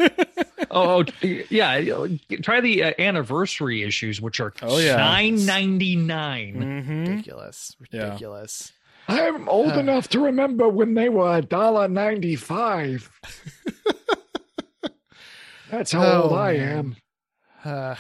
Oh, 0.71 1.03
oh, 1.03 1.05
yeah, 1.23 2.07
try 2.43 2.61
the 2.61 2.85
uh, 2.85 2.93
anniversary 2.99 3.83
issues 3.83 4.21
which 4.21 4.39
are 4.41 4.53
Oh, 4.63 4.79
yeah. 4.79 4.99
9.99. 4.99 6.53
hmm 6.55 7.05
ridiculous. 7.11 7.75
Yeah. 7.91 8.05
Ridiculous. 8.05 8.73
I'm 9.11 9.49
old 9.49 9.73
Uh. 9.73 9.79
enough 9.81 10.09
to 10.09 10.21
remember 10.21 10.69
when 10.69 10.93
they 10.93 11.09
were 11.09 11.39
a 11.39 11.43
dollar 11.43 11.89
ninety-five. 11.89 13.11
That's 15.71 15.93
how 15.93 16.03
Oh, 16.05 16.23
old 16.25 16.33
I 16.35 16.53
man. 16.57 16.79
am. 16.79 16.97
Uh, 17.65 17.95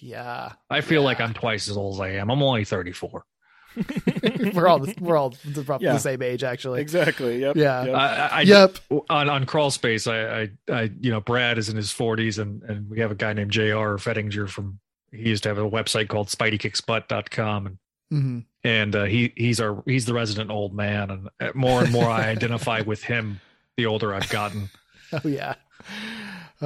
yeah. 0.00 0.52
I 0.70 0.80
feel 0.80 1.02
like 1.02 1.20
I'm 1.20 1.34
twice 1.34 1.68
as 1.68 1.76
old 1.76 1.94
as 1.94 2.00
I 2.00 2.08
am. 2.12 2.30
I'm 2.30 2.42
only 2.42 2.64
34. 2.64 3.24
we're 4.54 4.68
all 4.68 4.78
the, 4.78 4.94
we're 5.00 5.16
all 5.16 5.30
the, 5.30 5.62
roughly 5.62 5.86
Yeah. 5.86 5.94
the 5.94 5.98
same 5.98 6.22
age 6.22 6.44
actually. 6.44 6.80
Exactly. 6.80 7.40
Yep. 7.40 7.56
Yeah. 7.56 7.84
Yep. 7.86 7.94
I, 7.96 8.06
I, 8.16 8.28
I- 8.28 8.40
Yep. 8.42 8.78
on 9.10 9.28
on 9.28 9.46
crawl 9.46 9.70
space 9.72 10.06
I, 10.06 10.42
I 10.42 10.50
i 10.70 10.90
you 11.00 11.10
know 11.10 11.20
brad 11.20 11.58
is 11.58 11.68
in 11.68 11.76
his 11.76 11.90
40s 11.90 12.38
and 12.38 12.62
and 12.62 12.88
we 12.88 13.00
have 13.00 13.10
a 13.10 13.16
guy 13.16 13.32
named 13.32 13.50
jr 13.50 13.96
fettinger 13.98 14.48
from 14.48 14.78
he 15.10 15.28
used 15.30 15.42
to 15.42 15.48
have 15.48 15.58
a 15.58 15.68
website 15.68 16.06
called 16.08 16.28
spideykicksbutt.com 16.28 17.66
and 17.66 17.78
hmm 18.10 18.38
and 18.62 18.94
uh, 18.94 19.04
he 19.04 19.32
he's 19.36 19.60
our 19.60 19.82
he's 19.86 20.06
the 20.06 20.14
resident 20.14 20.50
old 20.52 20.72
man 20.74 21.10
and 21.10 21.28
uh, 21.40 21.50
more 21.56 21.82
and 21.82 21.92
more 21.92 22.08
i 22.08 22.28
identify 22.28 22.80
with 22.82 23.02
him 23.02 23.40
the 23.76 23.86
older 23.86 24.14
i've 24.14 24.28
gotten 24.28 24.70
Oh 25.12 25.26
yeah. 25.28 25.54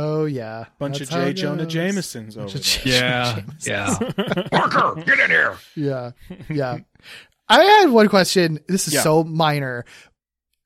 Oh 0.00 0.24
yeah. 0.26 0.66
Bunch 0.78 0.98
That's 1.00 1.10
of 1.10 1.18
how 1.18 1.24
J. 1.26 1.32
Jonah 1.34 1.64
goes. 1.64 1.72
Jamesons 1.72 2.36
Bunch 2.36 2.54
over 2.54 2.58
of 2.58 2.84
there. 2.84 2.94
yeah 2.94 3.34
Jamesons. 3.34 3.66
yeah 3.66 4.42
parker 4.52 5.02
get 5.02 5.18
in 5.20 5.30
here 5.30 5.56
Yeah. 5.74 6.10
Yeah. 6.48 6.78
I 7.50 7.62
had 7.64 7.90
one 7.90 8.08
question. 8.08 8.58
This 8.68 8.88
is 8.88 8.94
Yeah. 8.94 9.00
so 9.02 9.24
minor. 9.24 9.86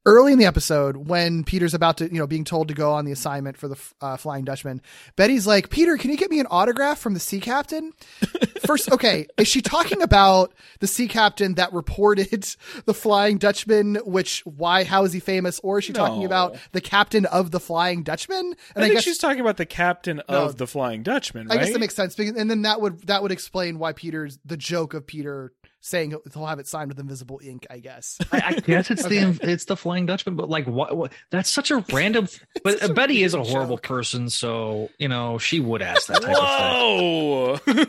Early 0.05 0.33
in 0.33 0.39
the 0.41 0.47
episode, 0.47 0.97
when 0.97 1.45
Peter's 1.45 1.75
about 1.75 1.99
to, 1.99 2.07
you 2.13 2.19
know, 2.19 2.27
being 2.27 2.43
told 2.45 2.67
to 2.69 2.75
go 2.75 2.93
on 2.93 3.05
the 3.05 3.13
assignment 3.13 3.57
for 3.57 3.69
the 3.69 3.77
uh, 4.01 4.17
Flying 4.17 4.45
Dutchman, 4.45 4.83
Betty's 5.15 5.47
like, 5.47 5.71
Peter, 5.71 5.97
can 5.97 6.11
you 6.11 6.17
get 6.17 6.29
me 6.29 6.41
an 6.41 6.47
autograph 6.51 6.99
from 6.99 7.15
the 7.15 7.21
sea 7.21 7.39
captain? 7.39 7.93
First, 8.67 8.91
okay, 8.91 9.29
is 9.39 9.47
she 9.47 9.63
talking 9.63 10.03
about 10.03 10.55
the 10.81 10.89
sea 10.89 11.07
captain 11.07 11.55
that 11.55 11.73
reported 11.73 12.49
the 12.85 12.95
Flying 12.95 13.39
Dutchman, 13.39 13.95
which, 14.05 14.41
why, 14.45 14.83
how 14.83 15.05
is 15.05 15.13
he 15.13 15.21
famous? 15.21 15.61
Or 15.63 15.79
is 15.79 15.85
she 15.85 15.93
talking 15.93 16.25
about 16.25 16.57
the 16.73 16.81
captain 16.81 17.25
of 17.27 17.53
the 17.53 17.61
Flying 17.61 18.03
Dutchman? 18.03 18.57
And 18.75 18.85
I 18.85 18.89
think 18.89 19.03
she's 19.03 19.19
talking 19.19 19.41
about 19.41 19.57
the 19.57 19.67
captain 19.67 20.17
No. 20.29 20.47
of 20.47 20.57
the 20.57 20.67
Flying 20.67 21.05
Dutchman, 21.05 21.49
I 21.49 21.59
guess 21.59 21.73
that 21.73 21.79
makes 21.79 21.95
sense, 21.95 22.17
because, 22.17 22.35
and 22.37 22.51
then 22.51 22.63
that 22.63 22.81
would 22.81 23.07
that 23.07 23.23
would 23.23 23.31
explain 23.31 23.79
why 23.79 23.93
Peter's 23.93 24.41
the 24.45 24.57
joke 24.57 24.95
of 24.95 25.07
Peter 25.07 25.53
saying 25.85 26.11
he'll- 26.11 26.23
he'll 26.33 26.47
have 26.47 26.59
it 26.59 26.67
signed 26.67 26.89
with 26.89 26.99
invisible 26.99 27.41
ink. 27.45 27.67
I 27.69 27.79
guess. 27.81 28.19
I, 28.33 28.43
I 28.47 28.53
guess 28.61 28.91
it's 28.91 29.03
the 29.05 29.39
it's 29.43 29.65
the 29.67 29.77
flying 29.77 30.07
dutchman 30.07 30.37
but 30.37 30.49
like 30.49 30.67
what, 30.67 30.97
what 30.97 31.13
that's 31.31 31.51
such 31.51 31.71
a 31.71 31.85
random 31.93 32.29
but 32.65 32.83
a 32.83 32.93
betty 32.95 33.23
is 33.23 33.35
a 33.35 33.43
horrible 33.43 33.77
joke. 33.77 33.83
person 33.83 34.31
so 34.31 34.89
you 34.99 35.09
know 35.09 35.37
she 35.39 35.61
would 35.61 35.83
ask 35.83 36.07
that 36.07 36.23
type 36.23 36.37
of 36.37 37.61
thing 37.65 37.83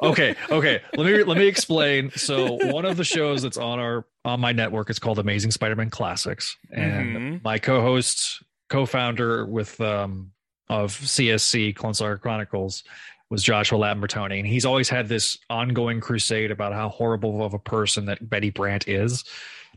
Whoa! 0.00 0.08
okay 0.08 0.34
okay 0.50 0.82
let 0.96 1.06
me 1.06 1.22
let 1.24 1.36
me 1.38 1.46
explain 1.54 2.10
so 2.12 2.58
one 2.72 2.84
of 2.84 2.96
the 2.96 3.04
shows 3.04 3.42
that's 3.42 3.56
on 3.56 3.78
our 3.78 4.04
on 4.24 4.40
my 4.40 4.52
network 4.52 4.90
is 4.90 4.98
called 4.98 5.18
amazing 5.18 5.50
spider-man 5.50 5.90
classics 5.90 6.56
and 6.70 7.16
Mhm. 7.16 7.44
my 7.44 7.58
co-host 7.58 8.42
co-founder 8.68 9.46
with 9.46 9.80
um 9.80 10.32
of 10.68 10.92
csc 10.92 11.74
clone 11.74 11.94
saga 11.94 12.18
chronicles 12.18 12.84
was 13.30 13.42
joshua 13.42 13.78
lambertoni 13.78 14.38
and 14.38 14.46
he's 14.46 14.64
always 14.64 14.88
had 14.88 15.08
this 15.08 15.38
ongoing 15.50 16.00
crusade 16.00 16.50
about 16.50 16.72
how 16.72 16.88
horrible 16.88 17.44
of 17.44 17.54
a 17.54 17.58
person 17.58 18.06
that 18.06 18.28
betty 18.28 18.50
brant 18.50 18.88
is 18.88 19.24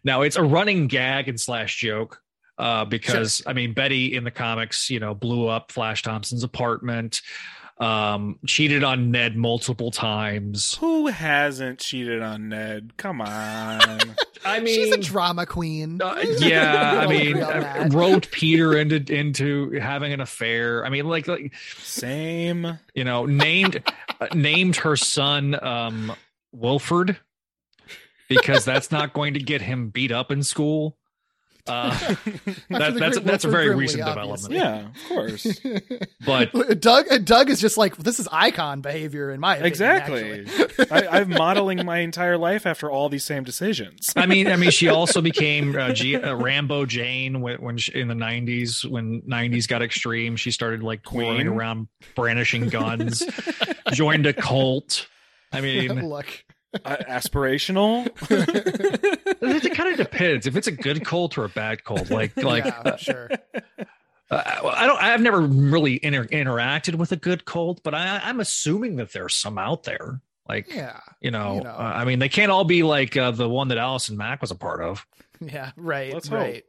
now 0.03 0.21
it's 0.21 0.35
a 0.35 0.43
running 0.43 0.87
gag 0.87 1.27
and 1.27 1.39
slash 1.39 1.77
joke 1.77 2.21
uh, 2.61 2.85
because 2.85 3.41
I 3.47 3.53
mean 3.53 3.73
Betty 3.73 4.15
in 4.15 4.23
the 4.23 4.29
comics, 4.29 4.89
you 4.91 4.99
know, 4.99 5.15
blew 5.15 5.47
up 5.47 5.71
Flash 5.71 6.03
Thompson's 6.03 6.43
apartment, 6.43 7.21
um, 7.79 8.37
cheated 8.45 8.83
on 8.83 9.09
Ned 9.09 9.35
multiple 9.35 9.89
times. 9.89 10.75
Who 10.75 11.07
hasn't 11.07 11.79
cheated 11.79 12.21
on 12.21 12.49
Ned? 12.49 12.93
Come 12.97 13.19
on. 13.19 14.15
I 14.51 14.59
mean, 14.59 14.75
She's 14.75 14.93
a 14.93 14.97
drama 14.97 15.45
queen. 15.45 16.01
uh, 16.01 16.23
yeah, 16.39 16.99
I 17.03 17.07
mean, 17.07 17.29
agree 17.37 17.41
on 17.41 17.49
that. 17.61 17.93
wrote 17.93 18.29
Peter 18.31 18.77
into 18.77 18.97
into 19.13 19.71
having 19.79 20.13
an 20.13 20.21
affair. 20.21 20.85
I 20.85 20.89
mean, 20.89 21.07
like, 21.07 21.27
like 21.27 21.53
Same. 21.77 22.79
you 22.93 23.03
know, 23.03 23.25
named 23.25 23.83
uh, 24.19 24.27
named 24.33 24.75
her 24.77 24.95
son 24.95 25.61
um, 25.63 26.13
Wilford 26.51 27.17
because 28.29 28.63
that's 28.65 28.91
not 28.91 29.13
going 29.13 29.33
to 29.33 29.39
get 29.39 29.61
him 29.61 29.89
beat 29.89 30.11
up 30.11 30.31
in 30.31 30.43
school. 30.43 30.97
Uh, 31.67 31.89
that, 32.69 32.95
that's 32.95 32.97
great 33.17 33.23
that's 33.25 33.45
a 33.45 33.49
very 33.49 33.67
Brimley, 33.67 33.81
recent 33.83 34.03
obviously. 34.03 34.55
development. 34.55 34.95
Yeah, 34.97 35.01
of 35.01 35.07
course. 35.09 35.61
But 36.25 36.51
Doug 36.79 37.11
uh, 37.11 37.17
Doug 37.17 37.49
is 37.49 37.59
just 37.59 37.77
like 37.77 37.97
this 37.97 38.19
is 38.19 38.27
icon 38.31 38.81
behavior 38.81 39.31
in 39.31 39.39
my 39.39 39.55
opinion. 39.55 39.67
exactly. 39.67 40.45
I, 40.91 41.19
I'm 41.19 41.29
modeling 41.29 41.83
my 41.83 41.97
entire 41.99 42.37
life 42.37 42.67
after 42.67 42.91
all 42.91 43.09
these 43.09 43.23
same 43.23 43.43
decisions. 43.43 44.13
I 44.15 44.27
mean, 44.27 44.47
I 44.47 44.55
mean, 44.55 44.69
she 44.69 44.87
also 44.87 45.19
became 45.21 45.75
uh, 45.75 45.93
G- 45.93 46.15
uh, 46.15 46.35
Rambo 46.35 46.85
Jane 46.85 47.41
when, 47.41 47.59
when 47.59 47.77
she, 47.77 47.93
in 47.99 48.07
the 48.07 48.13
'90s, 48.13 48.87
when 48.87 49.21
'90s 49.23 49.67
got 49.67 49.81
extreme. 49.81 50.35
She 50.35 50.51
started 50.51 50.83
like 50.83 51.03
Queen? 51.03 51.47
around 51.47 51.87
brandishing 52.15 52.69
guns. 52.69 53.23
joined 53.91 54.27
a 54.27 54.33
cult. 54.33 55.07
I 55.51 55.61
mean, 55.61 56.07
Look, 56.07 56.45
Uh, 56.85 56.97
aspirational. 57.09 58.05
it 59.41 59.73
kind 59.75 59.91
of 59.91 59.97
depends 59.97 60.47
if 60.47 60.55
it's 60.55 60.67
a 60.67 60.71
good 60.71 61.05
cult 61.05 61.37
or 61.37 61.43
a 61.43 61.49
bad 61.49 61.83
cult. 61.83 62.09
Like, 62.09 62.35
like 62.37 62.63
yeah, 62.65 62.95
sure. 62.95 63.29
Uh, 64.29 64.43
well, 64.63 64.73
I 64.75 64.87
don't. 64.87 65.01
I've 65.01 65.21
never 65.21 65.41
really 65.41 65.99
inter- 66.03 66.27
interacted 66.27 66.95
with 66.95 67.11
a 67.11 67.17
good 67.17 67.43
cult, 67.43 67.81
but 67.83 67.93
I, 67.93 68.21
I'm 68.23 68.39
assuming 68.39 68.95
that 68.95 69.11
there's 69.11 69.33
some 69.35 69.57
out 69.57 69.83
there. 69.83 70.21
Like, 70.47 70.73
Yeah, 70.73 70.99
you 71.19 71.31
know, 71.31 71.55
you 71.55 71.61
know. 71.63 71.69
uh, 71.71 71.91
I 71.95 72.05
mean, 72.05 72.19
they 72.19 72.29
can't 72.29 72.51
all 72.51 72.63
be 72.63 72.83
like 72.83 73.15
uh, 73.17 73.31
the 73.31 73.49
one 73.49 73.67
that 73.69 73.77
Allison 73.77 74.15
Mack 74.17 74.39
was 74.41 74.51
a 74.51 74.55
part 74.55 74.81
of. 74.81 75.05
yeah, 75.41 75.71
right, 75.75 76.13
Let's 76.13 76.29
hope. 76.29 76.39
right, 76.39 76.63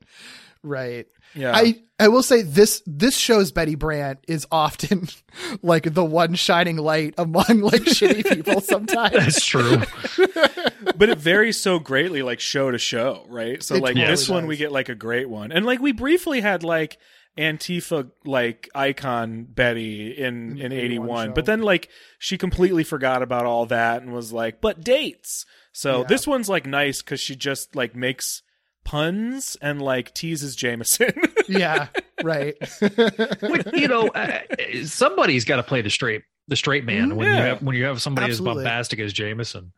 right. 0.65 1.07
Yeah. 1.35 1.53
I 1.55 1.83
I 1.99 2.09
will 2.09 2.23
say 2.23 2.43
this 2.43 2.83
this 2.87 3.17
show's 3.17 3.53
Betty 3.53 3.75
Brant 3.75 4.19
is 4.29 4.47
often 4.51 5.09
like 5.63 5.95
the 5.95 6.05
one 6.05 6.35
shining 6.35 6.77
light 6.77 7.15
among 7.19 7.61
like 7.61 7.83
shitty 7.83 8.29
people 8.29 8.61
sometimes. 8.61 9.13
That's 9.15 9.45
true. 9.45 9.79
but 10.97 11.09
it 11.09 11.19
varies 11.19 11.61
so 11.61 11.79
greatly 11.79 12.23
like 12.23 12.41
show 12.41 12.71
to 12.71 12.79
show 12.79 13.25
right 13.29 13.63
so 13.63 13.77
It 13.77 13.83
like 13.83 13.95
totally 13.95 14.11
this 14.11 14.29
one 14.29 14.47
we 14.47 14.57
get 14.57 14.73
like 14.73 14.89
a 14.89 14.95
great 14.95 15.29
one 15.29 15.53
and 15.53 15.65
like 15.65 15.81
we 15.81 15.93
briefly 15.93 16.41
had 16.41 16.63
like 16.65 16.99
antifa 17.39 18.11
like 18.25 18.69
icon 18.75 19.45
betty 19.45 20.11
in 20.11 20.59
in 20.59 20.71
81 20.73 21.29
show. 21.29 21.33
but 21.33 21.47
then 21.47 21.63
like 21.63 21.89
she 22.19 22.37
completely 22.37 22.85
forgot 22.85 23.23
about 23.23 23.47
all 23.47 23.65
that 23.67 24.03
and 24.03 24.13
was 24.13 24.33
like 24.33 24.61
but 24.61 24.83
dates 24.85 25.47
so 25.73 26.01
Yeah. 26.01 26.07
this 26.09 26.27
one's 26.27 26.49
like 26.49 26.67
nice 26.67 27.01
because 27.01 27.21
she 27.21 27.35
just 27.35 27.75
like 27.75 27.97
makes 27.97 28.43
puns 28.85 29.57
and 29.63 29.81
like 29.81 30.13
teases 30.15 30.57
jameson 30.57 31.13
yeah, 31.49 31.89
right. 32.23 32.57
But, 32.81 33.75
you 33.75 33.89
know, 33.89 34.09
uh, 34.09 34.41
somebody's 34.85 35.45
got 35.45 35.57
to 35.57 35.63
play 35.63 35.83
the 35.83 35.91
straight 35.91 36.23
the 36.49 36.57
straight 36.57 36.85
man 36.85 37.17
when 37.17 37.29
you 37.29 37.35
have 37.35 37.63
when 37.63 37.77
you 37.77 37.85
have 37.85 38.03
somebody 38.03 38.31
Absolutely. 38.31 38.63
as 38.63 38.65
bombastic 38.65 38.99
as 39.01 39.13
Jameson. 39.13 39.73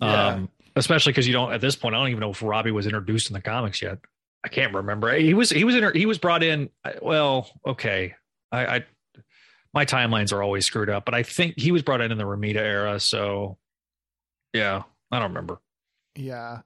Yeah. 0.00 0.26
Um, 0.26 0.48
especially 0.76 1.12
because 1.12 1.26
you 1.26 1.32
don't 1.32 1.52
at 1.52 1.60
this 1.60 1.76
point. 1.76 1.94
I 1.94 1.98
don't 1.98 2.08
even 2.08 2.20
know 2.20 2.30
if 2.30 2.42
Robbie 2.42 2.72
was 2.72 2.86
introduced 2.86 3.30
in 3.30 3.34
the 3.34 3.40
comics 3.40 3.80
yet. 3.82 3.98
I 4.44 4.48
can't 4.48 4.74
remember. 4.74 5.14
He 5.14 5.34
was 5.34 5.50
he 5.50 5.64
was 5.64 5.74
inter- 5.74 5.92
he 5.92 6.06
was 6.06 6.18
brought 6.18 6.42
in. 6.42 6.70
Well, 7.00 7.48
okay, 7.66 8.14
I, 8.50 8.66
I 8.66 8.84
my 9.72 9.84
timelines 9.84 10.32
are 10.32 10.42
always 10.42 10.66
screwed 10.66 10.90
up, 10.90 11.04
but 11.04 11.14
I 11.14 11.22
think 11.22 11.58
he 11.58 11.72
was 11.72 11.82
brought 11.82 12.00
in 12.00 12.10
in 12.10 12.18
the 12.18 12.24
Romita 12.24 12.56
era. 12.56 12.98
So 12.98 13.58
yeah, 14.52 14.82
I 15.10 15.18
don't 15.18 15.30
remember. 15.30 15.60
Yeah. 16.16 16.60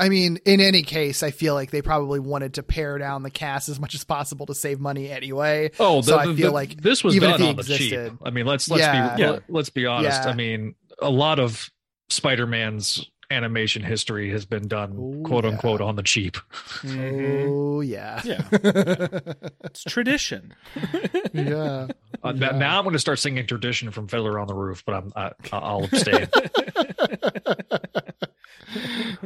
I 0.00 0.08
mean, 0.08 0.38
in 0.46 0.60
any 0.60 0.82
case, 0.82 1.22
I 1.22 1.30
feel 1.30 1.54
like 1.54 1.70
they 1.70 1.82
probably 1.82 2.18
wanted 2.20 2.54
to 2.54 2.62
pare 2.62 2.96
down 2.98 3.22
the 3.22 3.30
cast 3.30 3.68
as 3.68 3.78
much 3.78 3.94
as 3.94 4.02
possible 4.02 4.46
to 4.46 4.54
save 4.54 4.80
money 4.80 5.10
anyway. 5.10 5.70
Oh, 5.78 6.00
So 6.00 6.16
I 6.18 6.26
the- 6.26 6.34
feel 6.34 6.48
the- 6.48 6.54
like 6.54 6.80
this 6.80 7.04
was 7.04 7.14
even 7.14 7.28
if 7.30 7.34
done 7.36 7.40
he 7.42 7.48
on 7.50 7.56
the 7.56 7.60
existed- 7.60 8.10
cheap. 8.12 8.18
I 8.24 8.30
mean, 8.30 8.46
let's 8.46 8.68
let's 8.70 8.80
Yeah. 8.80 9.14
be 9.16 9.22
Yeah. 9.22 9.38
let, 9.48 9.60
us 9.60 9.68
be 9.70 9.86
honest. 9.86 10.24
Yeah. 10.24 10.30
I 10.30 10.34
mean, 10.34 10.74
a 11.00 11.10
lot 11.10 11.38
of 11.38 11.70
Spider-Man's 12.08 13.06
animation 13.32 13.82
history 13.82 14.28
has 14.30 14.44
been 14.44 14.66
done 14.66 14.96
Oh, 14.98 15.22
quote 15.24 15.44
yeah. 15.44 15.50
unquote 15.50 15.80
on 15.80 15.94
the 15.94 16.02
cheap. 16.02 16.36
Mhm. 16.82 17.46
Oh 17.48 17.80
yeah. 17.80 18.20
yeah 18.24 18.42
it's 19.64 19.84
tradition 19.84 20.52
yeah. 21.32 21.86
Uh, 22.24 22.32
Yeah. 22.34 22.50
Now 22.56 22.78
I'm 22.78 22.84
going 22.84 22.92
to 22.94 22.98
start 22.98 23.20
singing 23.20 23.46
tradition 23.46 23.92
from 23.92 24.08
Fiddler 24.08 24.38
on 24.40 24.48
the 24.48 24.54
Roof, 24.54 24.82
but 24.84 24.94
I'm 24.96 25.12
I, 25.14 25.30
I'll 25.52 25.84
abstain. 25.84 26.26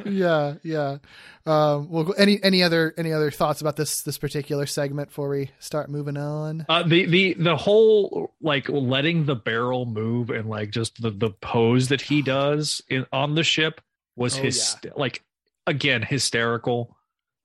yeah, 0.05 0.55
yeah. 0.63 0.99
Um, 1.47 1.91
well, 1.91 2.15
any 2.17 2.43
any 2.43 2.63
other 2.63 2.95
any 2.97 3.13
other 3.13 3.31
thoughts 3.31 3.61
about 3.61 3.77
this 3.77 4.03
this 4.03 4.19
particular 4.19 4.67
segment 4.67 5.09
before 5.09 5.29
we 5.29 5.51
start 5.59 5.91
moving 5.91 6.17
on? 6.17 6.65
Uh, 6.69 6.83
the 6.83 7.05
the 7.07 7.35
the 7.35 7.57
whole 7.57 8.35
like 8.41 8.69
letting 8.69 9.27
the 9.27 9.37
barrel 9.37 9.87
move 9.87 10.31
and 10.31 10.49
like 10.49 10.71
just 10.71 11.01
the 11.03 11.11
the 11.11 11.31
pose 11.31 11.89
that 11.89 12.01
he 12.01 12.23
does 12.23 12.81
in, 12.89 13.07
on 13.13 13.35
the 13.35 13.45
ship 13.45 13.81
was 14.17 14.39
Oh, 14.39 14.43
his 14.43 14.77
like 14.97 15.23
again 15.67 16.03
hysterical. 16.03 16.97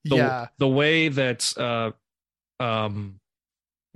The, 0.05 0.15
yeah, 0.15 0.47
the 0.57 0.67
way 0.67 1.09
that 1.09 1.53
uh 1.57 1.91
um 2.63 3.19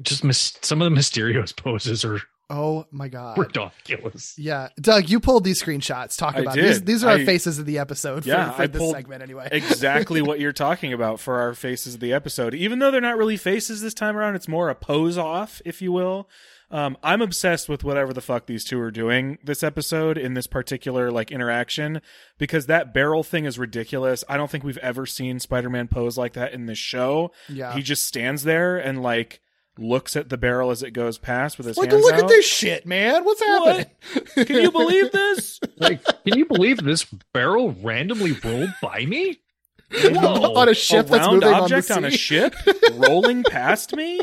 just 0.01 0.23
mis- 0.23 0.57
some 0.61 0.81
of 0.81 0.91
the 0.91 0.99
Mysterios 0.99 1.55
poses 1.55 2.03
are 2.03 2.19
Oh 2.49 2.85
my 2.91 3.07
god. 3.07 3.37
ridiculous. 3.37 4.35
Yeah, 4.37 4.69
Doug, 4.79 5.09
you 5.09 5.19
pulled 5.19 5.43
these 5.43 5.61
screenshots. 5.63 6.17
Talk 6.17 6.35
I 6.35 6.39
about 6.41 6.55
did. 6.55 6.65
these. 6.65 6.83
These 6.83 7.03
are 7.03 7.09
our 7.09 7.15
I- 7.17 7.25
faces 7.25 7.57
of 7.59 7.65
the 7.65 7.79
episode. 7.79 8.25
Yeah, 8.25 8.49
for, 8.51 8.55
for 8.57 8.61
I 8.63 8.67
this 8.67 8.79
pulled 8.79 8.95
segment 8.95 9.23
anyway. 9.23 9.47
exactly 9.51 10.21
what 10.23 10.39
you're 10.39 10.51
talking 10.53 10.93
about 10.93 11.19
for 11.19 11.39
our 11.39 11.53
faces 11.53 11.95
of 11.95 11.99
the 11.99 12.13
episode. 12.13 12.53
Even 12.53 12.79
though 12.79 12.91
they're 12.91 13.01
not 13.01 13.17
really 13.17 13.37
faces 13.37 13.81
this 13.81 13.93
time 13.93 14.15
around, 14.17 14.35
it's 14.35 14.47
more 14.47 14.69
a 14.69 14.75
pose 14.75 15.17
off, 15.17 15.61
if 15.65 15.81
you 15.81 15.91
will. 15.91 16.29
Um, 16.71 16.97
I'm 17.03 17.21
obsessed 17.21 17.69
with 17.69 17.83
whatever 17.83 18.13
the 18.13 18.21
fuck 18.21 18.47
these 18.47 18.63
two 18.63 18.79
are 18.79 18.89
doing 18.89 19.37
this 19.43 19.61
episode 19.61 20.17
in 20.17 20.33
this 20.33 20.47
particular 20.47 21.11
like 21.11 21.31
interaction 21.31 22.01
because 22.39 22.65
that 22.65 22.95
barrel 22.95 23.21
thing 23.21 23.45
is 23.45 23.59
ridiculous. 23.59 24.23
I 24.27 24.37
don't 24.37 24.49
think 24.49 24.63
we've 24.63 24.77
ever 24.79 25.05
seen 25.05 25.39
Spider-Man 25.39 25.87
pose 25.87 26.17
like 26.17 26.33
that 26.33 26.51
in 26.53 26.65
this 26.65 26.79
show. 26.79 27.31
Yeah. 27.47 27.73
he 27.75 27.83
just 27.83 28.05
stands 28.05 28.41
there 28.43 28.75
and 28.77 29.03
like 29.03 29.39
looks 29.77 30.15
at 30.15 30.29
the 30.29 30.37
barrel 30.37 30.69
as 30.69 30.83
it 30.83 30.91
goes 30.91 31.17
past 31.17 31.57
with 31.57 31.65
his 31.67 31.77
like, 31.77 31.91
hands 31.91 32.03
look 32.03 32.13
out. 32.13 32.21
at 32.23 32.27
this 32.27 32.45
shit, 32.45 32.85
man. 32.85 33.23
What's 33.25 33.41
happening? 33.41 33.85
Can 34.45 34.61
you 34.61 34.71
believe 34.71 35.11
this? 35.13 35.59
Like, 35.77 36.03
can 36.23 36.37
you 36.37 36.45
believe 36.45 36.77
this 36.83 37.05
barrel 37.33 37.71
randomly 37.81 38.33
rolled 38.33 38.73
by 38.81 39.05
me? 39.05 39.39
Whoa. 39.95 40.55
on 40.55 40.69
a 40.69 40.73
ship 40.73 41.07
a 41.07 41.09
that's 41.11 41.27
round 41.27 41.41
moving 41.41 41.53
object 41.55 41.91
on 41.91 41.97
on, 41.99 42.05
a 42.05 42.11
ship 42.11 42.55
rolling 42.93 43.43
past 43.43 43.95
me. 43.95 44.19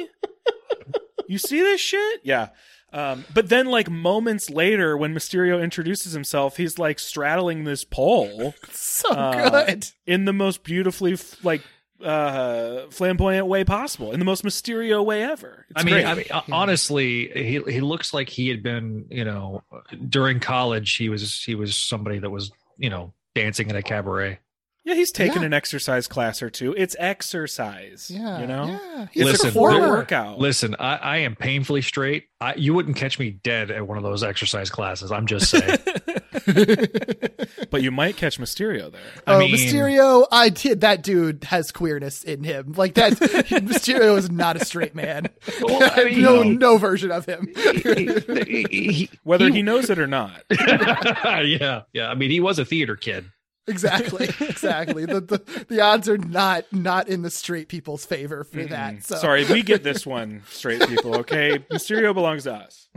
You 1.28 1.38
see 1.38 1.61
this 1.61 1.80
shit? 1.80 2.20
Yeah. 2.24 2.48
Um, 2.92 3.24
but 3.32 3.48
then, 3.48 3.66
like 3.66 3.88
moments 3.88 4.51
later, 4.51 4.96
when 4.96 5.14
Mysterio 5.14 5.62
introduces 5.62 6.12
himself, 6.12 6.57
he's 6.57 6.76
like 6.76 6.98
straddling 6.98 7.62
this 7.62 7.84
pole 7.84 8.53
so 8.72 9.11
Uh, 9.11 9.64
good. 9.66 9.86
in 10.07 10.24
the 10.24 10.32
most 10.32 10.64
beautifully, 10.64 11.16
like, 11.44 11.62
uh, 12.05 12.86
flamboyant 12.90 13.46
way 13.46 13.64
possible, 13.64 14.12
in 14.12 14.18
the 14.18 14.24
most 14.24 14.44
Mysterio 14.44 15.05
way 15.05 15.22
ever. 15.22 15.66
It's 15.70 15.80
I 15.82 15.84
mean, 15.84 15.94
great. 15.94 16.07
I 16.07 16.14
mean, 16.14 16.24
uh, 16.30 16.42
honestly, 16.53 17.28
he 17.34 17.61
he 17.72 17.80
looks 17.80 18.12
like 18.14 18.28
he 18.28 18.48
had 18.48 18.62
been, 18.62 19.07
you 19.11 19.24
know, 19.24 19.62
during 20.09 20.40
college. 20.40 20.94
He 20.96 21.09
was 21.09 21.42
he 21.42 21.55
was 21.55 21.76
somebody 21.76 22.18
that 22.18 22.30
was, 22.30 22.51
you 22.78 22.90
know, 22.90 23.12
dancing 23.34 23.70
in 23.70 23.76
a 23.76 23.82
cabaret. 23.82 24.38
yeah, 24.84 24.94
he's 24.94 25.12
taken 25.12 25.42
Yeah. 25.42 25.46
an 25.46 25.53
exercise 25.53 26.09
class 26.09 26.42
or 26.42 26.51
two. 26.51 26.74
It's 26.76 26.96
exercise. 26.98 28.11
Yeah, 28.12 28.40
you 28.40 28.46
know, 28.46 28.66
yeah. 28.66 29.07
He's 29.12 29.24
Listen, 29.24 29.46
a 29.46 29.48
it's 29.48 29.57
a 29.57 29.59
core 29.59 29.70
performer. 29.70 29.92
workout. 29.96 30.38
Listen, 30.38 30.74
I, 30.78 30.96
I 30.96 31.16
am 31.18 31.36
painfully 31.36 31.82
straight. 31.82 32.24
I, 32.40 32.55
you 32.55 32.74
wouldn't 32.74 32.96
catch 32.96 33.18
me 33.18 33.30
dead 33.30 33.70
at 33.70 33.86
one 33.86 33.98
of 33.98 34.03
those 34.05 34.22
exercise 34.24 34.70
classes. 34.70 35.12
I'm 35.12 35.26
just 35.26 35.51
saying. 35.51 35.78
but 37.70 37.83
you 37.83 37.91
might 37.91 38.16
catch 38.16 38.39
Mysterio 38.39 38.91
there. 38.93 39.01
I 39.26 39.35
oh, 39.35 39.39
mean- 39.41 39.55
Mysterio! 39.55 40.26
I 40.31 40.49
did. 40.49 40.81
That 40.83 41.03
dude 41.03 41.45
has 41.45 41.72
queerness 41.72 42.22
in 42.22 42.45
him. 42.45 42.72
Like 42.76 42.95
that. 42.95 43.12
Mysterio 43.18 44.16
is 44.16 44.31
not 44.31 44.57
a 44.57 44.64
straight 44.64 44.95
man. 44.95 45.26
Well, 45.62 45.91
I 45.95 46.05
mean, 46.11 46.22
no, 46.22 46.43
you 46.43 46.55
no 46.59 46.78
version 46.78 47.11
of 47.11 47.26
him. 47.26 47.53
he- 47.57 48.66
he- 48.70 49.11
Whether 49.24 49.49
he 49.51 49.62
knows 49.62 49.91
it 49.91 49.99
or 49.99 50.07
not. 50.07 50.43
yeah, 50.51 51.83
yeah. 51.93 52.09
I 52.09 52.14
mean, 52.14 52.31
he 52.31 52.41
was 52.41 52.59
a 52.59 52.64
theater 52.64 52.97
kid. 52.97 53.24
exactly, 53.66 54.28
exactly. 54.41 55.05
The, 55.05 55.20
the 55.20 55.64
the 55.68 55.81
odds 55.81 56.09
are 56.09 56.18
not 56.18 56.64
not 56.72 57.09
in 57.09 57.22
the 57.22 57.31
straight 57.31 57.68
people's 57.68 58.05
favor 58.05 58.43
for 58.45 58.64
that. 58.64 59.05
So. 59.05 59.16
Sorry, 59.16 59.45
we 59.45 59.62
get 59.62 59.85
this 59.85 60.07
one, 60.07 60.43
straight 60.49 60.87
people. 60.89 61.16
Okay, 61.18 61.59
Mysterio 61.70 62.12
belongs 62.14 62.45
to 62.45 62.55
us. 62.55 62.89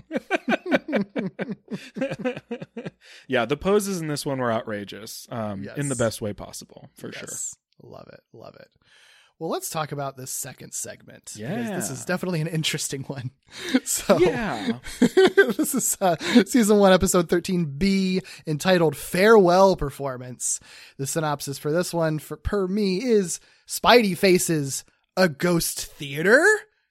Yeah, 3.28 3.46
the 3.46 3.58
poses 3.58 4.02
in 4.02 4.08
this 4.08 4.26
one 4.26 4.40
were 4.40 4.52
outrageous, 4.52 5.28
um, 5.32 5.64
Yes. 5.64 5.78
in 5.78 5.90
the 5.90 5.96
best 5.96 6.22
way 6.22 6.34
possible, 6.34 6.90
for 6.96 7.12
sure. 7.12 7.30
Love 7.82 8.08
it. 8.14 8.22
Love 8.34 8.56
it. 8.56 8.70
Well, 9.40 9.50
let's 9.50 9.70
talk 9.70 9.92
about 9.92 10.16
this 10.16 10.30
second 10.32 10.74
segment. 10.74 11.34
because 11.36 11.90
This 11.90 12.00
is 12.00 12.06
definitely 12.06 12.40
an 12.40 12.48
interesting 12.48 13.04
one. 13.04 13.32
So, 13.84 14.18
Yeah. 14.20 14.80
this 15.00 15.74
is 15.76 15.98
uh, 16.00 16.16
season 16.46 16.78
one, 16.78 16.94
episode 16.94 17.28
13B, 17.30 18.24
entitled 18.48 18.96
Farewell 18.96 19.76
Performance. 19.76 20.60
The 20.98 21.08
synopsis 21.08 21.58
for 21.58 21.72
this 21.72 21.94
one, 21.94 22.20
for 22.20 22.38
per 22.38 22.68
me, 22.68 23.04
is 23.04 23.40
Spidey 23.68 24.18
faces 24.18 24.86
a 25.18 25.28
ghost 25.28 25.86
theater? 25.88 26.46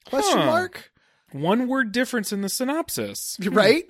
Question 0.05 0.39
Huh. 0.39 0.47
mark. 0.47 0.92
One 1.33 1.67
word 1.69 1.93
difference 1.93 2.33
in 2.33 2.41
the 2.43 2.49
synopsis. 2.49 3.37
right? 3.51 3.85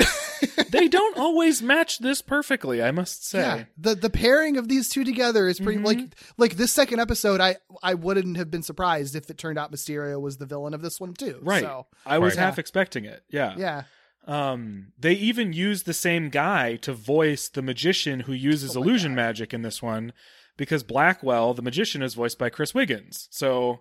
they 0.71 0.89
don't 0.89 1.19
always 1.19 1.63
match 1.63 1.99
this 1.99 2.23
perfectly, 2.23 2.83
I 2.83 2.91
must 2.91 3.27
say. 3.27 3.39
Yeah, 3.41 3.65
the 3.77 3.95
the 3.95 4.11
pairing 4.11 4.57
of 4.57 4.69
these 4.69 4.89
two 4.89 5.05
together 5.05 5.49
is 5.49 5.61
pretty 5.61 5.81
like 5.81 6.15
like 6.39 6.57
this 6.57 6.73
second 6.73 7.01
episode. 7.01 7.41
I 7.41 7.57
I 7.83 7.95
wouldn't 7.95 8.37
have 8.37 8.51
been 8.51 8.63
surprised 8.63 9.15
if 9.15 9.29
it 9.31 9.39
turned 9.39 9.59
out 9.59 9.73
Mysterio 9.73 10.21
was 10.21 10.39
the 10.39 10.47
villain 10.47 10.75
of 10.75 10.83
this 10.83 11.01
one 11.01 11.15
too. 11.15 11.39
Right. 11.43 11.63
So 11.63 11.87
I 12.07 12.19
was 12.19 12.37
Right. 12.37 12.43
half 12.45 12.59
expecting 12.59 13.05
it. 13.05 13.23
Yeah. 13.29 13.55
yeah, 13.57 13.83
Um, 14.27 14.93
they 14.99 15.13
even 15.15 15.53
use 15.53 15.83
the 15.83 15.95
same 15.95 16.29
guy 16.31 16.77
to 16.77 16.93
voice 16.93 17.49
the 17.49 17.63
magician 17.63 18.21
who 18.21 18.33
uses 18.33 18.77
illusion 18.77 19.15
magic 19.15 19.53
in 19.53 19.63
this 19.63 19.83
one, 19.83 20.13
because 20.57 20.83
Blackwell, 20.83 21.55
the 21.55 21.63
magician, 21.63 22.03
is 22.03 22.15
voiced 22.15 22.39
by 22.39 22.49
Chris 22.51 22.73
Wiggins. 22.75 23.29
So, 23.31 23.81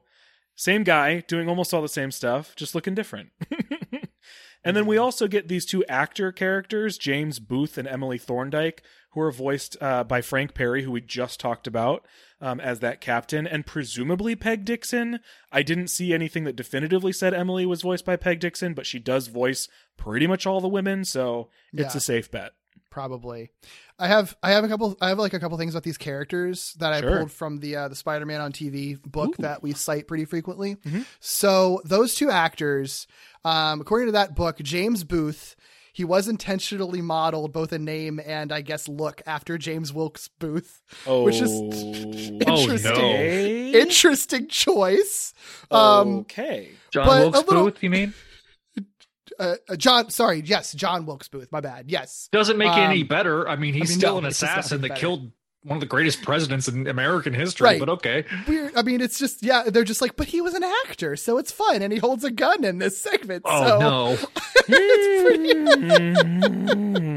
same 0.62 0.84
guy 0.84 1.22
doing 1.22 1.50
almost 1.50 1.74
all 1.74 1.82
the 1.82 1.88
same 1.90 2.12
stuff, 2.12 2.56
just 2.56 2.76
looking 2.76 2.94
different. 2.94 3.30
and 4.64 4.78
then 4.78 4.86
we 4.86 4.96
also 4.96 5.28
get 5.28 5.48
these 5.48 5.66
two 5.66 5.84
actor 5.88 6.32
characters, 6.32 7.00
James 7.00 7.40
Booth 7.40 7.80
and 7.80 7.88
Emily 7.88 8.20
Thorndike, 8.20 8.84
who 9.14 9.22
are 9.22 9.32
voiced 9.32 9.76
uh, 9.82 10.04
by 10.04 10.22
Frank 10.22 10.54
Perry, 10.54 10.84
who 10.84 10.92
we 10.92 11.02
just 11.02 11.40
talked 11.40 11.66
about 11.66 12.06
um, 12.40 12.60
as 12.60 12.80
that 12.80 13.02
captain, 13.02 13.48
and 13.48 13.66
presumably 13.66 14.36
Peg 14.36 14.64
Dixon. 14.64 15.20
I 15.52 15.64
didn't 15.64 15.88
see 15.88 16.14
anything 16.14 16.44
that 16.44 16.56
definitively 16.56 17.12
said 17.12 17.34
Emily 17.34 17.66
was 17.66 17.82
voiced 17.82 18.06
by 18.06 18.16
Peg 18.16 18.40
Dixon, 18.40 18.76
but 18.76 18.86
she 18.86 19.00
does 19.00 19.28
voice 19.28 19.68
pretty 19.98 20.28
much 20.28 20.46
all 20.46 20.62
the 20.62 20.68
women, 20.68 21.06
so 21.06 21.50
it's 21.74 21.96
Yeah. 21.96 21.98
a 21.98 22.02
safe 22.02 22.30
bet. 22.30 22.52
Probably. 22.92 23.50
I 23.98 24.08
have 24.08 24.38
I 24.44 24.52
have 24.52 24.64
a 24.64 24.68
couple 24.68 24.96
I 25.02 25.10
have 25.10 25.18
like 25.18 25.34
a 25.34 25.40
couple 25.40 25.58
things 25.58 25.74
about 25.74 25.84
these 25.84 25.98
characters 25.98 26.76
that 26.80 26.94
I 26.94 27.02
pulled 27.02 27.32
from 27.32 27.60
the 27.60 27.76
uh, 27.76 27.88
the 27.88 27.96
Spider 27.96 28.26
Man 28.28 28.42
on 28.42 28.52
TV 28.52 29.02
book 29.02 29.40
Ooh. 29.40 29.42
that 29.44 29.64
we 29.64 29.74
cite 29.74 30.08
pretty 30.08 30.26
frequently. 30.26 30.76
Mhm. 30.76 31.06
So 31.20 31.82
those 31.86 32.14
two 32.14 32.30
actors, 32.30 33.08
um, 33.44 33.82
according 33.82 34.08
to 34.10 34.12
that 34.14 34.36
book, 34.36 34.58
James 34.60 35.04
Booth. 35.04 35.56
He 35.94 36.06
was 36.06 36.30
intentionally 36.30 37.02
modeled 37.02 37.52
both 37.52 37.74
a 37.74 37.78
name 37.78 38.22
and 38.26 38.54
I 38.54 38.62
guess 38.62 38.88
look 38.88 39.22
after 39.28 39.58
James 39.58 39.92
Wilkes 39.92 40.30
Booth, 40.40 40.82
Oh, 41.06 41.24
which 41.24 41.42
is 41.42 41.52
Oh, 41.52 41.68
interesting. 42.48 42.94
no. 42.94 43.78
Interesting 43.78 44.48
choice. 44.48 45.34
Um, 45.70 46.20
okay. 46.20 46.70
John 46.92 47.08
Wilkes 47.08 47.40
little- 47.40 47.66
Booth, 47.66 47.84
you 47.84 47.90
mean? 47.90 48.14
Uh, 49.40 49.56
uh, 49.70 49.76
John, 49.76 50.10
sorry, 50.10 50.42
yes, 50.46 50.74
John 50.74 51.06
Wilkes 51.06 51.28
Booth. 51.28 51.52
My 51.52 51.62
bad. 51.62 51.90
Yes, 51.90 52.30
Doesn't 52.32 52.58
make 52.58 52.72
it 52.72 52.78
any 52.80 53.02
Um, 53.02 53.08
better. 53.08 53.48
I 53.48 53.56
mean, 53.56 53.74
he's 53.74 53.90
I 53.90 53.92
mean, 53.92 53.98
still 54.00 54.14
no, 54.14 54.20
an 54.20 54.26
it's 54.26 54.42
assassin 54.42 54.82
that 54.82 54.90
better. 54.90 55.00
killed 55.00 55.32
one 55.64 55.78
of 55.78 55.82
the 55.82 55.86
greatest 55.88 56.24
presidents 56.24 56.68
in 56.68 56.88
American 56.88 57.34
history, 57.36 57.66
Right. 57.66 57.80
but 57.80 57.88
okay. 57.90 58.26
weird. 58.48 58.76
I 58.76 58.82
mean, 58.82 59.00
it's 59.00 59.20
just 59.20 59.44
yeah. 59.44 59.64
They're 59.68 59.84
just 59.84 60.02
like, 60.02 60.16
but 60.16 60.26
he 60.28 60.42
was 60.42 60.56
an 60.56 60.64
actor, 60.88 61.16
so 61.16 61.38
it's 61.38 61.52
fun, 61.52 61.84
and 61.84 61.94
he 61.94 62.00
holds 62.00 62.24
a 62.24 62.32
gun 62.32 62.64
in 62.64 62.80
this 62.80 63.00
segment. 63.00 63.44
Oh, 63.46 63.68
so 63.68 63.80
no. 63.80 64.18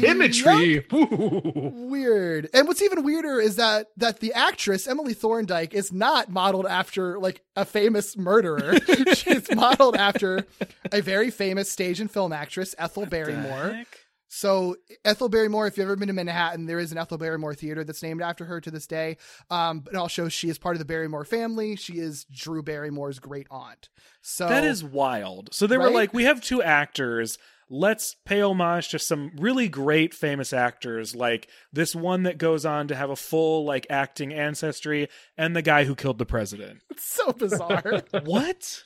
Symmetry. 0.00 0.84
Ooh. 0.92 1.72
weird. 1.88 2.48
And 2.54 2.68
what's 2.68 2.82
even 2.82 3.02
weirder 3.04 3.40
is 3.40 3.56
that 3.56 3.88
that 3.96 4.20
the 4.20 4.32
actress 4.32 4.86
Emily 4.86 5.14
Thorndike 5.14 5.74
is 5.74 5.92
not 5.92 6.30
modeled 6.30 6.66
after 6.66 7.18
like 7.18 7.42
a 7.54 7.64
famous 7.64 8.16
murderer. 8.16 8.78
She's 9.14 9.54
modeled 9.54 9.96
after 9.96 10.46
a 10.92 11.00
very 11.00 11.30
famous 11.30 11.70
stage 11.70 12.00
and 12.00 12.10
film 12.10 12.32
actress, 12.32 12.74
Ethel 12.78 13.06
Barrymore. 13.06 13.84
So 14.28 14.76
Ethel 15.04 15.28
Barrymore, 15.30 15.66
if 15.66 15.78
you've 15.78 15.84
ever 15.84 15.96
been 15.96 16.08
to 16.08 16.12
Manhattan, 16.14 16.66
there 16.66 16.78
is 16.78 16.92
an 16.92 16.98
Ethel 16.98 17.16
Barrymore 17.16 17.54
theater 17.54 17.84
that's 17.84 18.02
named 18.02 18.20
after 18.20 18.44
her 18.44 18.60
to 18.60 18.70
this 18.70 18.86
day. 18.86 19.16
Um, 19.50 19.80
but 19.80 19.94
also 19.94 20.28
she 20.28 20.50
is 20.50 20.58
part 20.58 20.74
of 20.74 20.78
the 20.78 20.84
Barrymore 20.84 21.24
family. 21.24 21.76
She 21.76 21.94
is 21.94 22.24
Drew 22.24 22.62
Barrymore's 22.62 23.18
great 23.18 23.46
aunt. 23.50 23.88
So 24.20 24.46
That 24.48 24.64
is 24.64 24.84
wild. 24.84 25.54
So 25.54 25.66
they 25.66 25.78
were 25.78 25.90
like, 25.90 26.12
we 26.12 26.24
have 26.24 26.42
two 26.42 26.62
actors. 26.62 27.38
Let's 27.68 28.14
pay 28.24 28.40
homage 28.42 28.90
to 28.90 28.98
some 28.98 29.32
really 29.38 29.68
great 29.68 30.14
famous 30.14 30.52
actors, 30.52 31.16
like 31.16 31.48
this 31.72 31.94
one 31.96 32.22
that 32.22 32.38
goes 32.38 32.64
on 32.64 32.86
to 32.88 32.94
have 32.94 33.10
a 33.10 33.16
full 33.16 33.64
like 33.64 33.86
acting 33.90 34.32
ancestry, 34.32 35.08
and 35.36 35.56
the 35.56 35.62
guy 35.62 35.84
who 35.84 35.94
killed 35.96 36.18
the 36.18 36.26
president. 36.26 36.80
It's 36.90 37.04
so 37.04 37.32
bizarre. 37.32 38.02
What? 38.24 38.82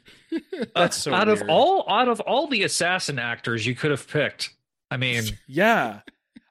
That's 0.74 0.96
so 0.96 1.12
out 1.14 1.28
of 1.28 1.42
all 1.48 1.84
out 1.88 2.08
of 2.08 2.20
all 2.20 2.46
the 2.48 2.62
assassin 2.62 3.18
actors 3.18 3.66
you 3.66 3.74
could 3.74 3.90
have 3.90 4.08
picked. 4.08 4.50
I 4.90 4.96
mean, 4.96 5.24
Yeah. 5.46 6.00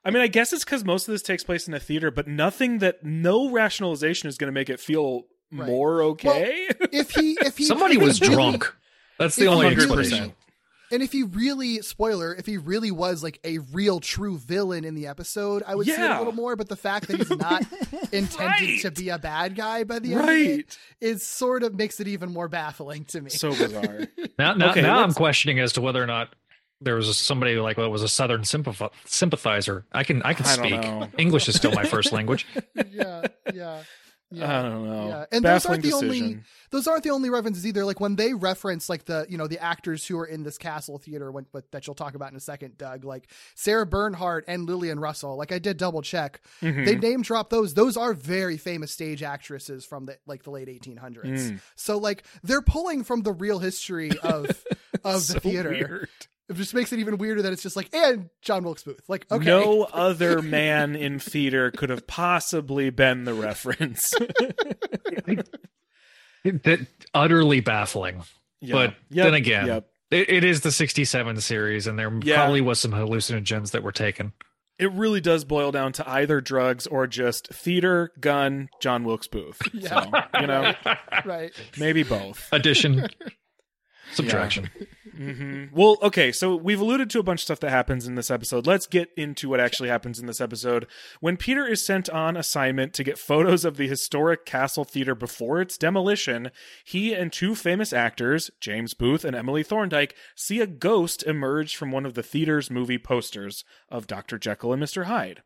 I 0.04 0.10
mean, 0.12 0.22
I 0.22 0.28
guess 0.28 0.52
it's 0.52 0.64
because 0.64 0.84
most 0.84 1.08
of 1.08 1.12
this 1.12 1.22
takes 1.22 1.42
place 1.42 1.66
in 1.66 1.74
a 1.74 1.80
theater, 1.80 2.12
but 2.12 2.28
nothing 2.28 2.78
that 2.78 3.02
no 3.04 3.50
rationalization 3.50 4.28
is 4.28 4.38
going 4.38 4.46
to 4.48 4.52
make 4.52 4.70
it 4.70 4.78
feel 4.80 5.22
Right. 5.52 5.66
more 5.68 6.02
okay. 6.02 6.68
if 6.92 7.10
he 7.12 7.36
if 7.40 7.56
he 7.58 7.64
somebody 7.66 7.96
was 7.98 8.18
drunk. 8.18 8.72
That's 9.18 9.36
the 9.36 9.44
if 9.44 9.50
only 9.50 9.68
he 9.70 9.74
really- 9.76 10.00
explanation. 10.02 10.34
And 10.90 11.02
if 11.02 11.12
he 11.12 11.22
really, 11.24 11.82
spoiler, 11.82 12.34
if 12.34 12.46
he 12.46 12.58
really 12.58 12.90
was 12.90 13.22
like 13.22 13.40
a 13.44 13.58
real 13.58 13.98
true 14.00 14.38
villain 14.38 14.84
in 14.84 14.94
the 14.94 15.06
episode, 15.08 15.62
I 15.66 15.74
would 15.74 15.86
see 15.86 15.92
it 15.92 15.98
a 16.00 16.18
little 16.18 16.32
more. 16.32 16.54
But 16.56 16.68
the 16.68 16.76
fact 16.76 17.08
that 17.08 17.16
he's 17.18 17.30
not 17.30 17.64
intended 18.12 18.80
to 18.82 18.90
be 18.90 19.08
a 19.08 19.18
bad 19.18 19.56
guy 19.56 19.84
by 19.84 19.98
the 19.98 20.14
end 20.14 20.22
of 20.22 20.28
it 20.28 20.56
right. 20.56 20.78
is 21.00 21.24
sort 21.24 21.62
of 21.62 21.74
makes 21.74 21.98
it 22.00 22.08
even 22.08 22.32
more 22.32 22.48
baffling 22.48 23.04
to 23.06 23.20
me. 23.20 23.30
So 23.30 23.50
bizarre. 23.50 24.06
Now, 24.38 24.52
now, 24.52 24.70
Okay, 24.70 24.82
now 24.82 25.02
I'm 25.02 25.14
questioning 25.14 25.60
as 25.60 25.72
to 25.74 25.80
whether 25.80 26.02
or 26.02 26.06
not 26.06 26.34
there 26.82 26.94
was 26.94 27.16
somebody 27.16 27.56
like 27.56 27.76
that 27.76 27.88
was 27.88 28.02
a 28.02 28.08
Southern 28.08 28.44
sympathizer. 28.44 28.90
sympathizer. 29.06 29.86
I 29.92 30.04
can 30.04 30.22
I 30.22 30.34
can 30.34 30.44
I 30.44 30.48
speak. 30.50 30.82
know. 30.82 31.08
English 31.16 31.48
is 31.48 31.54
still 31.56 31.72
my 31.72 31.84
first 31.84 32.12
language. 32.18 32.46
yeah, 32.92 33.26
yeah. 33.54 33.82
Yeah. 34.32 34.58
I 34.58 34.62
don't 34.62 34.84
know. 34.84 35.08
Yeah, 35.08 35.24
and 35.30 35.44
those 35.44 35.66
aren't 35.66 35.82
Baffling 35.84 35.90
the 35.90 35.92
only 35.96 36.38
those 36.70 36.88
aren't 36.88 37.04
the 37.04 37.10
only 37.10 37.30
references 37.30 37.64
either. 37.64 37.84
Like 37.84 38.00
when 38.00 38.16
they 38.16 38.34
reference 38.34 38.88
like 38.88 39.04
the 39.04 39.24
you 39.28 39.38
know 39.38 39.46
the 39.46 39.62
actors 39.62 40.04
who 40.04 40.18
are 40.18 40.24
in 40.26 40.42
this 40.42 40.58
castle 40.58 40.98
theater, 40.98 41.30
when, 41.30 41.46
but 41.52 41.70
that 41.70 41.86
you'll 41.86 41.94
talk 41.94 42.16
about 42.16 42.32
in 42.32 42.36
a 42.36 42.40
second, 42.40 42.76
Doug. 42.76 43.04
Like 43.04 43.30
Sarah 43.54 43.86
Bernhardt 43.86 44.44
and 44.48 44.66
Lillian 44.66 44.98
Russell. 44.98 45.36
Like 45.36 45.52
I 45.52 45.60
did 45.60 45.76
double 45.76 46.02
check. 46.02 46.40
Mhm. 46.60 46.84
They 46.84 46.96
name 46.96 47.22
drop 47.22 47.50
those. 47.50 47.74
Those 47.74 47.96
are 47.96 48.14
very 48.14 48.56
famous 48.56 48.90
stage 48.90 49.22
actresses 49.22 49.84
from 49.84 50.06
the 50.06 50.18
like 50.26 50.42
the 50.42 50.50
late 50.50 50.66
1800s. 50.68 51.24
Mm. 51.52 51.60
So 51.76 51.96
like 51.98 52.24
they're 52.42 52.62
pulling 52.62 53.04
from 53.04 53.22
the 53.22 53.32
real 53.32 53.60
history 53.60 54.10
of 54.24 54.64
of 55.04 55.22
So 55.22 55.34
the 55.34 55.40
theater. 55.40 55.70
weird. 55.70 56.08
It 56.48 56.54
just 56.54 56.74
makes 56.74 56.92
it 56.92 57.00
even 57.00 57.18
weirder 57.18 57.42
that 57.42 57.52
it's 57.52 57.62
just 57.62 57.74
like 57.76 57.92
and 57.94 58.28
John 58.42 58.62
Wilkes 58.62 58.84
Booth. 58.84 59.02
Like 59.08 59.26
okay, 59.30 59.44
No 59.44 59.82
other 59.92 60.42
man 60.42 60.94
in 60.94 61.18
theater 61.18 61.70
could 61.72 61.90
have 61.90 62.06
possibly 62.06 62.90
been 62.90 63.24
the 63.24 63.34
reference. 63.34 64.12
that 66.44 66.86
utterly 67.14 67.60
baffling. 67.60 68.22
Yeah. 68.60 68.72
But 68.74 68.94
Yep, 69.10 69.24
then 69.24 69.34
again, 69.34 69.66
yep. 69.66 69.88
it, 70.10 70.30
it 70.30 70.44
is 70.44 70.62
the 70.62 70.72
67 70.72 71.40
series, 71.40 71.86
and 71.86 71.98
there 71.98 72.12
Yeah. 72.22 72.36
probably 72.36 72.60
was 72.60 72.80
some 72.80 72.92
hallucinogens 72.92 73.72
that 73.72 73.82
were 73.82 73.92
taken. 73.92 74.32
it 74.78 74.92
really 74.92 75.20
does 75.22 75.44
boil 75.44 75.72
down 75.72 75.90
to 75.90 76.08
either 76.08 76.38
drugs 76.40 76.86
or 76.86 77.06
just 77.06 77.48
theater, 77.48 78.12
gun, 78.20 78.68
John 78.80 79.04
Wilkes 79.04 79.26
Booth. 79.26 79.58
Yeah. 79.74 80.04
So, 80.32 80.40
you 80.40 80.46
know, 80.46 80.74
right. 81.24 81.52
maybe 81.78 82.02
both. 82.02 82.48
Addition, 82.52 83.08
subtraction. 84.12 84.70
hmm 85.16 85.64
Well, 85.72 85.96
okay, 86.02 86.32
so 86.32 86.56
we've 86.56 86.80
alluded 86.80 87.10
to 87.10 87.18
a 87.18 87.22
bunch 87.22 87.40
of 87.40 87.44
stuff 87.44 87.60
that 87.60 87.70
happens 87.70 88.06
in 88.06 88.14
this 88.14 88.30
episode. 88.30 88.66
Let's 88.66 88.86
get 88.86 89.10
into 89.16 89.48
what 89.48 89.60
actually 89.60 89.88
happens 89.88 90.18
in 90.18 90.26
this 90.26 90.40
episode. 90.40 90.86
When 91.20 91.36
Peter 91.36 91.66
is 91.66 91.84
sent 91.84 92.08
on 92.10 92.36
assignment 92.36 92.92
to 92.94 93.04
get 93.04 93.18
photos 93.18 93.64
of 93.64 93.76
the 93.76 93.88
historic 93.88 94.44
Castle 94.44 94.84
Theater 94.84 95.14
before 95.14 95.60
its 95.60 95.78
demolition, 95.78 96.50
he 96.84 97.14
and 97.14 97.32
two 97.32 97.54
famous 97.54 97.92
actors, 97.92 98.50
James 98.60 98.94
Booth 98.94 99.24
and 99.24 99.34
Emily 99.34 99.62
Thorndike, 99.62 100.14
see 100.34 100.60
a 100.60 100.66
ghost 100.66 101.22
emerge 101.22 101.76
from 101.76 101.90
one 101.90 102.06
of 102.06 102.14
the 102.14 102.22
theater's 102.22 102.70
movie 102.70 102.98
posters 102.98 103.64
of 103.88 104.06
Dr. 104.06 104.38
Jekyll 104.38 104.72
and 104.72 104.82
Mr. 104.82 105.04
Hyde. 105.04 105.42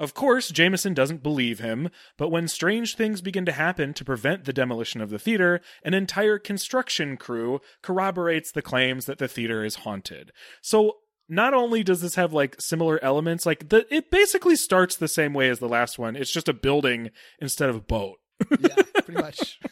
Of 0.00 0.14
course, 0.14 0.48
Jameson 0.48 0.94
doesn't 0.94 1.22
believe 1.22 1.60
him, 1.60 1.90
but 2.16 2.30
when 2.30 2.48
strange 2.48 2.96
things 2.96 3.20
begin 3.20 3.44
to 3.44 3.52
happen 3.52 3.92
to 3.92 4.04
prevent 4.04 4.46
the 4.46 4.52
demolition 4.52 5.02
of 5.02 5.10
the 5.10 5.18
theater, 5.18 5.60
an 5.84 5.92
entire 5.92 6.38
construction 6.38 7.18
crew 7.18 7.60
corroborates 7.82 8.50
the 8.50 8.62
claims 8.62 9.04
that 9.04 9.18
the 9.18 9.28
theater 9.28 9.62
is 9.62 9.76
haunted. 9.76 10.32
So, 10.62 10.96
not 11.28 11.52
only 11.52 11.84
does 11.84 12.00
this 12.00 12.14
have 12.14 12.32
like 12.32 12.58
similar 12.58 12.98
elements, 13.04 13.44
like 13.44 13.68
the 13.68 13.86
it 13.94 14.10
basically 14.10 14.56
starts 14.56 14.96
the 14.96 15.06
same 15.06 15.34
way 15.34 15.50
as 15.50 15.58
the 15.58 15.68
last 15.68 15.98
one. 15.98 16.16
It's 16.16 16.32
just 16.32 16.48
a 16.48 16.54
building 16.54 17.10
instead 17.38 17.68
of 17.68 17.76
a 17.76 17.80
boat. 17.80 18.16
Yeah, 18.60 18.74
pretty 19.04 19.20
much. 19.22 19.60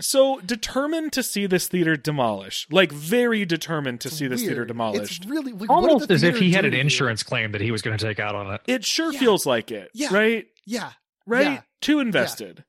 So, 0.00 0.40
determined 0.40 1.12
to 1.12 1.22
see 1.22 1.46
this 1.46 1.68
theater 1.68 1.96
demolished, 1.96 2.72
like 2.72 2.90
very 2.90 3.44
determined 3.44 4.00
to 4.00 4.10
see 4.10 4.26
this 4.26 4.42
theater 4.42 4.64
demolished. 4.64 5.18
It's 5.22 5.26
really 5.30 5.52
like, 5.52 5.70
Almost 5.70 6.08
the 6.08 6.14
as 6.14 6.24
if 6.24 6.36
he 6.38 6.50
had 6.50 6.64
an 6.64 6.72
to 6.72 6.76
you? 6.76 6.80
insurance 6.82 7.22
claim 7.22 7.52
that 7.52 7.60
he 7.60 7.70
was 7.70 7.80
going 7.80 7.96
to 7.96 8.04
take 8.04 8.18
out 8.18 8.34
on 8.34 8.52
it. 8.52 8.60
It 8.66 8.84
sure 8.84 9.12
Yeah. 9.12 9.20
feels 9.20 9.46
like 9.46 9.70
it, 9.70 9.90
Yeah. 9.94 10.08
right? 10.12 10.46
Yeah, 10.66 10.90
Right? 11.26 11.44
Yeah. 11.44 11.60
Too 11.80 12.00
invested. 12.00 12.64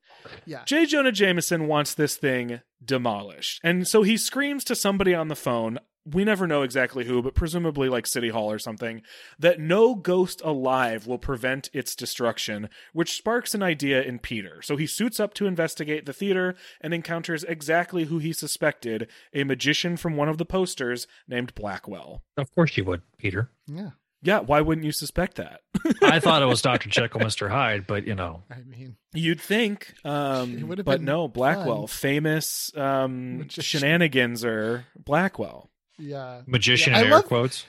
yeah. 0.46 0.62
J. 0.66 0.86
Jonah 0.86 1.10
Jameson 1.12 1.66
wants 1.66 1.94
this 1.94 2.16
thing 2.16 2.60
demolished. 2.82 3.60
And 3.64 3.88
so 3.88 4.02
he 4.02 4.16
screams 4.16 4.62
to 4.64 4.76
somebody 4.76 5.12
on 5.12 5.26
the 5.28 5.36
phone, 5.36 5.78
we 6.10 6.24
never 6.24 6.46
know 6.46 6.62
exactly 6.62 7.04
who, 7.04 7.20
but 7.22 7.34
presumably 7.34 7.88
like 7.88 8.06
City 8.06 8.28
Hall 8.28 8.50
or 8.50 8.58
something, 8.58 9.02
that 9.38 9.58
no 9.60 9.94
ghost 9.94 10.40
alive 10.44 11.06
will 11.06 11.18
prevent 11.18 11.68
its 11.72 11.96
destruction, 11.96 12.68
which 12.92 13.16
sparks 13.16 13.54
an 13.54 13.62
idea 13.62 14.02
in 14.02 14.18
Peter. 14.20 14.62
So 14.62 14.76
he 14.76 14.86
suits 14.86 15.18
up 15.18 15.34
to 15.34 15.46
investigate 15.46 16.06
the 16.06 16.12
theater 16.12 16.54
and 16.80 16.94
encounters 16.94 17.44
exactly 17.44 18.04
who 18.04 18.18
he 18.18 18.32
suspected 18.32 19.08
a 19.34 19.44
magician 19.44 19.96
from 19.96 20.16
one 20.16 20.28
of 20.28 20.38
the 20.38 20.44
posters 20.44 21.06
named 21.26 21.54
Blackwell. 21.54 22.22
Of 22.36 22.54
course 22.54 22.76
you 22.76 22.84
would, 22.84 23.02
Peter. 23.18 23.50
Yeah. 23.66 23.90
Yeah, 24.22 24.40
why 24.40 24.60
wouldn't 24.60 24.84
you 24.84 24.92
suspect 24.92 25.36
that? 25.36 25.60
I 26.02 26.18
thought 26.20 26.42
it 26.42 26.46
was 26.46 26.62
Dr. 26.62 26.88
Jekyll, 26.88 27.20
Mr. 27.20 27.48
Hyde, 27.50 27.86
but 27.86 28.06
you 28.06 28.14
know. 28.14 28.42
I 28.50 28.60
mean, 28.66 28.96
You'd 29.12 29.40
think, 29.40 29.94
It 30.04 30.08
um, 30.08 30.68
would've 30.68 30.84
but 30.84 30.98
been 30.98 31.04
no, 31.04 31.28
Blackwell, 31.28 31.86
fun. 31.86 31.96
famous 31.98 32.70
um, 32.76 33.38
Magician. 33.38 33.80
shenanigans 33.80 34.44
are 34.44 34.86
Blackwell. 34.98 35.70
Yeah. 35.98 36.42
Magician 36.46 36.92
Yeah, 36.92 36.98
I 37.00 37.02
air 37.04 37.10
love- 37.10 37.24
quotes. 37.26 37.66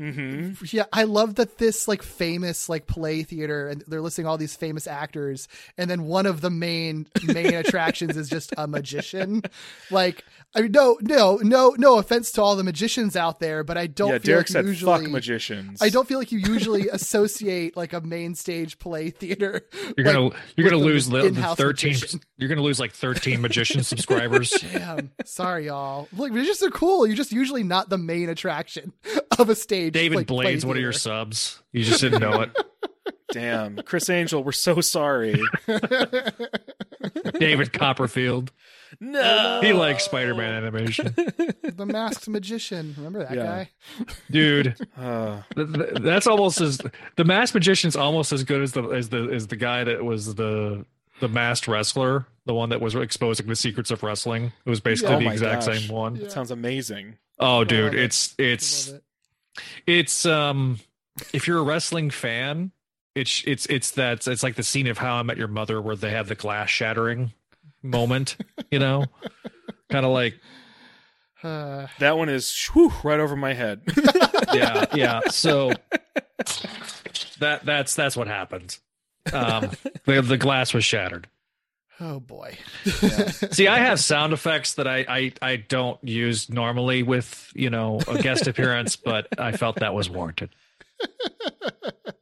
Hmm 0.00 0.52
Yeah, 0.70 0.84
I 0.92 1.04
love 1.04 1.34
that 1.36 1.58
this 1.58 1.86
like 1.86 2.02
famous 2.02 2.68
like 2.68 2.86
play 2.86 3.22
theater 3.22 3.68
and 3.68 3.84
they're 3.86 4.00
listing 4.00 4.26
all 4.26 4.38
these 4.38 4.56
famous 4.56 4.86
actors 4.86 5.46
and 5.76 5.90
then 5.90 6.04
one 6.04 6.26
of 6.26 6.40
the 6.40 6.50
main 6.50 7.06
main 7.22 7.54
attractions 7.62 8.16
is 8.16 8.28
just 8.28 8.52
a 8.56 8.66
magician. 8.66 9.42
Like 9.90 10.24
I 10.54 10.62
mean 10.62 10.72
no 10.72 10.96
no 11.02 11.36
no 11.42 11.74
no 11.78 11.98
offense 11.98 12.32
to 12.32 12.42
all 12.42 12.56
the 12.56 12.64
magicians 12.64 13.14
out 13.16 13.38
there, 13.40 13.62
but 13.62 13.76
I 13.76 13.86
don't 13.86 14.08
Yeah, 14.08 14.14
feel 14.18 14.22
Derek 14.34 14.40
like 14.46 14.48
said, 14.48 14.64
usually 14.66 15.02
"Fuck 15.04 15.10
magicians." 15.10 15.82
I 15.82 15.90
don't 15.90 16.08
feel 16.08 16.18
like 16.18 16.32
you 16.32 16.38
usually 16.38 16.88
associate 16.92 17.76
like 17.76 17.92
a 17.92 18.00
main 18.00 18.34
stage 18.34 18.78
play 18.78 19.10
theater. 19.10 19.62
You're 19.96 20.04
gonna 20.04 20.20
like, 20.24 20.34
you're 20.56 20.68
gonna 20.70 20.82
lose 20.82 21.10
li- 21.12 21.28
the 21.28 21.54
thirteen. 21.56 21.92
magician. 21.92 22.20
You're 22.38 22.48
gonna 22.48 22.62
lose 22.62 22.80
like 22.80 22.92
thirteen 22.92 23.40
magician 23.42 23.82
subscribers. 23.84 24.50
Damn, 24.72 25.10
sorry 25.24 25.66
y'all. 25.66 26.08
Like 26.16 26.32
magicians 26.32 26.62
are 26.62 26.70
cool. 26.70 27.06
You're 27.06 27.16
just 27.16 27.32
usually 27.32 27.62
not 27.62 27.88
the 27.90 27.98
main 27.98 28.28
attraction 28.28 28.92
of 29.38 29.48
a 29.50 29.54
stage. 29.54 29.89
David 29.92 30.16
like, 30.16 30.26
play 30.26 30.44
Blades, 30.44 30.64
what 30.66 30.76
are 30.76 30.80
your 30.80 30.92
subs? 30.92 31.62
You 31.72 31.84
just 31.84 32.00
didn't 32.00 32.20
know 32.20 32.42
it. 32.42 32.50
Damn, 33.32 33.76
Criss 33.82 34.10
Angel, 34.10 34.42
we're 34.42 34.50
so 34.52 34.80
sorry. 34.80 35.40
David 37.38 37.72
Copperfield. 37.72 38.50
no, 39.00 39.60
He 39.62 39.72
likes 39.72 40.04
Spider-Man 40.04 40.52
animation, 40.52 41.14
the 41.62 41.86
masked 41.86 42.28
magician? 42.28 42.94
Remember 42.96 43.20
that 43.20 43.34
Yeah. 43.34 43.44
guy? 43.44 43.70
dude. 44.30 44.74
Uh, 44.98 45.42
th- 45.54 45.72
th- 45.72 45.88
That's 46.00 46.26
almost 46.26 46.60
as 46.60 46.80
the 47.16 47.24
masked 47.24 47.54
magician's 47.54 47.94
almost 47.96 48.32
as 48.32 48.42
good 48.44 48.62
as 48.62 48.72
the 48.72 48.82
as 48.88 49.08
the 49.10 49.28
as 49.28 49.46
the 49.46 49.56
guy 49.56 49.84
that 49.84 50.04
was 50.04 50.34
the 50.34 50.84
the 51.20 51.28
masked 51.28 51.68
wrestler, 51.68 52.26
the 52.46 52.54
one 52.54 52.70
that 52.70 52.80
was 52.80 52.94
exposing 52.94 53.46
the 53.46 53.54
secrets 53.56 53.90
of 53.90 54.02
wrestling. 54.02 54.52
It 54.64 54.70
was 54.70 54.80
basically 54.80 55.14
Oh 55.14 55.18
the 55.20 55.24
my 55.26 55.32
exact 55.32 55.66
gosh. 55.66 55.80
same 55.86 55.94
one. 55.94 56.14
that 56.14 56.32
sounds 56.32 56.50
amazing. 56.50 57.16
Oh, 57.38 57.62
dude, 57.64 57.94
it. 57.94 58.00
it's 58.00 58.34
it's 58.38 58.88
it. 58.88 59.02
It's 59.86 60.24
um 60.26 60.78
if 61.32 61.46
you're 61.46 61.58
a 61.58 61.62
wrestling 61.62 62.10
fan 62.10 62.70
it's 63.14 63.42
it's 63.46 63.66
it's 63.66 63.92
that 63.92 64.26
it's 64.26 64.42
like 64.42 64.54
the 64.54 64.62
scene 64.62 64.86
of 64.86 64.98
how 64.98 65.14
i 65.16 65.22
met 65.22 65.36
your 65.36 65.48
mother 65.48 65.80
where 65.80 65.96
they 65.96 66.10
have 66.10 66.28
the 66.28 66.34
glass 66.34 66.68
shattering 66.70 67.32
moment 67.82 68.36
you 68.70 68.78
know? 68.78 69.04
Kind 69.90 70.06
of 70.06 70.12
like 70.12 70.38
Uh, 71.42 71.86
That 71.98 72.16
one 72.18 72.28
is 72.28 72.68
whew, 72.72 72.92
right 73.02 73.18
over 73.18 73.34
my 73.36 73.54
head. 73.54 73.80
yeah 74.54 74.84
yeah 74.94 75.20
so 75.30 75.72
that 77.40 77.64
that's 77.64 77.94
that's 77.94 78.16
what 78.16 78.26
happened. 78.28 78.78
Um 79.32 79.70
the, 80.04 80.20
the 80.22 80.36
glass 80.36 80.72
was 80.74 80.84
shattered 80.84 81.26
oh 82.00 82.20
boy. 82.20 82.56
see 83.50 83.68
i 83.68 83.78
have 83.78 84.00
sound 84.00 84.32
effects 84.32 84.74
that 84.74 84.86
I, 84.86 85.04
I 85.08 85.32
i 85.42 85.56
don't 85.56 86.02
use 86.02 86.48
normally 86.48 87.02
with 87.02 87.52
you 87.54 87.70
know 87.70 88.00
a 88.08 88.22
guest 88.22 88.46
appearance 88.46 88.96
but 88.96 89.28
i 89.38 89.52
felt 89.52 89.76
that 89.76 89.94
was 89.94 90.08
warranted 90.08 90.50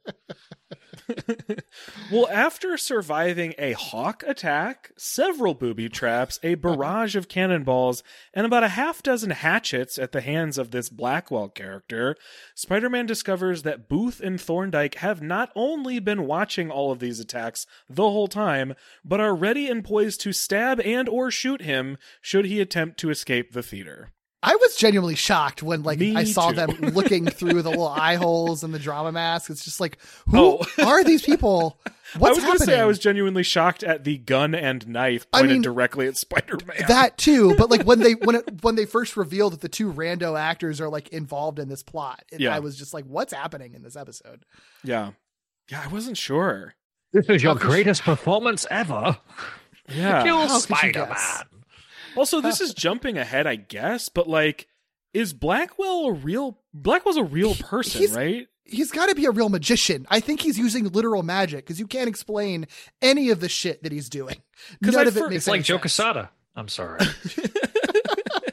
Well, 2.11 2.27
after 2.31 2.75
surviving 2.77 3.53
a 3.59 3.73
hawk 3.73 4.23
attack, 4.25 4.91
several 4.97 5.53
booby 5.53 5.89
traps, 5.89 6.39
a 6.41 6.53
uh-huh. 6.53 6.55
barrage 6.55 7.15
of 7.15 7.27
cannonballs, 7.27 8.03
and 8.33 8.45
about 8.45 8.63
a 8.63 8.69
half 8.69 9.03
dozen 9.03 9.29
hatchets 9.29 9.99
at 9.99 10.11
the 10.11 10.21
hands 10.21 10.57
of 10.57 10.71
this 10.71 10.89
Blackwell 10.89 11.49
character, 11.49 12.15
Spider 12.55 12.89
Man 12.89 13.05
discovers 13.05 13.61
that 13.63 13.87
Booth 13.87 14.19
and 14.19 14.41
Thorndyke 14.41 14.95
have 14.95 15.21
not 15.21 15.51
only 15.55 15.99
been 15.99 16.25
watching 16.25 16.71
all 16.71 16.91
of 16.91 16.99
these 16.99 17.19
attacks 17.19 17.67
the 17.87 18.09
whole 18.09 18.27
time, 18.27 18.73
but 19.05 19.19
are 19.19 19.35
ready 19.35 19.67
and 19.67 19.83
poised 19.83 20.21
to 20.21 20.33
stab 20.33 20.79
and 20.81 21.07
or 21.07 21.29
shoot 21.29 21.61
him 21.61 21.97
should 22.21 22.45
he 22.45 22.59
attempt 22.59 22.99
to 22.99 23.11
escape 23.11 23.51
the 23.51 23.63
theater. 23.63 24.11
I 24.41 24.55
was 24.55 24.75
genuinely 24.77 25.15
shocked 25.15 25.61
when 25.61 25.83
like 25.83 25.99
Me 25.99 26.15
I 26.15 26.23
saw 26.23 26.51
too. 26.51 26.55
them 26.55 26.69
looking 26.93 27.25
through 27.25 27.61
the 27.61 27.69
little 27.71 27.87
eye 27.89 28.15
holes 28.15 28.63
and 28.63 28.73
the 28.73 28.79
drama 28.79 29.11
mask. 29.11 29.49
It's 29.49 29.65
just 29.65 29.81
like, 29.81 29.97
who 30.29 30.37
Oh. 30.61 30.65
are 30.85 31.03
these 31.03 31.21
people? 31.21 31.79
What's 32.17 32.23
I 32.23 32.29
was 32.29 32.37
going 32.39 32.39
to 32.39 32.45
happening? 32.63 32.67
say 32.75 32.79
I 32.79 32.85
was 32.85 32.99
genuinely 32.99 33.43
shocked 33.43 33.83
at 33.83 34.03
the 34.05 34.17
gun 34.17 34.55
and 34.55 34.87
knife 34.87 35.27
I 35.33 35.39
pointed 35.41 35.53
mean, 35.55 35.61
directly 35.61 36.07
at 36.07 36.15
Spider 36.17 36.57
Man. 36.65 36.85
that 36.87 37.17
too, 37.17 37.53
but 37.57 37.69
like 37.69 37.83
when 37.83 37.99
they 37.99 38.13
when 38.13 38.35
it, 38.37 38.49
when 38.63 38.75
they 38.75 38.85
first 38.85 39.15
revealed 39.17 39.53
that 39.53 39.61
the 39.61 39.69
two 39.69 39.91
rando 39.93 40.39
actors 40.39 40.79
are 40.81 40.89
like 40.89 41.09
involved 41.09 41.59
in 41.59 41.67
this 41.67 41.83
plot, 41.83 42.23
it, 42.31 42.39
Yeah. 42.39 42.55
I 42.55 42.59
was 42.59 42.77
just 42.77 42.93
like, 42.93 43.05
what's 43.05 43.33
happening 43.33 43.73
in 43.73 43.83
this 43.83 43.95
episode? 43.97 44.45
Yeah. 44.83 45.11
Yeah, 45.69 45.81
I 45.83 45.87
wasn't 45.89 46.17
sure. 46.17 46.75
this 47.11 47.27
is 47.27 47.43
your 47.43 47.55
greatest 47.55 48.03
performance 48.03 48.65
ever 48.71 49.17
Yeah. 49.93 50.23
kill 50.23 50.47
How 50.47 50.57
spider-man 50.59 51.09
guess? 51.09 51.43
Also, 52.19 52.41
this 52.41 52.59
is 52.65 52.73
jumping 52.73 53.17
ahead, 53.17 53.47
I 53.47 53.55
guess, 53.55 54.09
but 54.09 54.27
like, 54.27 54.67
is 55.13 55.33
Blackwell 55.33 56.05
a 56.07 56.11
real? 56.13 56.59
Blackwell's 56.73 57.17
a 57.17 57.23
real 57.23 57.55
person, 57.55 58.01
he's- 58.01 58.15
right? 58.15 58.47
He's 58.65 58.91
got 58.91 59.09
to 59.09 59.15
be 59.15 59.25
a 59.25 59.31
real 59.31 59.49
magician. 59.49 60.05
I 60.11 60.19
think 60.19 60.41
he's 60.41 60.59
using 60.59 60.87
literal 60.89 61.23
magic 61.23 61.65
because 61.65 61.79
you 61.79 61.87
can't 61.87 62.07
explain 62.07 62.67
any 63.01 63.31
of 63.31 63.39
the 63.39 63.49
shit 63.49 63.81
that 63.81 63.91
he's 63.91 64.09
doing. 64.09 64.35
'Cause 64.83 64.93
None 64.93 65.05
I 65.05 65.07
of 65.09 65.17
it 65.17 65.19
fir- 65.19 65.29
makes 65.29 65.37
it's 65.37 65.47
like 65.47 65.55
any 65.55 65.63
joe 65.63 65.73
sense. 65.77 65.81
Quesada. 65.81 66.29
i'm 66.55 66.67
sorry 66.67 66.99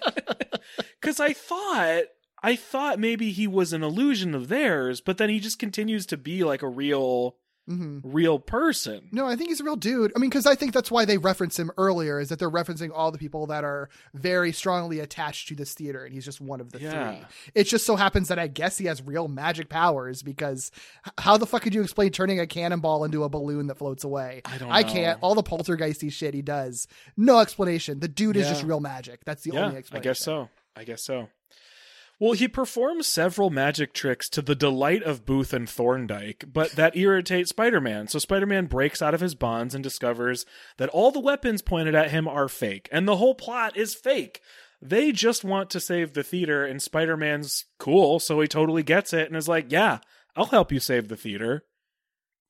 Because 1.00 1.20
I 1.20 1.32
thought, 1.34 2.02
I 2.42 2.56
thought 2.56 2.98
maybe 2.98 3.30
he 3.30 3.46
was 3.46 3.72
an 3.72 3.82
illusion 3.82 4.34
of 4.34 4.48
theirs, 4.48 5.00
but 5.00 5.18
then 5.18 5.28
he 5.28 5.38
just 5.38 5.58
continues 5.58 6.06
to 6.06 6.16
be 6.16 6.42
like 6.44 6.62
a 6.62 6.68
real, 6.68 7.36
Mhm. 7.68 8.00
real 8.04 8.38
person. 8.38 9.08
No, 9.10 9.26
I 9.26 9.34
think 9.34 9.48
he's 9.48 9.60
a 9.60 9.64
real 9.64 9.74
dude. 9.76 10.12
I 10.14 10.20
mean, 10.20 10.30
because 10.30 10.46
I 10.46 10.54
think 10.54 10.72
that's 10.72 10.90
why 10.90 11.04
they 11.04 11.18
reference 11.18 11.58
him 11.58 11.70
earlier, 11.76 12.20
is 12.20 12.28
that 12.28 12.38
they're 12.38 12.50
referencing 12.50 12.90
all 12.94 13.10
the 13.10 13.18
people 13.18 13.46
that 13.48 13.64
are 13.64 13.88
very 14.14 14.52
strongly 14.52 15.00
attached 15.00 15.48
to 15.48 15.56
this 15.56 15.74
theater, 15.74 16.04
and 16.04 16.14
he's 16.14 16.24
just 16.24 16.40
one 16.40 16.60
of 16.60 16.70
the 16.72 16.80
Yeah. 16.80 17.16
three. 17.16 17.26
It 17.54 17.64
just 17.64 17.84
so 17.84 17.96
happens 17.96 18.28
that 18.28 18.38
I 18.38 18.46
guess 18.46 18.78
he 18.78 18.84
has 18.86 19.02
real 19.02 19.26
magic 19.26 19.68
powers 19.68 20.22
because 20.22 20.70
how 21.18 21.36
the 21.36 21.46
fuck 21.46 21.62
could 21.62 21.74
you 21.74 21.82
explain 21.82 22.10
turning 22.12 22.38
a 22.38 22.46
cannonball 22.46 23.02
into 23.04 23.24
a 23.24 23.28
balloon 23.28 23.66
that 23.66 23.78
floats 23.78 24.04
away? 24.04 24.42
I 24.44 24.58
don't 24.58 24.70
I 24.70 24.82
know. 24.82 24.92
can't. 24.92 25.18
All 25.20 25.34
the 25.34 25.42
poltergeisty 25.42 26.12
shit 26.12 26.34
he 26.34 26.42
does, 26.42 26.86
no 27.16 27.40
explanation. 27.40 27.98
The 28.00 28.08
dude 28.08 28.36
is 28.36 28.48
just 28.48 28.62
real 28.62 28.80
magic. 28.80 29.24
That's 29.24 29.42
the 29.42 29.52
yeah, 29.54 29.64
only 29.64 29.76
explanation. 29.76 30.08
I 30.08 30.10
guess 30.10 30.20
so. 30.20 30.48
I 30.76 30.84
guess 30.84 31.02
so. 31.02 31.28
Well, 32.18 32.32
he 32.32 32.48
performs 32.48 33.06
several 33.06 33.50
magic 33.50 33.92
tricks 33.92 34.30
to 34.30 34.40
the 34.40 34.54
delight 34.54 35.02
of 35.02 35.26
Booth 35.26 35.52
and 35.52 35.68
Thorndyke, 35.68 36.44
but 36.50 36.72
that 36.72 36.96
irritates 36.96 37.50
Spider 37.50 37.80
Man. 37.80 38.08
So 38.08 38.18
Spider 38.18 38.46
Man 38.46 38.66
breaks 38.66 39.02
out 39.02 39.12
of 39.12 39.20
his 39.20 39.34
bonds 39.34 39.74
and 39.74 39.84
discovers 39.84 40.46
that 40.78 40.88
all 40.88 41.10
the 41.10 41.20
weapons 41.20 41.60
pointed 41.60 41.94
at 41.94 42.10
him 42.10 42.26
are 42.26 42.48
fake, 42.48 42.88
and 42.90 43.06
the 43.06 43.16
whole 43.16 43.34
plot 43.34 43.76
is 43.76 43.94
fake. 43.94 44.40
They 44.80 45.12
just 45.12 45.44
want 45.44 45.68
to 45.70 45.80
save 45.80 46.14
the 46.14 46.22
theater, 46.22 46.64
and 46.64 46.80
Spider 46.80 47.18
Man's 47.18 47.66
cool, 47.78 48.18
so 48.18 48.40
he 48.40 48.48
totally 48.48 48.82
gets 48.82 49.12
it 49.12 49.26
and 49.26 49.36
is 49.36 49.48
like, 49.48 49.70
Yeah, 49.70 49.98
I'll 50.34 50.46
help 50.46 50.72
you 50.72 50.80
save 50.80 51.08
the 51.08 51.16
theater. 51.16 51.64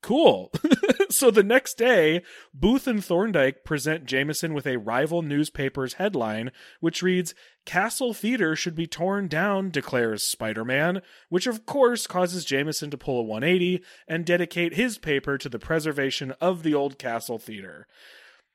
Cool. 0.01 0.51
so 1.11 1.31
the 1.31 1.43
next 1.43 1.77
day, 1.77 2.21
Booth 2.53 2.87
and 2.87 3.03
Thorndyke 3.03 3.63
present 3.63 4.05
Jameson 4.05 4.53
with 4.53 4.65
a 4.65 4.77
rival 4.77 5.21
newspaper's 5.21 5.93
headline, 5.93 6.51
which 6.79 7.01
reads, 7.01 7.33
Castle 7.65 8.13
Theater 8.13 8.55
should 8.55 8.75
be 8.75 8.87
torn 8.87 9.27
down, 9.27 9.69
declares 9.69 10.23
Spider 10.23 10.63
Man, 10.63 11.01
which 11.29 11.47
of 11.47 11.65
course 11.65 12.07
causes 12.07 12.45
Jameson 12.45 12.89
to 12.91 12.97
pull 12.97 13.19
a 13.19 13.23
180 13.23 13.83
and 14.07 14.25
dedicate 14.25 14.75
his 14.75 14.97
paper 14.97 15.37
to 15.37 15.49
the 15.49 15.59
preservation 15.59 16.31
of 16.39 16.63
the 16.63 16.73
old 16.73 16.97
Castle 16.97 17.37
Theater. 17.37 17.87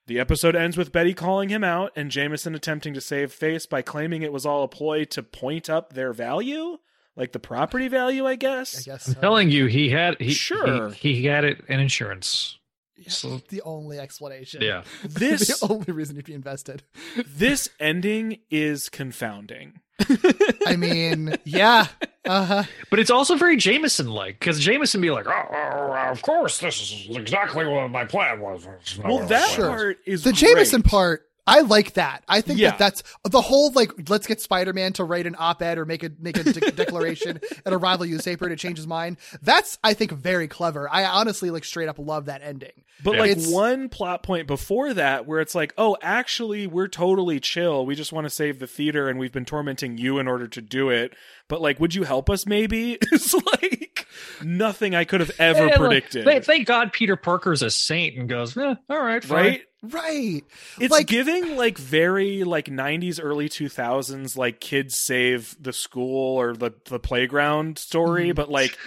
The 0.07 0.19
episode 0.19 0.57
ends 0.57 0.77
with 0.77 0.93
Betty 0.93 1.15
calling 1.15 1.49
him 1.49 1.63
out 1.63 1.93
and 1.95 2.11
Jameson 2.11 2.55
attempting 2.55 2.95
to 2.95 3.01
save 3.01 3.33
face 3.33 3.67
by 3.67 3.83
claiming 3.83 4.23
it 4.23 4.33
was 4.33 4.45
all 4.45 4.65
a 4.65 4.69
ploy 4.69 5.05
to 5.05 5.23
point 5.23 5.71
up 5.71 5.93
their 5.93 6.13
value? 6.13 6.79
Like 7.17 7.33
the 7.33 7.39
property 7.39 7.89
value, 7.89 8.27
I 8.27 8.37
guess? 8.37 8.79
I 8.79 8.83
guess 8.93 9.09
i'm 9.09 9.15
telling 9.17 9.51
you 9.51 9.67
he 9.67 9.91
had 9.91 10.19
he 10.21 10.33
Sure. 10.33 10.91
he, 10.91 11.15
he 11.15 11.27
had 11.27 11.45
it 11.45 11.63
in 11.69 11.79
insurance 11.81 12.59
Yeah, 12.97 13.11
so- 13.11 13.41
the 13.49 13.61
only 13.63 13.99
explanation. 13.99 14.63
yeah 14.63 14.83
This 15.05 15.61
the 15.61 15.67
only 15.71 15.93
reason 15.93 16.17
to 16.17 16.23
be 16.23 16.33
invested. 16.35 16.83
this 17.27 17.69
ending 17.79 18.39
is 18.51 18.89
confounding. 18.89 19.81
I 20.67 20.77
mean, 20.77 21.37
yeah. 21.45 21.87
Uh 22.25 22.45
huh. 22.45 22.63
But 22.91 22.99
it's 22.99 23.11
also 23.11 23.37
very 23.37 23.57
Jameson 23.57 24.09
like 24.11 24.39
because 24.41 24.59
Jameson 24.59 25.01
be 25.01 25.11
like, 25.11 25.27
oh, 25.29 25.33
oh, 25.53 25.55
oh, 25.55 26.11
of 26.11 26.23
course, 26.23 26.59
this 26.59 26.81
is 26.81 27.15
exactly 27.17 27.67
what 27.67 27.89
my 27.91 28.05
plan 28.05 28.41
was. 28.41 28.67
Well, 29.05 29.27
that 29.29 29.49
Sure. 29.51 29.69
part 29.69 29.99
is 30.07 30.25
The 30.25 30.31
great. 30.33 30.41
Jameson 30.41 30.83
part, 30.83 31.23
I 31.47 31.63
like 31.63 31.95
that. 31.95 32.23
I 32.29 32.41
think 32.41 32.61
Yeah. 32.61 32.71
that 32.71 32.79
that's 32.79 33.03
the 33.25 33.41
whole 33.41 33.73
like 33.73 34.09
let's 34.09 34.27
get 34.29 34.41
Spider-Man 34.41 34.93
to 34.95 35.05
write 35.05 35.27
an 35.27 35.35
op-ed 35.39 35.77
or 35.77 35.85
make 35.85 36.05
a 36.05 36.11
make 36.21 36.37
a 36.37 36.45
de- 36.45 36.71
declaration 36.73 37.41
at 37.67 37.73
a 37.73 37.79
rival 37.79 38.07
newspaper 38.07 38.49
to 38.49 38.55
change 38.57 38.77
his 38.79 38.87
mind. 38.87 39.17
That's 39.43 39.77
I 39.83 39.95
think 39.95 40.13
very 40.13 40.47
clever. 40.47 40.89
I 40.89 41.05
honestly 41.05 41.51
like 41.51 41.65
straight 41.65 41.89
up 41.89 41.99
love 41.99 42.27
that 42.27 42.43
ending. 42.43 42.85
But 43.03 43.17
like 43.19 43.33
It's- 43.33 43.49
one 43.51 43.89
plot 43.89 44.23
point 44.23 44.47
before 44.47 44.95
that, 44.95 45.27
where 45.27 45.41
it's 45.41 45.55
like, 45.57 45.75
oh, 45.77 45.97
actually, 46.01 46.69
we're 46.69 46.87
totally 46.87 47.41
chill. 47.41 47.85
We 47.85 47.97
just 47.97 48.13
want 48.13 48.27
to 48.27 48.31
save 48.31 48.61
the 48.61 48.69
theater, 48.69 49.09
and 49.09 49.19
we've 49.19 49.33
been 49.33 49.45
tormenting 49.45 49.99
you 49.99 50.21
in 50.21 50.29
order 50.29 50.47
to 50.47 50.61
do 50.63 50.91
it. 50.91 51.13
But 51.49 51.61
like, 51.61 51.81
would 51.81 51.95
you 51.97 52.05
help 52.05 52.31
us? 52.31 52.47
Maybe 52.47 52.93
it's 53.11 53.35
like 53.35 54.07
nothing 54.45 54.95
I 54.95 55.05
could 55.05 55.19
have 55.21 55.33
ever 55.41 55.59
And, 55.59 55.71
like, 55.71 55.79
predicted. 55.81 56.25
Thank, 56.25 56.45
thank 56.45 56.67
God 56.69 56.93
Peter 56.93 57.17
Parker's 57.17 57.63
a 57.63 57.71
saint 57.71 58.17
and 58.17 58.29
goes, 58.29 58.57
eh, 58.57 58.75
all 58.89 59.03
right, 59.03 59.25
fine. 59.25 59.37
right? 59.45 59.63
Right. 59.83 60.43
It's 60.81 60.93
like 60.93 61.09
giving 61.09 61.57
like 61.57 61.77
very 61.77 62.45
like 62.45 62.67
90s 62.67 63.19
early 63.23 63.49
2000s 63.49 64.37
like 64.37 64.61
kids 64.61 64.97
save 64.97 65.57
the 65.61 65.73
school 65.73 66.39
or 66.41 66.55
the 66.55 66.73
the 66.85 67.01
playground 67.01 67.79
story 67.79 68.29
Mm-hmm. 68.29 68.35
but 68.37 68.49
like 68.51 68.79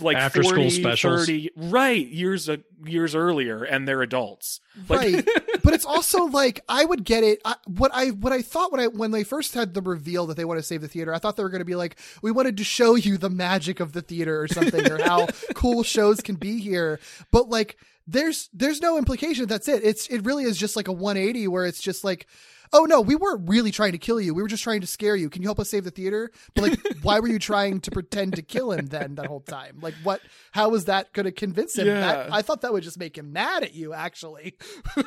like 0.00 0.16
After 0.16 0.42
40, 0.42 0.70
school 0.70 0.70
specials. 0.82 1.26
30 1.26 1.50
right 1.56 2.06
years 2.06 2.48
a, 2.48 2.60
years 2.84 3.14
earlier 3.14 3.62
and 3.62 3.86
they're 3.86 4.02
adults 4.02 4.60
Like- 4.88 5.00
right 5.14 5.28
but 5.62 5.74
it's 5.74 5.84
also 5.84 6.24
like 6.24 6.60
i 6.68 6.84
would 6.84 7.04
get 7.04 7.24
it 7.24 7.40
I, 7.44 7.56
what 7.66 7.90
i 7.94 8.08
what 8.08 8.32
i 8.32 8.42
thought 8.42 8.72
when 8.72 8.80
i 8.80 8.86
when 8.86 9.10
they 9.10 9.24
first 9.24 9.54
had 9.54 9.74
the 9.74 9.82
reveal 9.82 10.26
that 10.26 10.36
they 10.36 10.44
want 10.44 10.58
to 10.58 10.62
save 10.62 10.80
the 10.80 10.88
theater 10.88 11.14
i 11.14 11.18
thought 11.18 11.36
they 11.36 11.42
were 11.42 11.48
going 11.48 11.60
to 11.60 11.64
be 11.64 11.74
like 11.74 11.98
we 12.22 12.30
wanted 12.30 12.56
to 12.56 12.64
show 12.64 12.94
you 12.94 13.16
the 13.16 13.30
magic 13.30 13.80
of 13.80 13.92
the 13.92 14.02
theater 14.02 14.40
or 14.40 14.48
something 14.48 14.90
or 14.90 15.02
how 15.02 15.26
cool 15.54 15.82
shows 15.82 16.20
can 16.20 16.36
be 16.36 16.58
here. 16.60 17.00
But 17.30 17.48
like 17.48 17.78
there's 18.06 18.48
there's 18.52 18.80
no 18.80 18.98
implication 18.98 19.46
that's 19.46 19.68
it. 19.68 19.84
It's 19.84 20.06
it 20.08 20.24
really 20.24 20.44
is 20.44 20.58
just 20.58 20.76
like 20.76 20.88
a 20.88 20.92
180 20.92 21.48
where 21.48 21.66
it's 21.66 21.80
just 21.80 22.04
like 22.04 22.26
oh 22.72 22.84
no 22.84 23.00
we 23.00 23.14
weren't 23.14 23.48
really 23.48 23.70
trying 23.70 23.92
to 23.92 23.98
kill 23.98 24.20
you. 24.20 24.34
We 24.34 24.42
were 24.42 24.48
just 24.48 24.62
trying 24.62 24.80
to 24.80 24.86
scare 24.86 25.16
you. 25.16 25.30
Can 25.30 25.42
you 25.42 25.48
help 25.48 25.58
us 25.60 25.68
save 25.70 25.84
the 25.84 25.90
theater? 25.90 26.30
But 26.54 26.62
like 26.62 26.80
why 27.02 27.20
were 27.20 27.28
you 27.28 27.38
trying 27.38 27.80
to 27.80 27.90
pretend 27.90 28.36
to 28.36 28.42
kill 28.42 28.72
him 28.72 28.86
then 28.86 29.14
that 29.16 29.26
whole 29.26 29.40
time? 29.40 29.78
Like 29.80 29.94
what 30.02 30.20
how 30.52 30.68
was 30.68 30.86
that 30.86 31.12
going 31.12 31.24
to 31.24 31.32
convince 31.32 31.76
him? 31.76 31.86
Yeah. 31.86 32.00
That- 32.00 32.32
i 32.32 32.42
thought 32.42 32.60
that 32.62 32.72
would 32.72 32.82
just 32.82 32.98
make 32.98 33.16
him 33.16 33.32
mad 33.32 33.62
at 33.62 33.74
you 33.74 33.92
actually. 33.94 34.56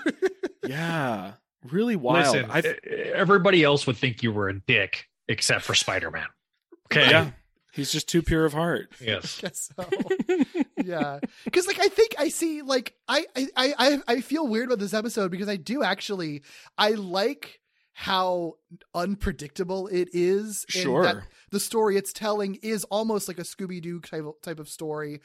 Yeah. 0.63 1.33
Really 1.71 1.95
wild. 1.95 2.35
Listen, 2.53 2.75
everybody 3.13 3.63
else 3.63 3.87
would 3.87 3.97
think 3.97 4.21
you 4.23 4.31
were 4.31 4.47
a 4.47 4.59
dick 4.59 5.07
except 5.27 5.63
for 5.63 5.73
Spider-Man. 5.73 6.27
Okay. 6.91 7.09
yeah 7.09 7.31
he's 7.71 7.91
just 7.91 8.07
too 8.09 8.21
pure 8.21 8.45
of 8.45 8.53
heart 8.53 8.91
Yes. 8.99 9.39
guess 9.41 9.69
so. 9.75 9.89
yeah, 10.83 11.19
because 11.45 11.67
like 11.67 11.79
I 11.79 11.87
think 11.87 12.15
I 12.19 12.29
see 12.29 12.61
like 12.61 12.93
I 13.07 13.25
I 13.35 13.47
I 13.55 14.01
I 14.07 14.21
feel 14.21 14.47
weird 14.47 14.67
about 14.67 14.79
this 14.79 14.93
episode 14.93 15.31
because 15.31 15.49
I 15.49 15.55
do 15.57 15.83
actually 15.83 16.43
I 16.77 16.91
like 16.91 17.59
how 17.93 18.53
unpredictable 18.95 19.87
it 19.87 20.09
is. 20.13 20.65
and 20.73 20.83
Sure. 20.83 21.03
that 21.03 21.17
the 21.51 21.59
story 21.59 21.97
it's 21.97 22.13
telling 22.13 22.55
is 22.61 22.83
almost 22.85 23.27
like 23.27 23.37
a 23.39 23.43
Scooby 23.43 23.81
Doo 23.81 23.99
type 23.99 24.25
of, 24.25 24.41
type 24.41 24.59
of 24.59 24.69
story. 24.69 25.19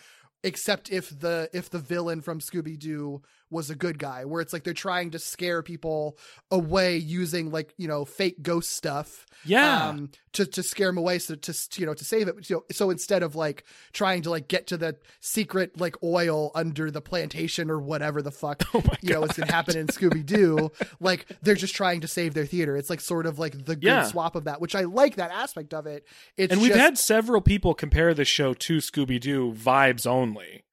Except 0.44 0.90
if 0.92 1.08
the 1.18 1.48
if 1.52 1.70
the 1.70 1.78
villain 1.78 2.20
from 2.20 2.40
Scooby 2.40 2.78
Doo 2.78 3.22
was 3.50 3.70
a 3.70 3.74
good 3.74 3.98
guy, 3.98 4.24
where 4.24 4.40
it's 4.40 4.52
like 4.52 4.64
they're 4.64 4.74
trying 4.74 5.10
to 5.12 5.18
scare 5.18 5.62
people 5.62 6.18
away 6.50 6.96
using 6.96 7.50
like 7.50 7.74
you 7.76 7.86
know 7.88 8.04
fake 8.04 8.42
ghost 8.42 8.72
stuff, 8.72 9.24
yeah 9.44 9.88
um, 9.88 10.10
to 10.32 10.44
to 10.46 10.62
scare 10.62 10.88
them 10.88 10.98
away, 10.98 11.18
so 11.18 11.34
to 11.36 11.54
you 11.76 11.86
know 11.86 11.94
to 11.94 12.04
save 12.04 12.28
it. 12.28 12.50
Know, 12.50 12.64
so 12.72 12.90
instead 12.90 13.22
of 13.22 13.34
like 13.36 13.64
trying 13.92 14.22
to 14.22 14.30
like 14.30 14.48
get 14.48 14.66
to 14.68 14.76
the 14.76 14.96
secret 15.20 15.80
like 15.80 15.96
oil 16.02 16.50
under 16.54 16.90
the 16.90 17.00
plantation 17.00 17.70
or 17.70 17.78
whatever 17.78 18.20
the 18.22 18.32
fuck 18.32 18.62
you 19.02 19.12
know 19.12 19.24
is 19.24 19.32
gonna 19.32 19.50
happen 19.52 19.76
in 19.76 19.86
Scooby 19.86 20.24
Doo, 20.26 20.70
like 21.00 21.26
they're 21.42 21.54
just 21.54 21.74
trying 21.74 22.00
to 22.00 22.08
save 22.08 22.34
their 22.34 22.46
theater. 22.46 22.76
It's 22.76 22.90
like 22.90 23.00
sort 23.00 23.26
of 23.26 23.38
like 23.38 23.52
the 23.64 23.76
good 23.76 23.84
Yeah. 23.84 24.04
swap 24.04 24.34
of 24.36 24.44
that, 24.44 24.60
which 24.60 24.74
I 24.74 24.82
like 24.82 25.16
that 25.16 25.30
aspect 25.30 25.72
of 25.72 25.86
it. 25.86 26.04
It's 26.36 26.52
and 26.52 26.60
we've 26.60 26.70
just- 26.70 26.80
had 26.80 26.98
several 26.98 27.40
people 27.40 27.74
compare 27.74 28.12
the 28.14 28.24
show 28.24 28.54
to 28.54 28.78
scooby-doo 28.78 29.52
vibes 29.52 30.06
only 30.06 30.64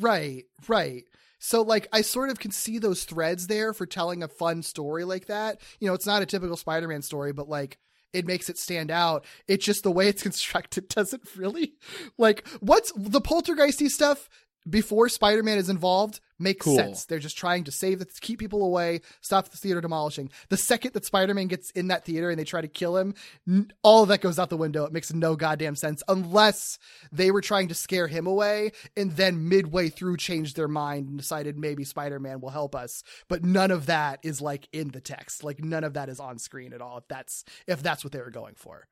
Right, 0.00 0.44
right. 0.66 1.04
So 1.38 1.62
like 1.62 1.88
I 1.92 2.00
sort 2.00 2.30
of 2.30 2.38
can 2.38 2.50
see 2.50 2.78
those 2.78 3.04
threads 3.04 3.46
there 3.46 3.72
for 3.72 3.86
telling 3.86 4.22
a 4.22 4.28
fun 4.28 4.62
story 4.62 5.04
like 5.04 5.26
that. 5.26 5.60
You 5.80 5.88
know, 5.88 5.94
it's 5.94 6.06
not 6.06 6.22
a 6.22 6.26
typical 6.26 6.56
Spider-Man 6.56 7.02
story, 7.02 7.32
but 7.32 7.48
like 7.48 7.78
it 8.12 8.26
makes 8.26 8.48
it 8.48 8.58
stand 8.58 8.90
out. 8.90 9.24
It's 9.46 9.64
just 9.64 9.82
the 9.82 9.92
way 9.92 10.08
it's 10.08 10.22
constructed 10.24 10.88
doesn't 10.88 11.36
really 11.36 11.74
like 12.16 12.46
what's 12.60 12.92
the 12.96 13.20
poltergeisty 13.20 13.88
stuff 13.88 14.28
before 14.68 15.08
Spider-Man 15.08 15.58
is 15.58 15.68
involved 15.68 16.20
makes 16.38 16.64
Cool. 16.64 16.76
sense. 16.76 17.04
They're 17.04 17.18
just 17.18 17.36
trying 17.36 17.64
to 17.64 17.72
save 17.72 17.98
the 17.98 18.06
keep 18.20 18.38
people 18.38 18.64
away, 18.64 19.00
stop 19.20 19.48
the 19.48 19.56
theater 19.56 19.80
demolishing. 19.80 20.30
The 20.50 20.56
second 20.56 20.92
that 20.94 21.04
Spider-Man 21.04 21.48
gets 21.48 21.70
in 21.72 21.88
that 21.88 22.04
theater 22.04 22.30
and 22.30 22.38
they 22.38 22.44
try 22.44 22.60
to 22.60 22.68
kill 22.68 22.96
him, 22.96 23.14
n- 23.48 23.72
all 23.82 24.02
of 24.02 24.08
that 24.10 24.20
goes 24.20 24.38
out 24.38 24.48
the 24.50 24.56
window. 24.56 24.84
It 24.84 24.92
makes 24.92 25.12
no 25.12 25.34
goddamn 25.36 25.74
sense 25.74 26.02
unless 26.06 26.78
they 27.10 27.30
were 27.30 27.40
trying 27.40 27.68
to 27.68 27.74
scare 27.74 28.06
him 28.06 28.26
away 28.26 28.72
and 28.96 29.12
then 29.12 29.48
midway 29.48 29.88
through 29.88 30.16
changed 30.18 30.54
their 30.56 30.68
mind 30.68 31.08
and 31.08 31.18
decided 31.18 31.58
maybe 31.58 31.82
Spider-Man 31.84 32.40
will 32.40 32.50
help 32.50 32.74
us. 32.74 33.02
But 33.28 33.42
none 33.44 33.70
of 33.70 33.86
that 33.86 34.20
is 34.22 34.40
like 34.40 34.68
in 34.72 34.88
the 34.88 35.00
text. 35.00 35.42
Like 35.42 35.64
none 35.64 35.82
of 35.84 35.94
that 35.94 36.08
is 36.08 36.20
on 36.20 36.38
screen 36.38 36.72
at 36.72 36.80
all. 36.80 36.98
If 36.98 37.08
that's 37.08 37.44
if 37.66 37.82
that's 37.82 38.04
what 38.04 38.12
they 38.12 38.20
were 38.20 38.30
going 38.30 38.54
for. 38.54 38.86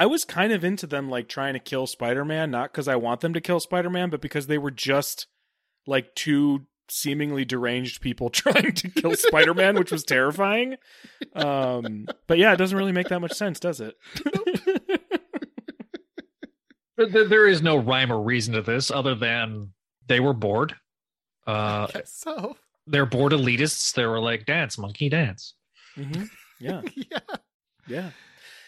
I 0.00 0.06
was 0.06 0.24
kind 0.24 0.52
of 0.52 0.62
into 0.64 0.86
them 0.86 1.10
like 1.10 1.28
trying 1.28 1.54
to 1.54 1.58
kill 1.58 1.86
Spider-Man, 1.88 2.50
not 2.52 2.70
because 2.72 2.86
I 2.86 2.94
want 2.96 3.20
them 3.20 3.34
to 3.34 3.40
kill 3.40 3.58
Spider-Man, 3.60 4.10
but 4.10 4.20
because 4.20 4.46
they 4.46 4.56
were 4.58 4.70
just 4.70 5.26
like 5.86 6.14
two 6.14 6.66
seemingly 6.88 7.44
deranged 7.44 8.00
people 8.00 8.30
trying 8.30 8.72
to 8.72 8.88
kill 8.90 9.14
Spider-Man, 9.16 9.76
which 9.76 9.90
was 9.90 10.04
terrifying. 10.04 10.76
Um, 11.34 12.06
but 12.28 12.38
yeah, 12.38 12.52
it 12.52 12.56
doesn't 12.56 12.78
really 12.78 12.92
make 12.92 13.08
that 13.08 13.20
much 13.20 13.32
sense, 13.32 13.58
does 13.60 13.80
it? 13.80 13.96
There- 16.96 17.06
there- 17.08 17.28
there 17.28 17.46
is 17.46 17.62
no 17.62 17.76
rhyme 17.76 18.10
or 18.10 18.20
reason 18.20 18.54
to 18.54 18.62
this 18.62 18.90
other 18.90 19.14
than 19.14 19.72
they 20.08 20.18
were 20.18 20.32
bored. 20.34 20.74
Uh, 21.46 21.86
so 22.04 22.56
they're 22.88 23.06
bored 23.06 23.32
elitists. 23.32 23.94
They 23.94 24.04
were 24.04 24.18
like, 24.20 24.46
dance, 24.46 24.76
monkey, 24.78 25.08
dance. 25.08 25.54
hmm 25.94 26.24
Yeah, 26.60 26.82
yeah. 26.96 27.18
yeah. 27.86 28.10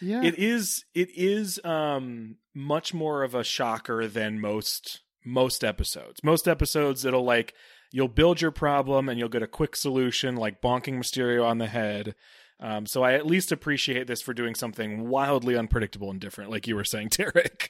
Yeah. 0.01 0.23
It 0.23 0.39
is. 0.39 0.85
It 0.95 1.11
is 1.15 1.61
um 1.65 2.37
much 2.55 2.93
more 2.95 3.23
of 3.23 3.35
a 3.35 3.45
shocker 3.45 4.07
than 4.07 4.41
most 4.41 5.01
most 5.25 5.63
episodes. 5.65 6.23
Most 6.25 6.49
episodes, 6.49 7.05
it'll 7.05 7.25
like 7.25 7.55
you'll 7.93 8.09
build 8.09 8.41
your 8.41 8.51
problem 8.51 9.09
and 9.09 9.19
you'll 9.19 9.29
get 9.29 9.43
a 9.43 9.47
quick 9.49 9.77
solution, 9.77 10.37
like 10.37 10.61
bonking 10.63 10.95
Mysterio 10.99 11.45
on 11.45 11.59
the 11.59 11.67
head. 11.67 12.15
Um, 12.61 12.85
so 12.87 13.03
I 13.03 13.15
at 13.15 13.27
least 13.27 13.53
appreciate 13.53 14.07
this 14.07 14.21
for 14.21 14.35
doing 14.35 14.55
something 14.55 15.09
wildly 15.09 15.57
unpredictable 15.57 16.11
and 16.11 16.21
different, 16.21 16.51
like 16.51 16.67
you 16.67 16.77
were 16.77 16.85
saying, 16.85 17.09
Tarek. 17.11 17.69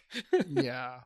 yeah. 0.48 1.00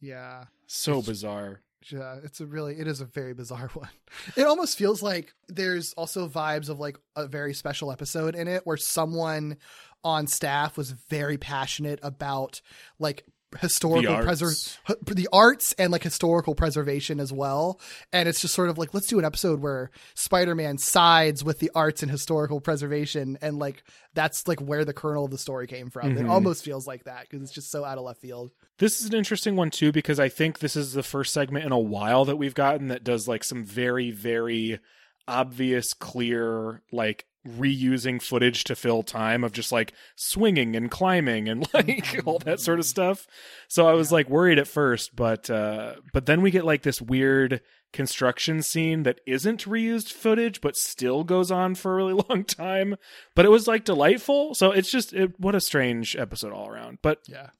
Yeah. 0.00 0.44
so 0.66 1.00
bizarre. 1.00 1.62
Yeah, 1.90 2.16
it's 2.24 2.40
a 2.40 2.46
really 2.46 2.78
it 2.78 2.86
is 2.86 3.00
a 3.00 3.04
very 3.04 3.34
bizarre 3.34 3.68
one. 3.74 3.90
It 4.36 4.46
almost 4.46 4.78
feels 4.78 5.02
like 5.02 5.34
there's 5.48 5.92
also 5.94 6.28
vibes 6.28 6.68
of 6.68 6.78
like 6.78 6.98
a 7.16 7.26
very 7.26 7.54
special 7.54 7.92
episode 7.92 8.34
in 8.34 8.48
it 8.48 8.62
where 8.66 8.76
someone 8.76 9.56
on 10.04 10.26
staff 10.26 10.76
was 10.76 10.90
very 10.92 11.38
passionate 11.38 11.98
about 12.02 12.60
like 12.98 13.24
historical 13.60 14.16
The 14.16 14.22
preser- 14.24 14.78
the 15.14 15.28
arts 15.32 15.74
and 15.78 15.92
like 15.92 16.02
historical 16.02 16.56
preservation 16.56 17.20
as 17.20 17.32
well. 17.32 17.80
And 18.12 18.28
it's 18.28 18.40
just 18.40 18.52
sort 18.52 18.68
of 18.68 18.78
like 18.78 18.92
let's 18.92 19.06
do 19.06 19.18
an 19.20 19.24
episode 19.24 19.60
where 19.60 19.92
spider-man 20.14 20.76
sides 20.78 21.44
with 21.44 21.60
the 21.60 21.70
arts 21.72 22.02
and 22.02 22.10
historical 22.10 22.60
preservation 22.60 23.38
and 23.40 23.60
like 23.60 23.84
that's 24.12 24.48
like 24.48 24.58
where 24.60 24.84
the 24.84 24.92
kernel 24.92 25.26
of 25.26 25.30
the 25.30 25.38
story 25.38 25.68
came 25.68 25.88
from. 25.88 26.16
It 26.18 26.24
Mhm. 26.24 26.30
almost 26.30 26.64
feels 26.64 26.86
like 26.88 27.04
that 27.04 27.28
because 27.30 27.42
it's 27.42 27.52
just 27.52 27.70
so 27.70 27.84
out 27.84 27.96
of 27.96 28.02
left 28.02 28.20
field. 28.20 28.50
This 28.78 28.98
is 29.00 29.06
an 29.06 29.14
interesting 29.14 29.54
one 29.54 29.70
too 29.70 29.92
because 29.92 30.18
I 30.18 30.28
think 30.28 30.58
this 30.58 30.74
is 30.74 30.92
the 30.92 31.04
first 31.04 31.32
segment 31.32 31.64
in 31.64 31.70
a 31.70 31.78
while 31.78 32.24
that 32.24 32.36
we've 32.36 32.54
gotten 32.54 32.88
that 32.88 33.04
does 33.04 33.28
like 33.28 33.44
some 33.44 33.64
very 33.64 34.10
very 34.10 34.80
obvious 35.28 35.94
clear 35.94 36.82
like 36.92 37.26
reusing 37.46 38.20
footage 38.20 38.64
to 38.64 38.74
fill 38.74 39.02
time 39.02 39.44
of 39.44 39.52
just 39.52 39.70
like 39.70 39.92
swinging 40.16 40.74
and 40.74 40.90
climbing 40.90 41.48
and 41.48 41.68
like 41.74 42.26
all 42.26 42.38
that 42.40 42.60
sort 42.60 42.78
of 42.78 42.86
stuff. 42.86 43.26
So 43.68 43.86
I 43.86 43.92
was 43.92 44.10
like 44.10 44.28
worried 44.28 44.58
at 44.58 44.68
first, 44.68 45.14
but 45.14 45.50
uh 45.50 45.94
but 46.12 46.26
then 46.26 46.42
we 46.42 46.50
get 46.50 46.64
like 46.64 46.82
this 46.82 47.02
weird 47.02 47.60
construction 47.92 48.60
scene 48.60 49.04
that 49.04 49.20
isn't 49.24 49.66
reused 49.66 50.10
footage 50.10 50.60
but 50.60 50.76
still 50.76 51.22
goes 51.22 51.50
on 51.50 51.74
for 51.74 51.92
a 51.92 51.96
really 51.96 52.24
long 52.28 52.44
time. 52.44 52.96
But 53.34 53.44
it 53.44 53.50
was 53.50 53.66
like 53.66 53.84
delightful. 53.84 54.54
So 54.54 54.72
it's 54.72 54.90
just 54.90 55.12
it, 55.12 55.38
what 55.38 55.54
a 55.54 55.60
strange 55.60 56.16
episode 56.16 56.52
all 56.52 56.68
around. 56.68 56.98
But 57.02 57.20
yeah 57.28 57.50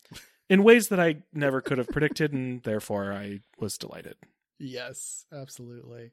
in 0.48 0.62
ways 0.62 0.88
that 0.88 1.00
I 1.00 1.16
never 1.32 1.60
could 1.60 1.78
have 1.78 1.88
predicted, 1.88 2.32
and 2.32 2.62
therefore 2.62 3.12
I 3.12 3.40
was 3.58 3.78
delighted. 3.78 4.16
Yes, 4.58 5.24
absolutely. 5.32 6.12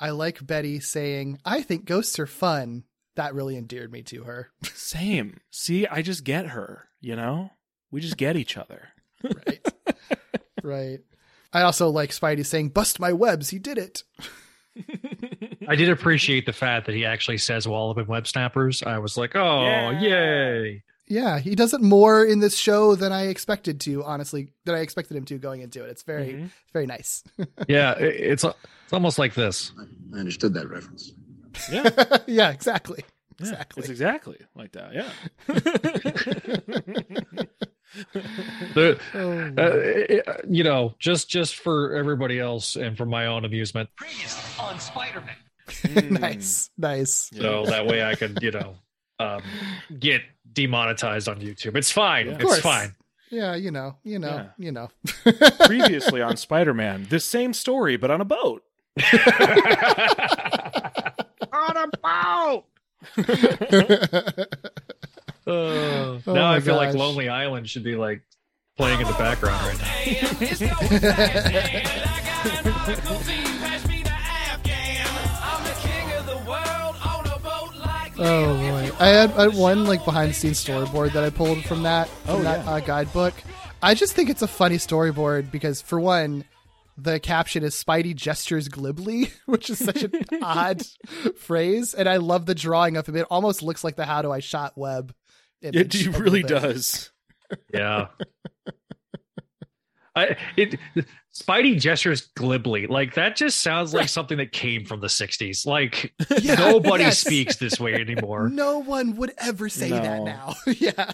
I 0.00 0.10
like 0.10 0.46
Betty 0.46 0.80
saying, 0.80 1.40
I 1.44 1.62
think 1.62 1.84
ghosts 1.84 2.18
are 2.18 2.26
fun. 2.26 2.84
That 3.18 3.34
really 3.34 3.56
endeared 3.56 3.90
me 3.90 4.02
to 4.04 4.22
her. 4.22 4.48
Same. 4.62 5.40
See, 5.50 5.86
I 5.88 6.02
just 6.02 6.22
get 6.22 6.46
her, 6.46 6.88
you 7.00 7.16
know? 7.16 7.50
We 7.90 8.00
just 8.00 8.16
get 8.16 8.36
each 8.36 8.56
other. 8.56 8.90
right. 9.24 9.68
right. 10.62 11.00
I 11.52 11.62
also 11.62 11.88
like 11.88 12.10
Spidey 12.10 12.46
saying, 12.46 12.68
Bust 12.68 13.00
my 13.00 13.12
webs, 13.12 13.50
he 13.50 13.58
did 13.58 13.76
it. 13.76 14.04
I 15.68 15.74
did 15.74 15.88
appreciate 15.90 16.46
the 16.46 16.52
fact 16.52 16.86
that 16.86 16.94
he 16.94 17.04
actually 17.04 17.38
says 17.38 17.66
wallop 17.66 17.98
and 17.98 18.06
web 18.06 18.28
snappers. 18.28 18.82
I 18.84 18.98
was 18.98 19.16
like, 19.16 19.34
oh, 19.34 19.64
Yeah. 19.64 20.00
yay. 20.00 20.82
Yeah, 21.08 21.38
he 21.40 21.54
does 21.56 21.74
it 21.74 21.80
more 21.80 22.24
in 22.24 22.38
this 22.38 22.56
show 22.56 22.94
than 22.94 23.12
I 23.12 23.28
expected 23.28 23.80
to. 23.80 24.04
Honestly, 24.04 24.50
than 24.64 24.74
I 24.76 24.80
expected 24.80 25.16
him 25.16 25.24
to 25.24 25.38
going 25.38 25.62
into 25.62 25.82
it. 25.84 25.88
It's 25.90 26.02
very, 26.04 26.34
Mhm. 26.34 26.50
very 26.72 26.86
nice. 26.86 27.24
Yeah, 27.68 27.98
it- 27.98 28.14
it's 28.14 28.44
it's 28.44 28.92
almost 28.92 29.18
like 29.18 29.34
this. 29.34 29.72
I 30.14 30.18
understood 30.20 30.54
that 30.54 30.68
reference. 30.68 31.12
Yeah, 31.70 32.18
yeah, 32.26 32.50
exactly. 32.50 32.98
yeah, 33.00 33.04
Exactly. 33.40 33.80
It's 33.82 33.88
exactly 33.90 34.38
like 34.54 34.72
that. 34.72 34.92
Yeah. 34.94 35.10
The, 38.74 38.98
Oh, 39.14 39.30
uh, 39.56 39.72
it- 39.82 40.26
you 40.48 40.62
know, 40.62 40.94
just 40.98 41.28
just 41.30 41.56
for 41.56 41.94
everybody 41.94 42.38
else 42.38 42.76
and 42.76 42.96
for 42.96 43.06
my 43.06 43.26
own 43.26 43.44
amusement, 43.46 43.88
Previously 43.96 44.42
on 44.62 44.78
Spider-Man. 44.78 45.34
Mm. 45.68 46.10
nice, 46.20 46.70
nice. 46.76 47.30
so 47.34 47.64
that 47.66 47.86
way 47.86 48.02
I 48.04 48.14
could, 48.14 48.38
you 48.42 48.50
know, 48.50 48.74
um, 49.18 49.42
get 49.98 50.20
demonetized 50.52 51.28
on 51.28 51.40
YouTube. 51.40 51.76
It's 51.76 51.90
fine. 51.90 52.28
Of 52.28 52.34
it's 52.34 52.44
course. 52.44 52.60
fine. 52.60 52.94
Yeah, 53.30 53.54
you 53.56 53.70
know, 53.70 53.96
you 54.04 54.18
know, 54.18 54.28
Yeah. 54.28 54.48
you 54.58 54.72
know. 54.72 54.88
Previously 55.66 56.20
on 56.22 56.36
Spider-Man, 56.36 57.06
this 57.08 57.24
same 57.24 57.52
story 57.54 57.96
but 57.96 58.10
on 58.10 58.20
a 58.20 58.24
boat. 58.26 58.62
On 61.52 61.76
a 61.76 61.88
boat. 62.02 62.64
Uh, 65.46 66.20
Oh 66.26 66.34
now 66.34 66.34
my 66.50 66.56
I 66.56 66.60
feel 66.60 66.76
like. 66.76 66.94
Lonely 66.94 67.30
Island 67.30 67.66
should 67.70 67.82
be 67.82 67.96
like 67.96 68.20
playing 68.76 69.00
in 69.00 69.06
the 69.06 69.14
background 69.14 69.64
right 69.66 69.80
now. 69.80 69.88
Oh 78.20 78.56
boy, 78.56 78.90
I 78.98 79.06
had, 79.08 79.30
I 79.32 79.42
had 79.42 79.54
one 79.54 79.84
like 79.84 80.04
behind 80.04 80.30
the 80.30 80.34
scenes 80.34 80.62
storyboard 80.64 81.12
that 81.12 81.22
I 81.22 81.30
pulled 81.30 81.64
from 81.64 81.84
that 81.84 82.08
from 82.08 82.36
Oh, 82.36 82.42
that 82.42 82.64
yeah. 82.64 82.72
uh, 82.72 82.80
guidebook. 82.80 83.34
I 83.80 83.94
just 83.94 84.12
think 84.14 84.28
it's 84.28 84.42
a 84.42 84.48
funny 84.48 84.76
storyboard 84.76 85.52
because 85.52 85.80
for 85.80 86.00
one, 86.00 86.44
the 87.00 87.20
caption 87.20 87.62
is 87.62 87.74
Spidey 87.74 88.14
gestures 88.14 88.68
glibly, 88.68 89.30
which 89.46 89.70
is 89.70 89.78
such 89.78 90.02
an 90.02 90.12
odd 90.42 90.82
phrase, 91.38 91.94
and 91.94 92.08
I 92.08 92.16
love 92.16 92.46
the 92.46 92.54
drawing 92.54 92.96
of 92.96 93.08
him. 93.08 93.16
It 93.16 93.26
almost 93.30 93.62
looks 93.62 93.84
like 93.84 93.96
the 93.96 94.04
"How 94.04 94.20
do 94.22 94.32
I 94.32 94.40
shot 94.40 94.76
web." 94.76 95.14
It, 95.62 95.74
image 95.74 96.06
it 96.06 96.18
really 96.18 96.42
does. 96.42 97.10
Yeah. 97.72 98.08
I 100.14 100.36
it 100.56 100.74
Spidey 101.34 101.80
gestures 101.80 102.26
glibly. 102.36 102.86
Like 102.86 103.14
that 103.14 103.36
just 103.36 103.60
sounds 103.60 103.94
like 103.94 104.10
something 104.10 104.36
that 104.36 104.52
came 104.52 104.84
from 104.84 105.00
the 105.00 105.06
60s. 105.06 105.64
Like 105.66 106.12
Yeah, 106.42 106.56
nobody 106.56 107.04
yes. 107.04 107.20
speaks 107.20 107.56
this 107.56 107.80
way 107.80 107.94
anymore. 107.94 108.50
No 108.50 108.80
one 108.80 109.16
would 109.16 109.32
ever 109.38 109.70
say 109.70 109.88
that 109.88 110.24
now. 110.24 110.56
yeah, 110.66 111.12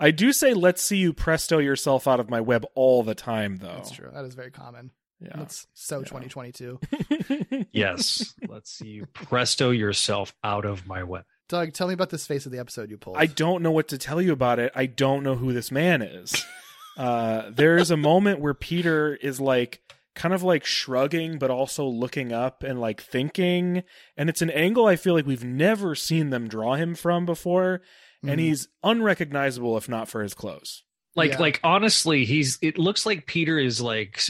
I 0.00 0.10
do 0.10 0.32
say 0.32 0.54
let's 0.54 0.82
see 0.82 0.98
you 0.98 1.12
presto 1.12 1.58
yourself 1.58 2.06
out 2.06 2.20
of 2.20 2.30
my 2.30 2.40
web 2.40 2.64
all 2.74 3.02
the 3.02 3.14
time 3.14 3.56
though. 3.56 3.68
that's 3.68 3.90
true. 3.90 4.10
That 4.12 4.24
is 4.24 4.34
very 4.34 4.50
common. 4.50 4.90
Yeah. 5.20 5.32
That's 5.36 5.66
so 5.74 6.02
2022. 6.02 6.80
Yes. 7.72 8.34
Let's 8.48 8.70
see 8.70 8.88
you 8.88 9.06
presto 9.06 9.70
yourself 9.70 10.34
out 10.42 10.64
of 10.64 10.86
my 10.86 11.02
web. 11.02 11.24
Doug, 11.48 11.72
tell 11.72 11.88
me 11.88 11.94
about 11.94 12.10
this 12.10 12.26
face 12.26 12.46
of 12.46 12.52
the 12.52 12.58
episode 12.58 12.90
you 12.90 12.96
pulled. 12.98 13.16
I 13.18 13.26
don't 13.26 13.62
know 13.62 13.70
what 13.70 13.88
to 13.88 13.98
tell 13.98 14.20
you 14.20 14.32
about 14.32 14.58
it. 14.58 14.72
I 14.74 14.86
don't 14.86 15.22
know 15.22 15.36
who 15.36 15.52
this 15.52 15.70
man 15.70 16.02
is. 16.02 16.44
uh, 16.96 17.50
there 17.50 17.76
is 17.76 17.90
a 17.90 17.96
moment 17.96 18.40
where 18.40 18.54
Peter 18.54 19.14
is 19.14 19.40
like 19.40 19.80
kind 20.14 20.34
of 20.34 20.42
like 20.42 20.64
shrugging, 20.64 21.38
but 21.38 21.50
also 21.50 21.86
looking 21.86 22.32
up 22.32 22.62
and 22.62 22.80
like 22.80 23.00
thinking. 23.00 23.84
And 24.16 24.28
it's 24.28 24.42
an 24.42 24.50
angle 24.50 24.86
I 24.86 24.96
feel 24.96 25.14
like 25.14 25.26
we've 25.26 25.44
never 25.44 25.94
seen 25.94 26.30
them 26.30 26.48
draw 26.48 26.74
him 26.74 26.94
from 26.94 27.26
before. 27.26 27.82
And 28.28 28.40
Mhm. 28.40 28.44
he's 28.44 28.68
unrecognizable 28.82 29.76
if 29.76 29.88
not 29.88 30.08
for 30.08 30.22
his 30.22 30.34
clothes. 30.34 30.82
Like 31.14 31.32
Yeah. 31.32 31.38
like 31.38 31.60
honestly, 31.64 32.24
he's 32.24 32.58
it 32.62 32.78
looks 32.78 33.06
like 33.06 33.26
Peter 33.26 33.58
is 33.58 33.80
like 33.80 34.20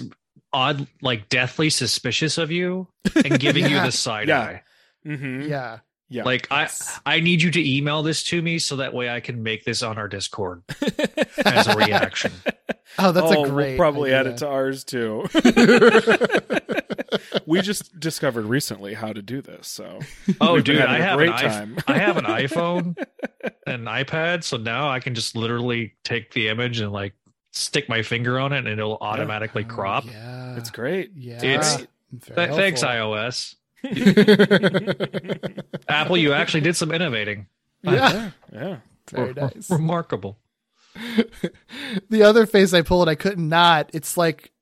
odd 0.52 0.86
like 1.02 1.28
deathly 1.28 1.70
suspicious 1.70 2.38
of 2.38 2.50
you 2.50 2.88
and 3.24 3.38
giving 3.40 3.64
you 3.68 3.80
the 3.80 3.90
side 3.92 4.28
Yeah. 4.28 4.40
eye. 4.40 4.62
Mm-hmm. 5.06 5.42
yeah. 5.50 5.78
Yeah. 6.08 6.22
Like 6.24 6.46
I 6.52 6.68
I 7.04 7.18
need 7.20 7.42
you 7.42 7.50
to 7.50 7.76
email 7.76 8.02
this 8.04 8.22
to 8.24 8.40
me 8.40 8.58
so 8.60 8.76
that 8.76 8.94
way 8.94 9.10
I 9.10 9.18
can 9.20 9.42
make 9.42 9.64
this 9.64 9.82
on 9.82 9.98
our 9.98 10.06
Discord 10.08 10.62
as 11.44 11.66
a 11.66 11.76
reaction. 11.76 12.32
Oh, 12.98 13.12
that's 13.12 13.30
oh, 13.32 13.44
a 13.44 13.48
great. 13.48 13.68
We'll 13.70 13.76
probably 13.78 14.12
add 14.14 14.26
it 14.26 14.38
to 14.38 14.48
ours 14.48 14.84
too. 14.84 15.26
we 17.46 17.60
just 17.60 17.98
discovered 18.00 18.46
recently 18.46 18.94
how 18.94 19.12
to 19.12 19.22
do 19.22 19.42
this, 19.42 19.68
so 19.68 20.00
Oh, 20.40 20.54
We've 20.54 20.64
dude, 20.64 20.78
having 20.78 20.94
I 20.94 20.98
a 20.98 21.02
have 21.02 21.18
great 21.18 21.30
an 21.30 21.36
time. 21.36 21.76
I 21.86 21.98
have 21.98 22.16
an 22.16 22.24
iPhone 22.24 22.96
and 23.66 23.86
an 23.88 24.04
iPad, 24.04 24.44
so 24.44 24.56
now 24.56 24.88
I 24.90 25.00
can 25.00 25.14
just 25.14 25.36
literally 25.36 25.94
take 26.04 26.32
the 26.32 26.48
image 26.48 26.80
and 26.80 26.92
like 26.92 27.14
stick 27.52 27.88
my 27.88 28.02
finger 28.02 28.38
on 28.38 28.52
it, 28.52 28.58
and 28.58 28.68
it'll 28.68 28.98
automatically 29.00 29.64
Oh, 29.68 29.72
crop. 29.72 30.04
Yeah, 30.06 30.56
it's 30.56 30.70
great. 30.70 31.12
Yeah, 31.14 31.36
It's- 31.44 31.86
Th- 32.24 32.50
thanks, 32.50 32.82
iOS. 32.84 33.56
Apple, 35.88 36.16
you 36.16 36.32
actually 36.32 36.60
did 36.62 36.76
some 36.76 36.92
innovating. 36.92 37.46
Yeah, 37.82 38.30
Yeah. 38.52 38.76
very 39.10 39.32
Re- 39.32 39.42
nice. 39.42 39.70
Remarkable. 39.70 40.38
the 42.10 42.22
other 42.22 42.46
face 42.46 42.72
I 42.72 42.82
pulled, 42.82 43.08
I 43.08 43.14
could 43.14 43.38
not. 43.38 43.90
It's 43.92 44.16
like 44.16 44.52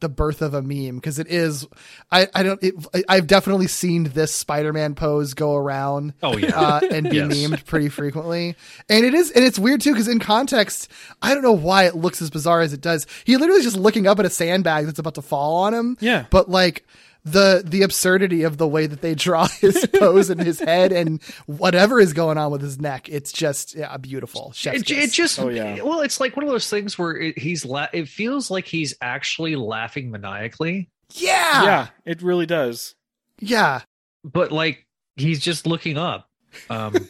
the 0.00 0.08
birth 0.08 0.40
of 0.40 0.54
a 0.54 0.62
meme 0.62 0.96
because 0.96 1.18
it 1.18 1.26
is. 1.28 1.66
I 2.10 2.28
I 2.34 2.42
don't. 2.42 2.62
It, 2.62 2.74
I've 3.08 3.26
definitely 3.26 3.66
seen 3.66 4.04
this 4.04 4.34
Spider-Man 4.34 4.94
pose 4.94 5.34
go 5.34 5.54
around. 5.54 6.14
Oh 6.22 6.36
yeah. 6.38 6.58
Uh, 6.58 6.80
and 6.90 7.10
be 7.10 7.16
Yes. 7.18 7.32
memed 7.36 7.66
pretty 7.66 7.90
frequently, 7.90 8.56
and 8.88 9.04
it 9.04 9.12
is, 9.12 9.30
and 9.30 9.44
it's 9.44 9.58
weird 9.58 9.82
too 9.82 9.92
because 9.92 10.08
in 10.08 10.20
context, 10.20 10.88
I 11.20 11.34
don't 11.34 11.42
know 11.42 11.52
why 11.52 11.84
it 11.84 11.96
looks 11.96 12.22
as 12.22 12.30
bizarre 12.30 12.62
as 12.62 12.72
it 12.72 12.80
does. 12.80 13.06
He 13.24 13.36
literally 13.36 13.58
is 13.58 13.64
just 13.64 13.76
looking 13.76 14.06
up 14.06 14.18
at 14.18 14.24
a 14.24 14.30
sandbag 14.30 14.86
that's 14.86 14.98
about 14.98 15.16
to 15.16 15.22
fall 15.22 15.56
on 15.64 15.74
him, 15.74 15.96
Yeah. 16.00 16.24
but 16.30 16.48
like 16.48 16.86
the 17.24 17.62
the 17.64 17.82
absurdity 17.82 18.42
of 18.42 18.58
the 18.58 18.68
way 18.68 18.86
that 18.86 19.00
they 19.00 19.14
draw 19.14 19.46
his 19.60 19.86
pose 19.98 20.28
and 20.30 20.40
his 20.42 20.60
head 20.60 20.92
and 20.92 21.22
whatever 21.46 21.98
is 21.98 22.12
going 22.12 22.36
on 22.38 22.50
with 22.52 22.60
his 22.60 22.78
neck, 22.78 23.08
it's 23.08 23.32
just 23.32 23.74
yeah, 23.74 23.96
beautiful. 23.96 24.52
Chef's 24.54 24.82
It, 24.82 24.90
it 24.90 25.12
just 25.12 25.38
Oh, 25.40 25.48
yeah. 25.48 25.80
well, 25.82 26.00
it's 26.00 26.20
like 26.20 26.36
one 26.36 26.44
of 26.44 26.50
those 26.50 26.68
things 26.68 26.98
where 26.98 27.16
it, 27.16 27.38
he's 27.38 27.64
la- 27.64 27.88
it 27.92 28.08
feels 28.08 28.50
like 28.50 28.66
he's 28.66 28.94
actually 29.00 29.56
laughing 29.56 30.10
maniacally, 30.10 30.90
yeah, 31.14 31.64
Yeah, 31.64 31.86
it 32.04 32.20
really 32.22 32.46
does. 32.46 32.94
yeah. 33.40 33.80
but 34.22 34.52
like 34.52 34.86
he's 35.16 35.40
just 35.40 35.66
looking 35.66 35.96
up. 35.98 36.28
Um, 36.68 36.94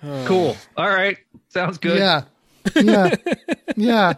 Oh. 0.00 0.24
cool. 0.28 0.56
All 0.76 0.88
right, 0.88 1.18
sounds 1.48 1.78
good. 1.78 1.98
Yeah. 1.98 2.22
Yeah. 2.76 3.14
yeah. 3.76 4.12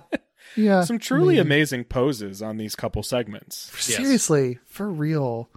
Yeah. 0.57 0.85
Some 0.85 0.99
truly 0.99 1.37
Maybe. 1.37 1.47
amazing 1.47 1.85
poses 1.85 2.43
on 2.43 2.57
these 2.57 2.75
couple 2.75 3.03
segments. 3.03 3.71
Yes. 3.75 3.97
Seriously, 3.97 4.59
for 4.67 4.91
real. 4.91 5.49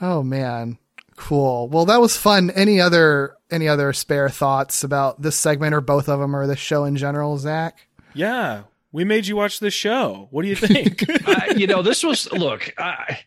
Oh 0.00 0.22
man. 0.22 0.78
Cool. 1.16 1.68
Well, 1.68 1.84
that 1.86 2.00
was 2.00 2.16
fun. 2.16 2.50
Any 2.50 2.80
other 2.80 3.36
any 3.50 3.68
other 3.68 3.92
spare 3.92 4.30
thoughts 4.30 4.84
about 4.84 5.20
this 5.20 5.36
segment 5.36 5.74
or 5.74 5.80
both 5.82 6.08
of 6.08 6.18
them 6.18 6.34
or 6.34 6.46
the 6.46 6.56
show 6.56 6.84
in 6.84 6.96
general, 6.96 7.36
Zach? 7.36 7.86
Yeah, 8.14 8.62
we 8.90 9.04
made 9.04 9.26
you 9.26 9.36
watch 9.36 9.60
this 9.60 9.74
show. 9.74 10.28
What 10.30 10.42
do 10.42 10.48
you 10.48 10.56
think? 10.56 11.04
I, 11.28 11.54
you 11.56 11.66
know, 11.66 11.82
this 11.82 12.02
was 12.02 12.32
look 12.32 12.72
I, 12.78 13.20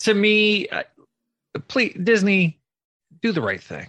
to 0.00 0.14
me. 0.14 0.68
Uh, 0.68 0.84
please, 1.66 1.96
Disney, 2.00 2.60
do 3.20 3.32
the 3.32 3.42
right 3.42 3.62
thing. 3.62 3.88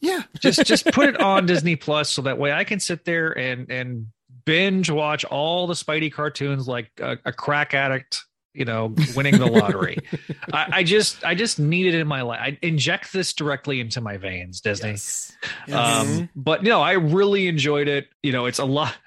Yeah. 0.00 0.22
Just 0.40 0.64
just 0.64 0.86
put 0.86 1.08
it 1.08 1.20
on 1.20 1.46
Disney 1.46 1.76
Plus 1.76 2.08
so 2.08 2.22
that 2.22 2.38
way 2.38 2.52
I 2.52 2.64
can 2.64 2.80
sit 2.80 3.04
there 3.04 3.36
and 3.36 3.70
and 3.70 4.06
binge 4.46 4.88
watch 4.88 5.24
all 5.26 5.66
the 5.66 5.74
Spidey 5.74 6.10
cartoons 6.10 6.66
like 6.66 6.90
a, 6.98 7.18
a 7.26 7.32
crack 7.32 7.74
addict. 7.74 8.24
You 8.54 8.64
know, 8.64 8.94
winning 9.14 9.36
the 9.36 9.44
lottery. 9.44 9.98
I, 10.52 10.78
I 10.78 10.82
just 10.82 11.22
I 11.26 11.34
just 11.34 11.58
need 11.58 11.84
it 11.84 11.94
in 11.94 12.06
my 12.06 12.22
life. 12.22 12.40
I 12.40 12.58
inject 12.62 13.12
this 13.12 13.34
directly 13.34 13.80
into 13.80 14.00
my 14.00 14.16
veins, 14.16 14.62
Disney. 14.62 14.92
Yes. 14.92 15.36
Um, 15.70 16.30
but 16.34 16.62
no, 16.62 16.80
I 16.80 16.92
really 16.92 17.48
enjoyed 17.48 17.86
it. 17.86 18.08
You 18.22 18.32
know, 18.32 18.46
it's 18.46 18.58
a 18.58 18.64
lot. 18.64 18.96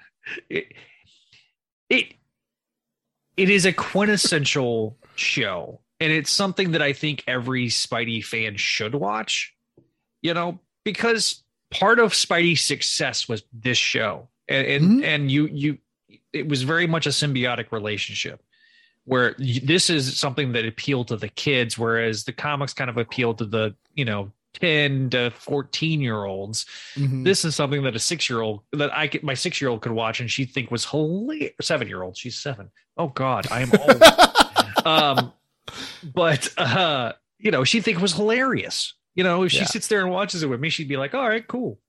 It, 0.48 0.74
it 1.88 2.14
it 3.36 3.50
is 3.50 3.66
a 3.66 3.72
quintessential 3.72 4.96
show, 5.16 5.80
and 5.98 6.12
it's 6.12 6.30
something 6.30 6.70
that 6.72 6.82
I 6.82 6.92
think 6.92 7.24
every 7.26 7.66
Spidey 7.66 8.24
fan 8.24 8.56
should 8.56 8.94
watch. 8.94 9.52
You 10.22 10.34
know, 10.34 10.60
because 10.84 11.42
part 11.70 11.98
of 11.98 12.12
Spidey's 12.12 12.62
success 12.62 13.28
was 13.28 13.42
this 13.52 13.78
show, 13.78 14.28
and 14.50 14.66
and, 14.66 14.84
Mhm. 15.00 15.04
and 15.04 15.30
you 15.30 15.46
you 15.46 15.78
it 16.32 16.46
was 16.48 16.62
very 16.62 16.86
much 16.86 17.06
a 17.06 17.10
symbiotic 17.10 17.72
relationship 17.72 18.42
where 19.04 19.34
this 19.38 19.88
is 19.88 20.18
something 20.18 20.52
that 20.52 20.66
appealed 20.66 21.08
to 21.08 21.16
the 21.16 21.28
kids 21.28 21.78
whereas 21.78 22.24
the 22.24 22.32
comics 22.32 22.72
kind 22.74 22.90
of 22.90 22.96
appealed 22.98 23.38
to 23.38 23.46
the 23.46 23.74
you 23.94 24.04
know 24.04 24.30
10 24.54 25.10
to 25.10 25.30
14 25.30 26.00
year 26.00 26.24
olds 26.24 26.66
Mhm. 26.96 27.24
this 27.24 27.44
is 27.44 27.54
something 27.56 27.82
that 27.84 27.94
a 27.96 27.98
six 28.00 28.28
year 28.28 28.40
old 28.40 28.62
that 28.72 28.92
i 28.92 29.06
could 29.08 29.22
my 29.22 29.34
six 29.34 29.60
year 29.60 29.70
old 29.70 29.80
could 29.80 29.92
watch 29.92 30.20
and 30.20 30.30
she'd 30.30 30.50
think 30.52 30.70
was 30.70 30.84
hilarious 30.84 31.52
seven 31.60 31.86
year 31.88 32.02
old 32.02 32.16
she's 32.16 32.36
seven. 32.38 32.70
Oh 32.96 33.08
god 33.08 33.46
i 33.50 33.62
am 33.62 33.70
old 33.72 34.02
um 34.86 35.32
but 36.14 36.48
uh 36.58 37.12
you 37.42 37.50
know, 37.50 37.64
she'd 37.64 37.84
think 37.84 37.96
it 37.96 38.02
was 38.02 38.12
hilarious. 38.12 38.92
You 39.14 39.24
know, 39.24 39.44
if 39.44 39.52
she 39.52 39.58
Yeah. 39.60 39.64
sits 39.64 39.88
there 39.88 40.02
and 40.02 40.10
watches 40.10 40.42
it 40.42 40.46
with 40.48 40.60
me, 40.60 40.68
she'd 40.68 40.88
be 40.88 40.98
like, 40.98 41.14
"All 41.14 41.26
right, 41.26 41.46
cool." 41.48 41.80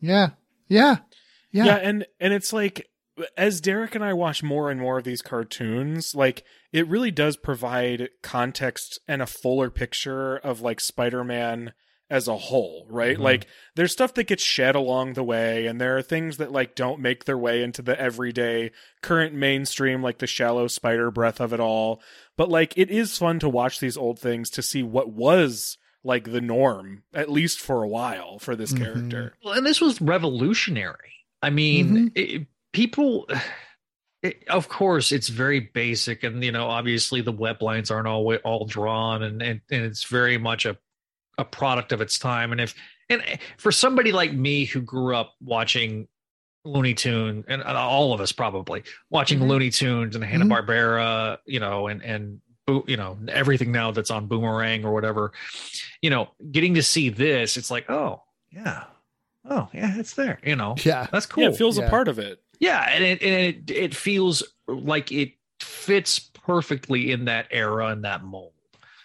Yeah. 0.00 0.30
Yeah. 0.68 0.96
Yeah. 1.52 1.64
yeah 1.66 1.76
and 1.76 2.06
and 2.20 2.32
it's 2.32 2.52
like 2.52 2.88
as 3.36 3.60
derek 3.60 3.94
and 3.94 4.02
i 4.02 4.12
watch 4.14 4.42
more 4.42 4.70
and 4.70 4.80
more 4.80 4.98
of 4.98 5.04
these 5.04 5.20
cartoons 5.20 6.14
like 6.14 6.44
it 6.72 6.88
really 6.88 7.10
does 7.10 7.36
provide 7.36 8.08
context 8.22 8.98
and 9.06 9.20
a 9.20 9.26
fuller 9.26 9.68
picture 9.70 10.36
of 10.38 10.62
like 10.62 10.80
spider-man 10.80 11.72
as 12.08 12.26
a 12.28 12.36
whole 12.36 12.86
right 12.90 13.16
Mhm. 13.18 13.22
like 13.22 13.46
there's 13.74 13.92
stuff 13.92 14.14
that 14.14 14.24
gets 14.28 14.42
shed 14.42 14.74
along 14.74 15.12
the 15.12 15.22
way 15.22 15.66
and 15.66 15.80
there 15.80 15.96
are 15.96 16.02
things 16.02 16.38
that 16.38 16.52
like 16.52 16.74
don't 16.74 17.00
make 17.00 17.24
their 17.24 17.38
way 17.38 17.62
into 17.62 17.82
the 17.82 17.98
everyday 18.00 18.70
current 19.02 19.34
mainstream 19.34 20.02
like 20.02 20.18
the 20.18 20.26
shallow 20.26 20.66
spider 20.66 21.10
breath 21.10 21.40
of 21.40 21.52
it 21.52 21.60
all 21.60 22.00
but 22.36 22.48
like 22.48 22.72
it 22.76 22.90
is 22.90 23.16
fun 23.18 23.38
to 23.38 23.48
watch 23.48 23.78
these 23.78 23.96
old 23.96 24.18
things 24.18 24.48
to 24.50 24.62
see 24.62 24.82
what 24.82 25.10
was 25.12 25.76
like 26.04 26.32
the 26.32 26.40
norm 26.40 27.02
at 27.14 27.30
least 27.30 27.60
for 27.60 27.82
a 27.82 27.88
while 27.88 28.38
for 28.38 28.56
this 28.56 28.72
Mhm. 28.72 28.78
character 28.78 29.34
Well, 29.44 29.54
and 29.54 29.64
this 29.66 29.80
was 29.80 30.00
revolutionary. 30.00 31.21
I 31.42 31.50
mean, 31.50 32.12
it, 32.14 32.46
people. 32.72 33.28
It, 34.22 34.44
of 34.48 34.68
course, 34.68 35.10
it's 35.10 35.28
very 35.28 35.58
basic, 35.58 36.22
and 36.22 36.44
you 36.44 36.52
know, 36.52 36.68
obviously, 36.68 37.22
the 37.22 37.32
web 37.32 37.60
lines 37.60 37.90
aren't 37.90 38.06
all 38.06 38.32
all 38.44 38.66
drawn, 38.66 39.24
and 39.24 39.42
and, 39.42 39.60
and 39.70 39.84
it's 39.84 40.04
very 40.04 40.38
much 40.38 40.64
a 40.64 40.78
a 41.38 41.44
product 41.44 41.90
of 41.90 42.00
its 42.00 42.18
time. 42.20 42.52
And 42.52 42.60
if 42.60 42.74
and 43.10 43.20
for 43.58 43.72
somebody 43.72 44.12
like 44.12 44.32
me 44.32 44.64
who 44.64 44.80
grew 44.80 45.16
up 45.16 45.34
watching 45.40 46.06
Looney 46.64 46.94
Tune, 46.94 47.42
and 47.48 47.62
and 47.62 47.76
all 47.76 48.12
of 48.12 48.20
us 48.20 48.30
probably 48.30 48.84
watching 49.10 49.40
Mhm. 49.40 49.48
Looney 49.48 49.70
Tunes 49.70 50.14
and 50.14 50.24
Hanna 50.24 50.44
Barbera, 50.46 51.38
you 51.44 51.58
know, 51.58 51.88
and 51.88 52.00
and 52.04 52.40
you 52.86 52.96
know 52.96 53.18
everything 53.26 53.72
now 53.72 53.90
that's 53.90 54.12
on 54.12 54.28
Boomerang 54.28 54.84
or 54.84 54.92
whatever, 54.92 55.32
you 56.00 56.10
know, 56.10 56.28
getting 56.52 56.74
to 56.74 56.82
see 56.84 57.08
this, 57.08 57.56
it's 57.56 57.72
like, 57.72 57.90
oh 57.90 58.22
yeah, 58.52 58.84
oh 59.48 59.68
yeah, 59.72 59.94
it's 59.98 60.14
there, 60.14 60.38
you 60.44 60.56
know, 60.56 60.74
Yeah. 60.84 61.06
that's 61.12 61.26
cool. 61.26 61.44
yeah 61.44 61.50
it 61.50 61.56
feels 61.56 61.78
Yeah. 61.78 61.84
a 61.86 61.90
part 61.90 62.08
of 62.08 62.18
it 62.18 62.42
Yeah, 62.60 62.86
and 62.90 63.02
it 63.04 63.22
and 63.22 63.34
it 63.34 63.70
it 63.70 63.94
feels 63.94 64.42
like 64.68 65.10
it 65.12 65.32
fits 65.60 66.18
perfectly 66.18 67.12
in 67.12 67.26
that 67.26 67.46
era 67.50 67.86
and 67.88 68.04
that 68.04 68.24
mold. 68.24 68.52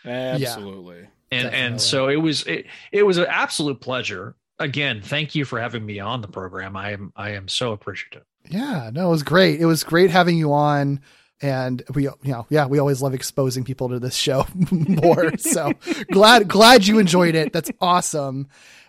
absolutely 0.06 1.00
And 1.32 1.44
Definitely. 1.44 1.60
and 1.60 1.82
so 1.82 2.08
it 2.08 2.16
was 2.18 2.44
it, 2.48 2.66
it 2.92 3.04
was 3.04 3.18
an 3.18 3.26
absolute 3.30 3.82
pleasure. 3.82 4.36
Again, 4.60 5.02
thank 5.04 5.36
you 5.36 5.46
for 5.46 5.60
having 5.60 5.86
me 5.86 6.00
on 6.00 6.22
the 6.22 6.28
program. 6.28 6.76
I 6.76 6.92
am 6.94 7.12
I 7.16 7.32
am 7.32 7.48
so 7.48 7.74
appreciative. 7.74 8.24
Yeah, 8.50 8.90
no, 8.94 9.08
it 9.08 9.12
was 9.12 9.24
great. 9.24 9.60
It 9.60 9.66
was 9.66 9.84
great 9.84 10.10
having 10.10 10.38
you 10.38 10.54
on. 10.54 11.02
And 11.42 11.84
we, 11.94 12.04
you 12.06 12.14
know, 12.24 12.48
yeah, 12.50 12.66
we 12.66 12.80
always 12.80 13.00
love 13.02 13.14
exposing 13.14 13.64
people 13.64 13.90
to 13.90 14.00
this 14.00 14.16
show 14.16 14.48
more. 14.72 15.38
so 15.38 15.74
glad, 16.12 16.48
glad 16.48 16.88
you 16.88 16.98
enjoyed 16.98 17.36
it. 17.36 17.54
That's 17.54 17.70
awesome. 17.80 18.48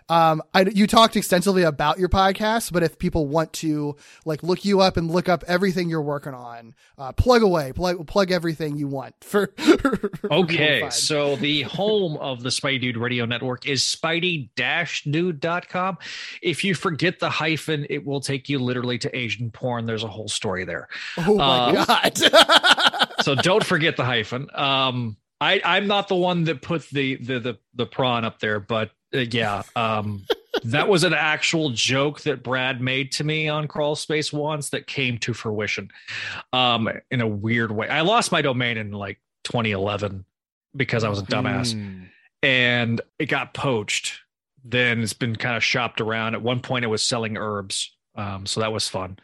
Um, 0.09 0.43
I, 0.55 0.63
you 0.63 0.87
talked 0.87 1.17
extensively 1.17 1.63
about 1.63 1.99
your 1.99 2.09
podcast, 2.09 2.73
but 2.73 2.83
if 2.83 2.99
people 2.99 3.27
want 3.27 3.53
to 3.55 3.97
like 4.25 4.43
look 4.43 4.65
you 4.65 4.81
up 4.81 4.97
and 4.97 5.11
look 5.11 5.29
up 5.29 5.45
everything 5.47 5.91
you're 5.91 6.03
working 6.03 6.35
on, 6.35 6.75
uh, 6.97 7.13
plug 7.13 7.43
away, 7.43 7.73
plug, 7.73 8.07
plug 8.07 8.31
everything 8.31 8.77
you 8.77 8.89
want 8.89 9.15
for. 9.21 9.53
for 9.57 9.79
people 10.09 10.29
to 10.29 10.35
Okay, 10.35 10.89
so 10.91 11.37
the 11.37 11.63
home 11.63 12.17
of 12.19 12.43
the 12.43 12.49
Spidey 12.49 12.81
Dude 12.81 12.97
Radio 12.97 13.27
Network 13.27 13.67
is 13.67 13.83
spidey-dude.com. 13.83 15.99
If 16.43 16.65
you 16.65 16.75
forget 16.75 17.19
the 17.19 17.31
hyphen, 17.31 17.87
it 17.91 18.05
will 18.05 18.21
take 18.21 18.49
you 18.49 18.59
literally 18.59 18.99
to 18.99 19.17
Asian 19.17 19.51
porn. 19.51 19.87
There's 19.87 20.05
a 20.05 20.09
whole 20.09 20.29
story 20.29 20.65
there. 20.65 20.89
oh 21.19 21.37
my 21.37 21.45
uh, 21.45 21.85
God. 21.85 22.19
so 23.23 23.35
don't 23.35 23.65
forget 23.65 23.97
the 23.97 24.05
hyphen. 24.05 24.49
Um, 24.55 25.17
I, 25.41 25.61
I'm 25.65 25.87
not 25.87 26.09
the 26.09 26.17
one 26.17 26.45
that 26.45 26.63
put 26.63 26.89
the 26.91 27.17
the 27.17 27.39
the, 27.39 27.59
the 27.75 27.87
prawn 27.87 28.25
up 28.25 28.41
there, 28.41 28.59
but 28.59 28.91
uh, 29.15 29.19
yeah, 29.19 29.63
um, 29.77 30.25
that 30.65 30.89
was 30.89 31.05
an 31.05 31.15
actual 31.15 31.71
joke 31.71 32.23
that 32.23 32.43
Brad 32.43 32.81
made 32.81 33.13
to 33.13 33.25
me 33.25 33.49
on 33.49 33.69
Crawl 33.69 33.95
Space 33.97 34.33
once 34.33 34.71
that 34.71 34.87
came 34.87 35.19
to 35.19 35.33
fruition, 35.35 35.91
um, 36.53 36.89
in 37.11 37.21
a 37.21 37.27
weird 37.27 37.71
way. 37.73 37.89
I 37.89 38.01
lost 38.03 38.33
my 38.33 38.43
domain 38.43 38.77
in 38.77 38.93
like 38.93 39.21
2011 39.45 40.25
because 40.77 41.05
I 41.05 41.09
was 41.09 41.21
a 41.21 41.23
dumbass, 41.23 41.73
Hmm. 41.73 42.05
and 42.43 43.01
it 43.19 43.27
got 43.27 43.55
poached. 43.55 44.21
Then 44.65 45.01
it's 45.03 45.13
been 45.13 45.37
kind 45.37 45.57
of 45.57 45.65
shopped 45.65 46.01
around. 46.01 46.35
At 46.35 46.43
one 46.43 46.61
point, 46.61 46.85
it 46.85 46.89
was 46.89 47.03
selling 47.03 47.37
herbs, 47.39 47.97
um, 48.17 48.45
so 48.45 48.61
that 48.61 48.73
was 48.73 48.89
fun. 48.89 49.19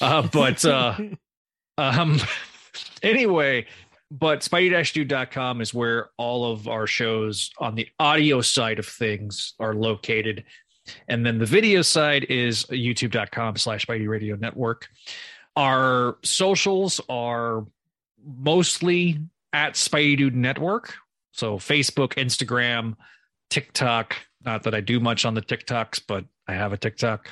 Uh, 0.00 0.22
but 0.32 0.64
uh, 0.64 0.94
um, 1.78 2.18
anyway, 3.02 3.66
but 4.10 4.40
spidey-dude.com 4.40 5.60
is 5.60 5.72
where 5.72 6.10
all 6.16 6.50
of 6.52 6.66
our 6.66 6.86
shows 6.86 7.50
on 7.58 7.74
the 7.74 7.88
audio 7.98 8.40
side 8.40 8.78
of 8.78 8.86
things 8.86 9.54
are 9.60 9.74
located. 9.74 10.44
And 11.08 11.24
then 11.24 11.38
the 11.38 11.46
video 11.46 11.82
side 11.82 12.24
is 12.24 12.64
youtube.com 12.66 13.56
slash 13.56 13.86
Spidey 13.86 14.08
Radio 14.08 14.36
Network. 14.36 14.88
Our 15.56 16.16
socials 16.24 17.00
are 17.08 17.66
mostly 18.24 19.20
at 19.52 19.74
Spidey 19.74 20.16
Dude 20.16 20.36
Network. 20.36 20.94
So 21.32 21.58
Facebook, 21.58 22.14
Instagram, 22.14 22.96
TikTok. 23.50 24.16
Not 24.44 24.62
that 24.62 24.74
I 24.74 24.80
do 24.80 25.00
much 25.00 25.24
on 25.24 25.34
the 25.34 25.42
TikToks, 25.42 26.02
but 26.06 26.24
I 26.48 26.54
have 26.54 26.72
a 26.72 26.76
TikTok. 26.78 27.28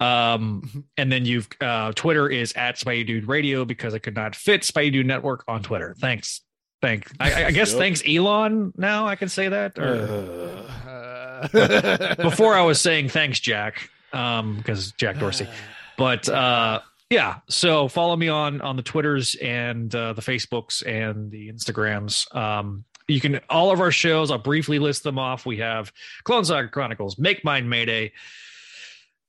Um, 0.00 0.84
and 0.96 1.10
then 1.10 1.24
you've 1.24 1.48
uh, 1.60 1.92
Twitter 1.92 2.28
is 2.28 2.52
at 2.54 2.76
Spidey 2.76 3.06
Dude 3.06 3.26
Radio 3.28 3.64
because 3.64 3.92
I 3.94 3.98
could 3.98 4.14
not 4.14 4.34
fit 4.36 4.62
Spidey 4.62 4.92
Dude 4.92 5.06
Network 5.06 5.44
on 5.48 5.62
Twitter. 5.62 5.94
Thanks. 5.98 6.42
Thank. 6.80 7.10
I, 7.18 7.46
I 7.46 7.50
guess 7.50 7.70
Yep. 7.72 7.78
thanks 7.78 8.02
Elon. 8.06 8.72
Now 8.76 9.06
I 9.06 9.16
can 9.16 9.28
say 9.28 9.48
that. 9.48 9.78
Or 9.78 10.64
Uh, 10.86 12.14
before 12.22 12.54
I 12.54 12.62
was 12.62 12.80
saying 12.80 13.08
thanks 13.08 13.40
Jack, 13.40 13.90
um, 14.12 14.56
because 14.56 14.92
Jack 14.92 15.18
Dorsey. 15.18 15.48
But 15.96 16.28
uh, 16.28 16.80
yeah. 17.08 17.36
So 17.48 17.86
follow 17.86 18.16
me 18.16 18.26
on 18.28 18.60
on 18.60 18.74
the 18.74 18.82
Twitters 18.82 19.36
and 19.36 19.94
uh, 19.94 20.12
the 20.12 20.22
Facebooks 20.22 20.84
and 20.84 21.30
the 21.30 21.52
Instagrams. 21.52 22.34
Um, 22.34 22.84
you 23.08 23.20
can 23.20 23.40
all 23.48 23.70
of 23.70 23.80
our 23.80 23.90
shows. 23.92 24.30
I'll 24.30 24.38
briefly 24.38 24.78
list 24.78 25.02
them 25.02 25.18
off. 25.18 25.46
We 25.46 25.58
have 25.58 25.92
Clone 26.24 26.44
Saga 26.44 26.68
Chronicles, 26.68 27.18
Make 27.18 27.44
Mine 27.44 27.68
Mayday, 27.68 28.12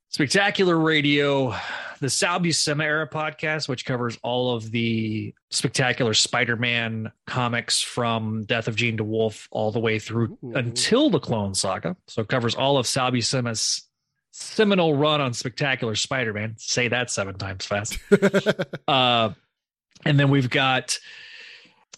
Spectacular 0.09 0.77
Radio, 0.77 1.53
the 1.99 2.09
Sal 2.09 2.39
Buscema 2.39 2.83
era 2.83 3.07
podcast, 3.07 3.67
which 3.67 3.85
covers 3.85 4.17
all 4.23 4.55
of 4.55 4.71
the 4.71 5.33
spectacular 5.49 6.13
Spider-Man 6.13 7.11
comics 7.27 7.81
from 7.81 8.45
Death 8.45 8.69
of 8.69 8.77
Jean 8.77 8.97
DeWolff 8.97 9.47
all 9.51 9.71
the 9.71 9.79
way 9.79 9.99
through 9.99 10.37
Ooh. 10.41 10.53
until 10.55 11.09
the 11.09 11.19
Clone 11.19 11.53
Saga. 11.53 11.97
So 12.07 12.21
it 12.21 12.29
covers 12.29 12.55
all 12.55 12.77
of 12.77 12.87
Sal 12.87 13.11
Buscema's 13.11 13.81
seminal 14.31 14.95
run 14.95 15.19
on 15.19 15.33
Spectacular 15.33 15.95
Spider-Man. 15.95 16.55
Say 16.59 16.87
that 16.87 17.11
seven 17.11 17.37
times 17.37 17.65
fast. 17.65 17.99
uh, 18.87 19.31
and 20.05 20.19
then 20.19 20.29
we've 20.29 20.49
got 20.49 20.97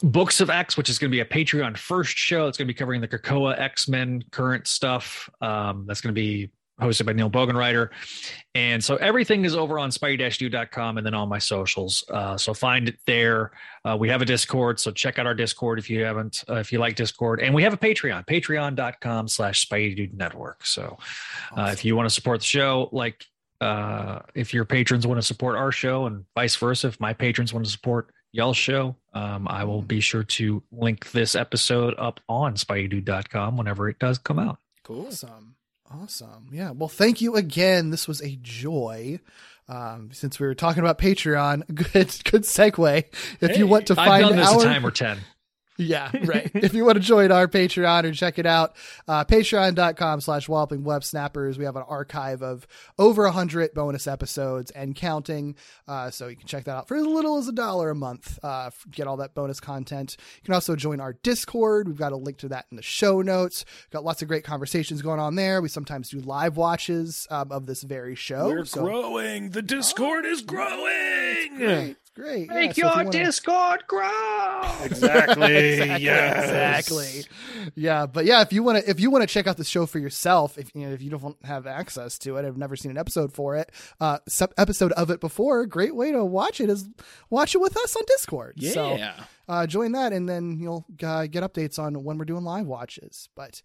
Books 0.03 0.41
of 0.41 0.49
X, 0.49 0.77
which 0.77 0.89
is 0.89 0.99
going 0.99 1.11
to 1.11 1.15
be 1.15 1.21
a 1.21 1.25
Patreon 1.25 1.77
first 1.77 2.17
show. 2.17 2.47
It's 2.47 2.57
going 2.57 2.67
to 2.67 2.73
be 2.73 2.77
covering 2.77 3.01
the 3.01 3.07
Krakoa 3.07 3.59
X 3.59 3.87
Men 3.87 4.23
current 4.31 4.67
stuff. 4.67 5.29
Um, 5.41 5.85
that's 5.87 6.01
going 6.01 6.13
to 6.13 6.19
be 6.19 6.51
hosted 6.79 7.05
by 7.05 7.13
Neil 7.13 7.29
Bogenreiter. 7.29 7.89
And 8.53 8.83
so 8.83 8.97
everything 8.97 9.45
is 9.45 9.55
over 9.55 9.79
on 9.79 9.89
spidey-dude.com 9.89 10.97
and 10.97 11.05
then 11.05 11.13
on 11.13 11.27
my 11.27 11.39
socials. 11.39 12.03
Uh, 12.09 12.37
so 12.37 12.53
find 12.53 12.87
it 12.87 12.97
there. 13.05 13.51
Uh, 13.83 13.97
we 13.99 14.09
have 14.09 14.21
a 14.21 14.25
Discord, 14.25 14.79
so 14.79 14.91
check 14.91 15.17
out 15.17 15.25
our 15.25 15.33
Discord 15.33 15.79
if 15.79 15.89
you 15.89 16.03
haven't, 16.03 16.43
uh, 16.49 16.55
if 16.55 16.71
you 16.71 16.79
like 16.79 16.95
Discord. 16.95 17.39
And 17.39 17.53
we 17.53 17.63
have 17.63 17.73
a 17.73 17.77
Patreon, 17.77 18.27
patreon.com 18.27 19.27
slash 19.27 19.67
Spidey 19.67 20.13
Network. 20.13 20.65
So 20.65 20.97
uh, 21.55 21.69
if 21.73 21.83
you 21.83 21.95
want 21.95 22.07
to 22.07 22.13
support 22.13 22.41
the 22.41 22.45
show, 22.45 22.89
like 22.91 23.25
uh, 23.59 24.19
if 24.35 24.53
your 24.53 24.65
patrons 24.65 25.07
want 25.07 25.19
to 25.19 25.25
support 25.25 25.55
our 25.55 25.71
show 25.71 26.05
and 26.05 26.25
vice 26.35 26.55
versa, 26.55 26.87
if 26.87 26.99
my 26.99 27.13
patrons 27.13 27.53
want 27.53 27.65
to 27.65 27.71
support 27.71 28.13
y'all's 28.37 28.57
show, 28.57 28.95
um, 29.13 29.47
I 29.49 29.63
will 29.65 29.81
be 29.81 29.99
sure 29.99 30.23
to 30.23 30.63
link 30.71 31.11
this 31.11 31.35
episode 31.35 31.95
up 31.97 32.19
on 32.29 32.55
spideydude.com 32.55 33.57
whenever 33.57 33.89
it 33.89 33.99
does 33.99 34.17
come 34.17 34.39
out. 34.39 34.59
cool. 34.83 35.07
Awesome. 35.07 35.55
Awesome. 35.89 36.47
Yeah. 36.51 36.71
Well, 36.71 36.89
thank 36.89 37.21
you 37.21 37.35
again. 37.35 37.89
This 37.91 38.07
was 38.07 38.21
a 38.21 38.37
joy. 38.41 39.19
Um, 39.69 40.09
since 40.13 40.39
we 40.39 40.47
were 40.47 40.55
talking 40.55 40.81
about 40.81 40.97
Patreon, 40.97 41.65
good, 41.73 42.13
good 42.29 42.43
segue. 42.43 43.05
If 43.41 43.57
you 43.57 43.67
want 43.67 43.87
to 43.87 43.93
I've 43.99 44.07
find 44.07 44.27
done 44.27 44.37
this 44.37 44.49
our, 44.49 44.61
a 44.61 44.63
time 44.63 44.85
or 44.85 44.91
10. 44.91 45.17
Yeah, 45.77 46.11
right. 46.23 46.51
if 46.53 46.73
you 46.73 46.83
want 46.85 46.95
to 46.95 46.99
join 47.03 47.31
our 47.31 47.47
Patreon 47.47 48.03
or 48.03 48.11
check 48.11 48.39
it 48.39 48.45
out, 48.45 48.75
uh, 49.07 49.23
patreon.com 49.25 50.21
slash 50.21 50.49
walloping 50.49 50.83
web 50.83 51.03
snappers. 51.03 51.57
We 51.57 51.65
have 51.65 51.75
an 51.75 51.83
archive 51.87 52.41
of 52.41 52.67
over 52.99 53.25
a 53.25 53.31
hundred 53.31 53.73
bonus 53.73 54.07
episodes 54.07 54.71
and 54.71 54.95
counting. 54.95 55.55
Uh, 55.87 56.09
so 56.11 56.27
you 56.27 56.35
can 56.35 56.47
check 56.47 56.65
that 56.65 56.75
out 56.75 56.87
for 56.87 56.97
as 56.97 57.05
little 57.05 57.37
as 57.37 57.47
a 57.47 57.51
dollar 57.51 57.89
a 57.89 57.95
month, 57.95 58.39
uh, 58.43 58.69
get 58.91 59.07
all 59.07 59.17
that 59.17 59.33
bonus 59.35 59.59
content. 59.59 60.17
You 60.37 60.43
can 60.45 60.53
also 60.53 60.75
join 60.75 60.99
our 60.99 61.13
Discord. 61.13 61.87
We've 61.87 61.97
got 61.97 62.11
a 62.11 62.17
link 62.17 62.37
to 62.39 62.49
that 62.49 62.65
in 62.71 62.77
the 62.77 62.83
show 62.83 63.21
notes. 63.21 63.65
Got 63.91 64.03
lots 64.03 64.21
of 64.21 64.27
great 64.27 64.43
conversations 64.43 65.01
going 65.01 65.19
on 65.19 65.35
there. 65.35 65.61
We 65.61 65.69
sometimes 65.69 66.09
do 66.09 66.19
live 66.19 66.57
watches, 66.57 67.27
um, 67.29 67.51
of 67.51 67.65
this 67.65 67.83
very 67.83 68.15
show. 68.15 68.47
We're 68.49 68.65
So- 68.65 68.83
growing. 68.83 69.51
The 69.51 69.61
Discord 69.61 70.25
is 70.25 70.41
growing. 70.41 71.95
Great. 72.17 72.47
Great. 72.47 72.49
Make 72.49 72.57
yeah, 72.57 72.61
so 72.65 72.69
if 72.71 72.77
your 72.77 72.87
you 72.89 72.95
wanna- 72.95 73.11
Discord 73.25 73.83
grow. 73.87 74.61
Exactly. 74.83 75.55
exactly, 75.55 76.03
yes. 76.03 76.43
exactly. 76.89 77.25
Yeah, 77.75 78.05
but 78.07 78.25
yeah, 78.25 78.41
if 78.41 78.51
you 78.51 78.63
want 78.63 78.83
to, 78.83 78.89
if 78.89 78.99
you 78.99 79.11
want 79.11 79.21
to 79.21 79.27
check 79.31 79.45
out 79.45 79.57
the 79.57 79.63
show 79.63 79.85
for 79.85 79.99
yourself, 79.99 80.57
if 80.57 80.73
you 80.73 80.87
know, 80.87 80.93
if 80.93 81.01
you 81.01 81.09
don't 81.11 81.37
have 81.45 81.67
access 81.67 82.17
to 82.19 82.37
it, 82.37 82.45
I've 82.45 82.57
never 82.57 82.75
seen 82.75 82.89
an 82.91 82.97
episode 82.97 83.33
for 83.33 83.55
it, 83.55 83.71
uh, 84.01 84.17
sub- 84.27 84.53
episode 84.57 84.91
of 84.93 85.11
it 85.11 85.21
before. 85.21 85.65
Great 85.67 85.95
way 85.95 86.11
to 86.11 86.25
watch 86.25 86.59
it 86.59 86.69
is 86.69 86.89
watch 87.29 87.53
it 87.53 87.59
with 87.61 87.77
us 87.77 87.95
on 87.95 88.03
Discord. 88.07 88.53
Yeah. 88.57 88.71
So, 88.71 88.95
Yeah. 88.95 89.13
uh, 89.47 89.67
join 89.67 89.91
that, 89.91 90.11
and 90.11 90.27
then 90.27 90.57
you'll 90.59 90.85
uh, 91.03 91.27
get 91.27 91.43
updates 91.43 91.77
on 91.77 92.03
when 92.03 92.17
we're 92.17 92.25
doing 92.25 92.43
live 92.43 92.65
watches. 92.65 93.29
But 93.35 93.61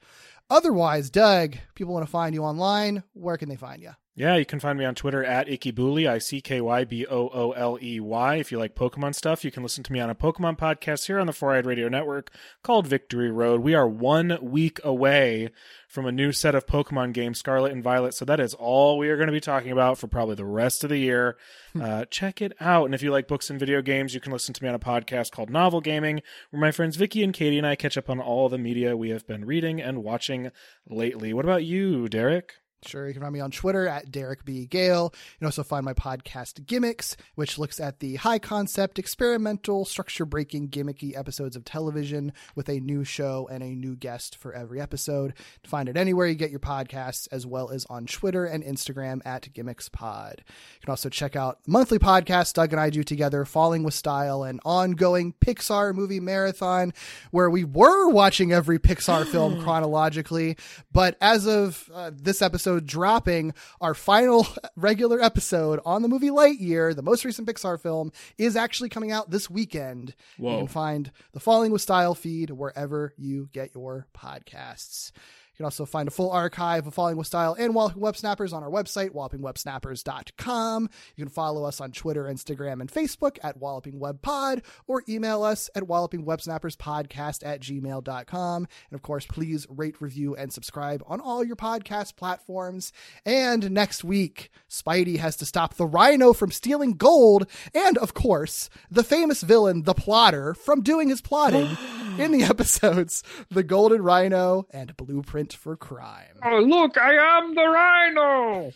otherwise, 0.51 1.09
Doug, 1.11 1.57
people 1.75 1.95
want 1.95 2.05
to 2.07 2.11
find 2.11 2.35
you 2.35 2.43
online. 2.45 3.03
Where 3.15 3.37
can 3.39 3.49
they 3.49 3.57
find 3.57 3.81
you? 3.83 3.93
Yeah, 4.15 4.37
you 4.37 4.45
can 4.45 4.61
find 4.61 4.79
me 4.79 4.85
on 4.85 4.95
Twitter 4.95 5.25
at 5.25 5.47
Ikkybooley, 5.47 6.07
I 6.07 6.19
C 6.19 6.43
K 6.43 6.61
Y 6.61 6.85
B 6.85 7.07
O 7.07 7.31
O 7.33 7.53
L 7.53 7.79
E 7.81 7.99
Y. 7.99 8.35
If 8.37 8.53
you 8.53 8.59
like 8.59 8.75
Pokemon 8.75 9.15
stuff, 9.15 9.43
you 9.43 9.51
can 9.51 9.63
listen 9.63 9.83
to 9.85 9.93
me 9.93 10.01
on 10.01 10.11
a 10.11 10.15
Pokemon 10.15 10.59
podcast 10.59 11.07
here 11.07 11.19
on 11.19 11.27
the 11.27 11.33
4i 11.33 11.65
Radio 11.65 11.89
Network 11.89 12.31
called 12.63 12.87
Victory 12.87 13.31
Road. 13.31 13.63
We 13.63 13.75
are 13.75 13.89
one 13.89 14.37
week 14.43 14.81
away 14.85 15.49
from 15.89 16.05
a 16.05 16.13
new 16.13 16.31
set 16.31 16.55
of 16.55 16.67
Pokemon 16.67 17.15
games, 17.15 17.39
Scarlet 17.39 17.73
and 17.73 17.83
Violet. 17.83 18.13
So 18.13 18.27
that 18.27 18.39
is 18.39 18.53
all 18.53 18.99
we 18.99 19.09
are 19.09 19.17
going 19.17 19.29
to 19.29 19.33
be 19.33 19.41
talking 19.41 19.73
about 19.73 19.97
for 19.97 20.09
probably 20.09 20.35
the 20.35 20.45
rest 20.45 20.85
of 20.85 20.91
the 20.91 20.99
year. 20.99 21.39
uh, 21.81 22.05
check 22.05 22.43
it 22.43 22.53
out. 22.61 22.85
And 22.85 22.95
if 22.95 23.03
you 23.03 23.11
like 23.11 23.27
books 23.27 23.49
and 23.49 23.59
video 23.59 23.81
games, 23.81 24.13
you 24.13 24.21
can 24.21 24.33
listen 24.33 24.53
to 24.53 24.63
me 24.63 24.69
on 24.69 24.75
a 24.75 24.79
podcast 24.79 25.31
called 25.31 25.49
Novel 25.49 25.81
Gaming, 25.81 26.21
where 26.51 26.61
my 26.61 26.71
friends 26.71 26.97
Vicky 26.97 27.23
and 27.23 27.33
Katie 27.33 27.57
and 27.57 27.67
I 27.67 27.77
catch 27.77 27.97
up 27.97 28.11
on 28.11 28.21
all 28.21 28.51
the 28.51 28.59
media 28.59 28.95
we 28.95 29.09
have 29.09 29.27
been 29.27 29.47
reading 29.47 29.81
and 29.81 30.05
watching 30.05 30.51
lately. 30.87 31.33
What 31.33 31.47
about 31.47 31.65
you, 31.65 32.11
Derek? 32.11 32.57
Sure, 32.85 33.07
you 33.07 33.13
can 33.13 33.23
find 33.23 33.33
me 33.33 33.41
on 33.41 33.51
Twitter 33.51 33.87
at 33.87 34.11
Derek 34.11 34.45
B. 34.45 34.67
Gale. 34.67 35.13
You 35.15 35.39
can 35.39 35.47
also 35.47 35.63
find 35.63 35.85
my 35.85 35.95
podcast 35.95 36.67
Gimmicks, 36.67 37.17
which 37.37 37.59
looks 37.59 37.79
at 37.79 38.01
the 38.01 38.17
high 38.17 38.41
concept, 38.41 38.99
experimental, 38.99 39.85
structure 39.85 40.25
breaking, 40.25 40.69
gimmicky 40.71 41.17
episodes 41.17 41.55
of 41.55 41.65
television 41.65 42.33
with 42.57 42.69
a 42.69 42.81
new 42.81 43.05
show 43.05 43.49
and 43.53 43.63
a 43.63 43.75
new 43.75 43.95
guest 43.95 44.37
for 44.37 44.53
every 44.53 44.81
episode. 44.81 45.35
Find 45.65 45.89
it 45.89 45.97
anywhere 45.97 46.27
you 46.27 46.35
get 46.35 46.51
your 46.51 46.59
podcasts, 46.59 47.29
as 47.31 47.47
well 47.47 47.71
as 47.71 47.87
on 47.89 48.07
Twitter 48.07 48.47
and 48.47 48.65
Instagram 48.65 49.21
at 49.25 49.53
Gimmicks 49.53 49.89
Pod. 49.89 50.37
You 50.39 50.81
can 50.85 50.91
also 50.91 51.09
check 51.09 51.37
out 51.37 51.61
monthly 51.67 52.01
podcasts 52.01 52.53
Doug 52.53 52.73
and 52.73 52.81
I 52.81 52.91
do 52.91 53.05
together, 53.05 53.45
Falling 53.45 53.85
with 53.85 53.95
Style, 53.95 54.43
an 54.43 54.59
ongoing 54.65 55.35
Pixar 55.41 55.95
movie 55.95 56.21
marathon 56.21 56.93
where 57.31 57.49
we 57.49 57.63
were 57.63 58.09
watching 58.09 58.53
every 58.53 58.79
Pixar 58.79 59.25
film 59.27 59.61
chronologically. 59.63 60.57
But 60.91 61.17
as 61.21 61.47
of 61.47 61.89
uh, 61.95 62.11
this 62.13 62.43
episode 62.43 62.72
dropping, 62.81 63.55
our 63.81 63.95
final 63.95 64.47
regular 64.77 65.21
episode 65.23 65.81
on 65.85 66.03
the 66.03 66.09
movie 66.09 66.31
Lightyear, 66.31 66.95
the 66.95 67.03
most 67.03 67.25
recent 67.25 67.49
Pixar 67.49 67.81
film, 67.81 68.13
is 68.39 68.57
actually 68.57 68.89
coming 68.89 69.11
out 69.13 69.31
this 69.31 69.49
weekend. 69.51 70.15
You 70.53 70.59
can 70.61 70.69
find 70.69 71.11
the 71.33 71.41
Falling 71.41 71.73
with 71.73 71.83
Style 71.83 72.15
feed 72.15 72.51
wherever 72.51 73.15
you 73.17 73.49
get 73.53 73.75
your 73.75 74.07
podcasts. 74.17 75.13
You 75.53 75.59
can 75.59 75.65
also 75.67 75.85
find 75.85 76.09
a 76.09 76.11
full 76.11 76.31
archive 76.31 76.87
of 76.87 76.95
Falling 76.95 77.19
with 77.19 77.27
Style 77.27 77.55
and 77.59 77.75
Walloping 77.75 78.01
Web 78.01 78.17
Snappers 78.17 78.55
on 78.55 78.63
our 78.63 78.71
website, 78.71 79.11
wallopingwebsnappers.com. 79.11 80.89
You 81.15 81.25
can 81.25 81.31
follow 81.31 81.65
us 81.65 81.79
on 81.79 81.93
Twitter, 81.93 82.25
Instagram, 82.25 82.81
and 82.81 82.91
Facebook 82.91 83.37
at 83.43 83.59
Walloping 83.59 83.99
Web 83.99 84.23
Pod, 84.23 84.63
or 84.87 85.03
email 85.11 85.43
us 85.43 85.69
at 85.75 85.83
wallopingwebsnapperspodcast 85.83 87.45
at 87.45 87.61
gmail.com. 87.61 88.67
And 88.91 88.95
of 88.97 89.03
course, 89.03 89.27
please 89.27 89.67
rate, 89.69 90.01
review, 90.01 90.35
and 90.35 90.51
subscribe 90.51 91.03
on 91.07 91.21
all 91.21 91.45
your 91.45 91.57
podcast 91.57 92.17
platforms. 92.17 92.91
And 93.27 93.71
next 93.73 94.03
week, 94.03 94.51
Spidey 94.71 95.19
has 95.19 95.37
to 95.37 95.45
stop 95.45 95.75
the 95.75 95.87
rhino 95.87 96.33
from 96.33 96.51
stealing 96.51 96.95
gold, 96.95 97.47
and 97.75 97.99
of 97.99 98.15
course, 98.15 98.71
the 98.91 99.05
famous 99.05 99.43
villain, 99.43 99.83
the 99.83 99.93
plotter, 99.93 100.55
from 100.55 100.81
doing 100.83 101.11
his 101.11 101.21
plotting 101.21 101.77
in 102.19 102.33
the 102.33 102.43
episodes 102.43 103.23
The 103.51 103.63
Golden 103.63 104.01
Rhino 104.03 104.67
and 104.71 104.97
Blueprint 104.97 105.52
for 105.57 105.77
Crime. 105.77 106.39
Oh, 106.45 106.59
look, 106.61 106.97
I 106.99 107.39
am 107.39 107.55
the 107.55 107.67
rhino. 107.69 108.73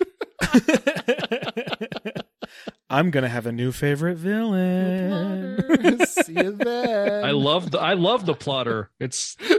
I'm 2.91 3.11
gonna 3.11 3.29
have 3.29 3.47
a 3.47 3.53
new 3.53 3.73
favorite 3.73 4.17
villain. 4.17 6.01
See 6.07 6.35
you 6.35 6.53
then. 6.53 7.25
I 7.25 7.33
love 7.33 7.71
the 7.73 7.81
I 7.81 7.95
love 7.95 8.27
the 8.27 8.35
plotter. 8.35 8.91
It's 9.01 9.37
Who 9.41 9.59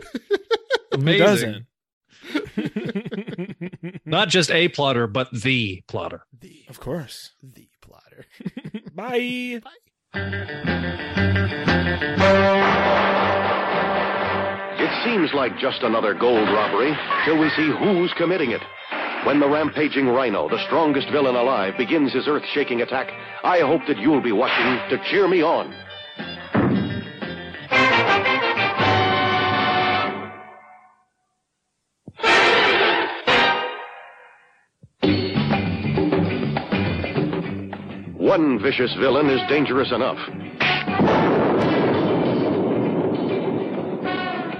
amazing. 0.93 1.26
doesn't? 1.26 1.65
Not 4.05 4.30
just 4.30 4.49
a 4.51 4.70
plotter, 4.70 5.07
but 5.07 5.30
the 5.32 5.82
plotter. 5.88 6.24
the, 6.39 6.63
of 6.70 6.80
course. 6.80 7.32
the 7.43 7.68
plotter. 7.82 8.26
Bye. 8.93 9.61
It 14.88 15.04
seems 15.04 15.34
like 15.34 15.58
just 15.58 15.84
another 15.84 16.14
gold 16.14 16.48
robbery 16.48 16.96
till 17.26 17.38
we 17.38 17.50
see 17.50 17.70
who's 17.78 18.14
committing 18.18 18.52
it. 18.52 18.62
When 19.26 19.42
the 19.42 19.50
rampaging 19.50 20.08
rhino, 20.08 20.48
the 20.48 20.64
strongest 20.66 21.10
villain 21.10 21.36
alive, 21.36 21.74
begins 21.78 22.14
his 22.14 22.26
earth 22.26 22.46
shaking 22.54 22.82
attack, 22.82 23.12
I 23.44 23.60
hope 23.60 23.82
that 23.88 23.98
you'll 23.98 24.22
be 24.22 24.32
watching 24.32 24.80
to 24.90 25.04
cheer 25.10 25.28
me 25.28 25.42
on. 25.44 25.76
One 38.18 38.58
vicious 38.64 38.94
villain 38.96 39.30
is 39.30 39.42
dangerous 39.50 39.92
enough. 39.92 40.20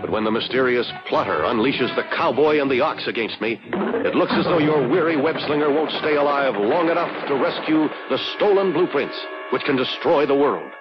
But 0.08 0.14
when 0.14 0.24
the 0.24 0.32
mysterious 0.32 0.90
plotter 1.10 1.44
unleashes 1.44 1.94
the 1.98 2.04
cowboy 2.16 2.62
and 2.62 2.72
the 2.72 2.80
ox 2.80 3.08
against 3.08 3.42
me, 3.42 3.60
it 4.08 4.16
looks 4.16 4.32
as 4.32 4.46
though 4.46 4.58
your 4.58 4.88
weary 4.88 5.18
web 5.18 5.36
slinger 5.46 5.70
won't 5.70 5.92
stay 6.00 6.16
alive 6.16 6.56
long 6.56 6.90
enough 6.90 7.28
to 7.28 7.36
rescue 7.36 7.90
the 8.10 8.18
stolen 8.38 8.72
blueprints, 8.72 9.18
which 9.52 9.64
can 9.64 9.76
destroy 9.76 10.26
the 10.26 10.34
world. 10.34 10.72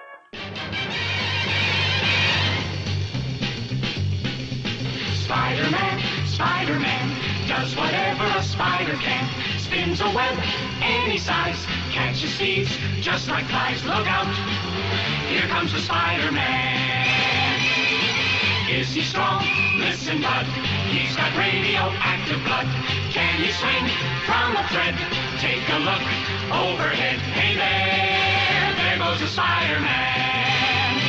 Spider-Man, 5.25 6.27
Spider-Man, 6.27 7.49
does 7.49 7.75
whatever 7.75 8.23
a 8.23 8.43
spider 8.43 8.93
can. 8.93 9.59
Spins 9.59 9.99
a 9.99 10.09
web 10.15 10.39
any 10.79 11.17
size, 11.17 11.65
catches 11.91 12.33
thieves 12.37 12.71
just 13.01 13.27
like 13.27 13.45
flies. 13.47 13.83
Look 13.83 14.07
out, 14.07 14.33
here 15.27 15.49
comes 15.49 15.73
the 15.73 15.79
Spider-Man. 15.79 17.36
Is 18.67 18.91
he 18.91 19.01
strong? 19.01 19.47
Listen, 19.79 20.21
bud, 20.21 20.45
he's 20.91 21.15
got 21.15 21.31
radioactive 21.37 22.43
blood. 22.43 22.67
Can 23.15 23.39
he 23.39 23.49
swing 23.55 23.87
from 24.27 24.57
a 24.59 24.67
thread? 24.67 24.91
Take 25.39 25.63
a 25.71 25.79
look 25.87 26.03
overhead. 26.51 27.15
Hey 27.31 27.55
there, 27.55 28.75
there 28.75 28.99
goes 28.99 29.21
the 29.23 29.27
Spider-Man. 29.31 30.99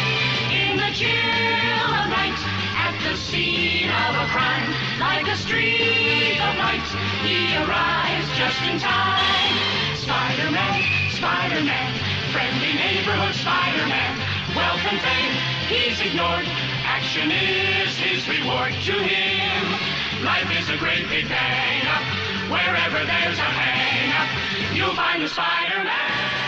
In 0.54 0.78
the 0.78 0.86
chill 0.94 1.90
of 1.98 2.06
night, 2.14 2.38
at 2.78 2.94
the 3.02 3.18
scene 3.18 3.90
of 3.90 4.14
a 4.22 4.26
crime, 4.30 4.70
like 5.02 5.26
a 5.26 5.34
streak 5.34 6.38
of 6.38 6.54
light, 6.62 6.86
he 7.26 7.58
arrives 7.58 8.30
just 8.38 8.62
in 8.70 8.78
time. 8.78 9.98
Spider-Man, 9.98 11.10
Spider-Man, 11.10 11.90
friendly 12.30 12.72
neighborhood 12.78 13.34
Spider-Man, 13.34 14.37
and 14.60 15.00
fame 15.00 15.34
he's 15.68 16.00
ignored. 16.00 16.46
Action 16.84 17.30
is 17.30 17.96
his 17.96 18.28
reward 18.28 18.72
to 18.72 18.92
him. 18.92 20.24
Life 20.24 20.50
is 20.58 20.68
a 20.68 20.76
great 20.76 21.08
big 21.08 21.26
hang 21.26 21.86
up. 21.86 22.50
Wherever 22.50 23.04
there's 23.04 23.38
a 23.38 23.50
hang 23.60 23.88
you'll 24.78 24.94
find 24.94 25.22
the 25.22 25.28
Spider-Man. 25.28 26.47